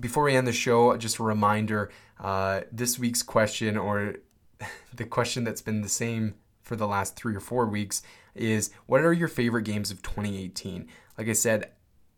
before 0.00 0.24
we 0.24 0.34
end 0.34 0.46
the 0.46 0.52
show, 0.52 0.96
just 0.96 1.18
a 1.18 1.22
reminder: 1.22 1.90
uh, 2.20 2.62
this 2.70 2.98
week's 2.98 3.22
question, 3.22 3.76
or 3.76 4.16
the 4.94 5.04
question 5.04 5.44
that's 5.44 5.62
been 5.62 5.82
the 5.82 5.88
same 5.88 6.34
for 6.60 6.76
the 6.76 6.86
last 6.86 7.16
three 7.16 7.34
or 7.34 7.40
four 7.40 7.66
weeks 7.66 8.02
is 8.34 8.70
what 8.86 9.02
are 9.02 9.12
your 9.12 9.28
favorite 9.28 9.64
games 9.64 9.90
of 9.90 10.02
2018? 10.02 10.88
Like 11.18 11.28
I 11.28 11.32
said, 11.32 11.72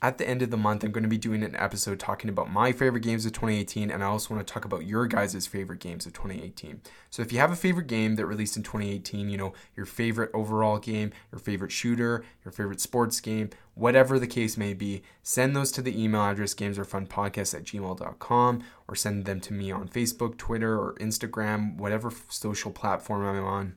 at 0.04 0.18
the 0.18 0.28
end 0.28 0.42
of 0.42 0.50
the 0.50 0.58
month, 0.58 0.84
I'm 0.84 0.92
going 0.92 1.02
to 1.02 1.08
be 1.08 1.16
doing 1.16 1.42
an 1.42 1.56
episode 1.56 1.98
talking 1.98 2.28
about 2.28 2.52
my 2.52 2.72
favorite 2.72 3.00
games 3.00 3.24
of 3.24 3.32
2018, 3.32 3.90
and 3.90 4.04
I 4.04 4.06
also 4.06 4.34
want 4.34 4.46
to 4.46 4.52
talk 4.52 4.66
about 4.66 4.84
your 4.84 5.06
guys' 5.06 5.46
favorite 5.46 5.80
games 5.80 6.04
of 6.04 6.12
2018. 6.12 6.82
So 7.08 7.22
if 7.22 7.32
you 7.32 7.38
have 7.38 7.50
a 7.50 7.56
favorite 7.56 7.86
game 7.86 8.16
that 8.16 8.26
released 8.26 8.58
in 8.58 8.62
2018, 8.62 9.30
you 9.30 9.38
know, 9.38 9.54
your 9.74 9.86
favorite 9.86 10.30
overall 10.34 10.78
game, 10.78 11.10
your 11.32 11.38
favorite 11.38 11.72
shooter, 11.72 12.22
your 12.44 12.52
favorite 12.52 12.82
sports 12.82 13.18
game, 13.18 13.48
whatever 13.72 14.18
the 14.18 14.26
case 14.26 14.58
may 14.58 14.74
be, 14.74 15.02
send 15.22 15.56
those 15.56 15.72
to 15.72 15.80
the 15.80 15.98
email 15.98 16.20
address 16.20 16.54
gamesarefunpodcast 16.54 17.54
at 17.54 17.64
gmail.com 17.64 18.62
or 18.86 18.94
send 18.94 19.24
them 19.24 19.40
to 19.40 19.54
me 19.54 19.72
on 19.72 19.88
Facebook, 19.88 20.36
Twitter, 20.36 20.78
or 20.78 20.96
Instagram, 20.96 21.78
whatever 21.78 22.12
social 22.28 22.70
platform 22.70 23.24
I'm 23.24 23.42
on. 23.42 23.76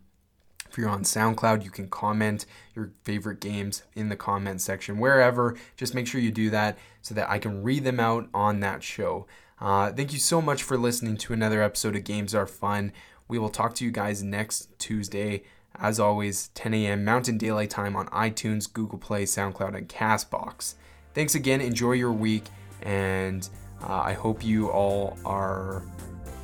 If 0.69 0.77
you're 0.77 0.89
on 0.89 1.03
SoundCloud, 1.03 1.63
you 1.63 1.69
can 1.69 1.89
comment 1.89 2.45
your 2.75 2.91
favorite 3.03 3.39
games 3.39 3.83
in 3.95 4.09
the 4.09 4.15
comment 4.15 4.61
section, 4.61 4.99
wherever. 4.99 5.55
Just 5.75 5.95
make 5.95 6.07
sure 6.07 6.21
you 6.21 6.31
do 6.31 6.49
that 6.49 6.77
so 7.01 7.15
that 7.15 7.29
I 7.29 7.39
can 7.39 7.63
read 7.63 7.83
them 7.83 7.99
out 7.99 8.29
on 8.33 8.59
that 8.59 8.83
show. 8.83 9.27
Uh, 9.59 9.91
thank 9.91 10.13
you 10.13 10.19
so 10.19 10.41
much 10.41 10.61
for 10.61 10.77
listening 10.77 11.17
to 11.17 11.33
another 11.33 11.63
episode 11.63 11.95
of 11.95 12.03
Games 12.03 12.35
Are 12.35 12.45
Fun. 12.45 12.91
We 13.27 13.39
will 13.39 13.49
talk 13.49 13.73
to 13.75 13.85
you 13.85 13.91
guys 13.91 14.23
next 14.23 14.77
Tuesday. 14.79 15.43
As 15.79 15.99
always, 15.99 16.49
10 16.49 16.73
a.m. 16.73 17.05
Mountain 17.05 17.37
Daylight 17.37 17.69
Time 17.69 17.95
on 17.95 18.07
iTunes, 18.07 18.71
Google 18.71 18.97
Play, 18.97 19.25
SoundCloud, 19.25 19.75
and 19.75 19.89
Castbox. 19.89 20.75
Thanks 21.13 21.35
again. 21.35 21.61
Enjoy 21.61 21.93
your 21.93 22.11
week, 22.11 22.45
and 22.81 23.47
uh, 23.81 24.01
I 24.01 24.13
hope 24.13 24.43
you 24.43 24.69
all 24.69 25.17
are 25.25 25.83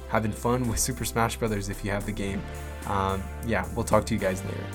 having 0.09 0.31
fun 0.31 0.67
with 0.67 0.79
Super 0.79 1.05
Smash 1.05 1.37
Brothers 1.37 1.69
if 1.69 1.83
you 1.83 1.91
have 1.91 2.05
the 2.05 2.11
game. 2.11 2.41
Um, 2.87 3.23
yeah, 3.45 3.65
we'll 3.75 3.85
talk 3.85 4.05
to 4.05 4.13
you 4.13 4.19
guys 4.19 4.43
later. 4.45 4.65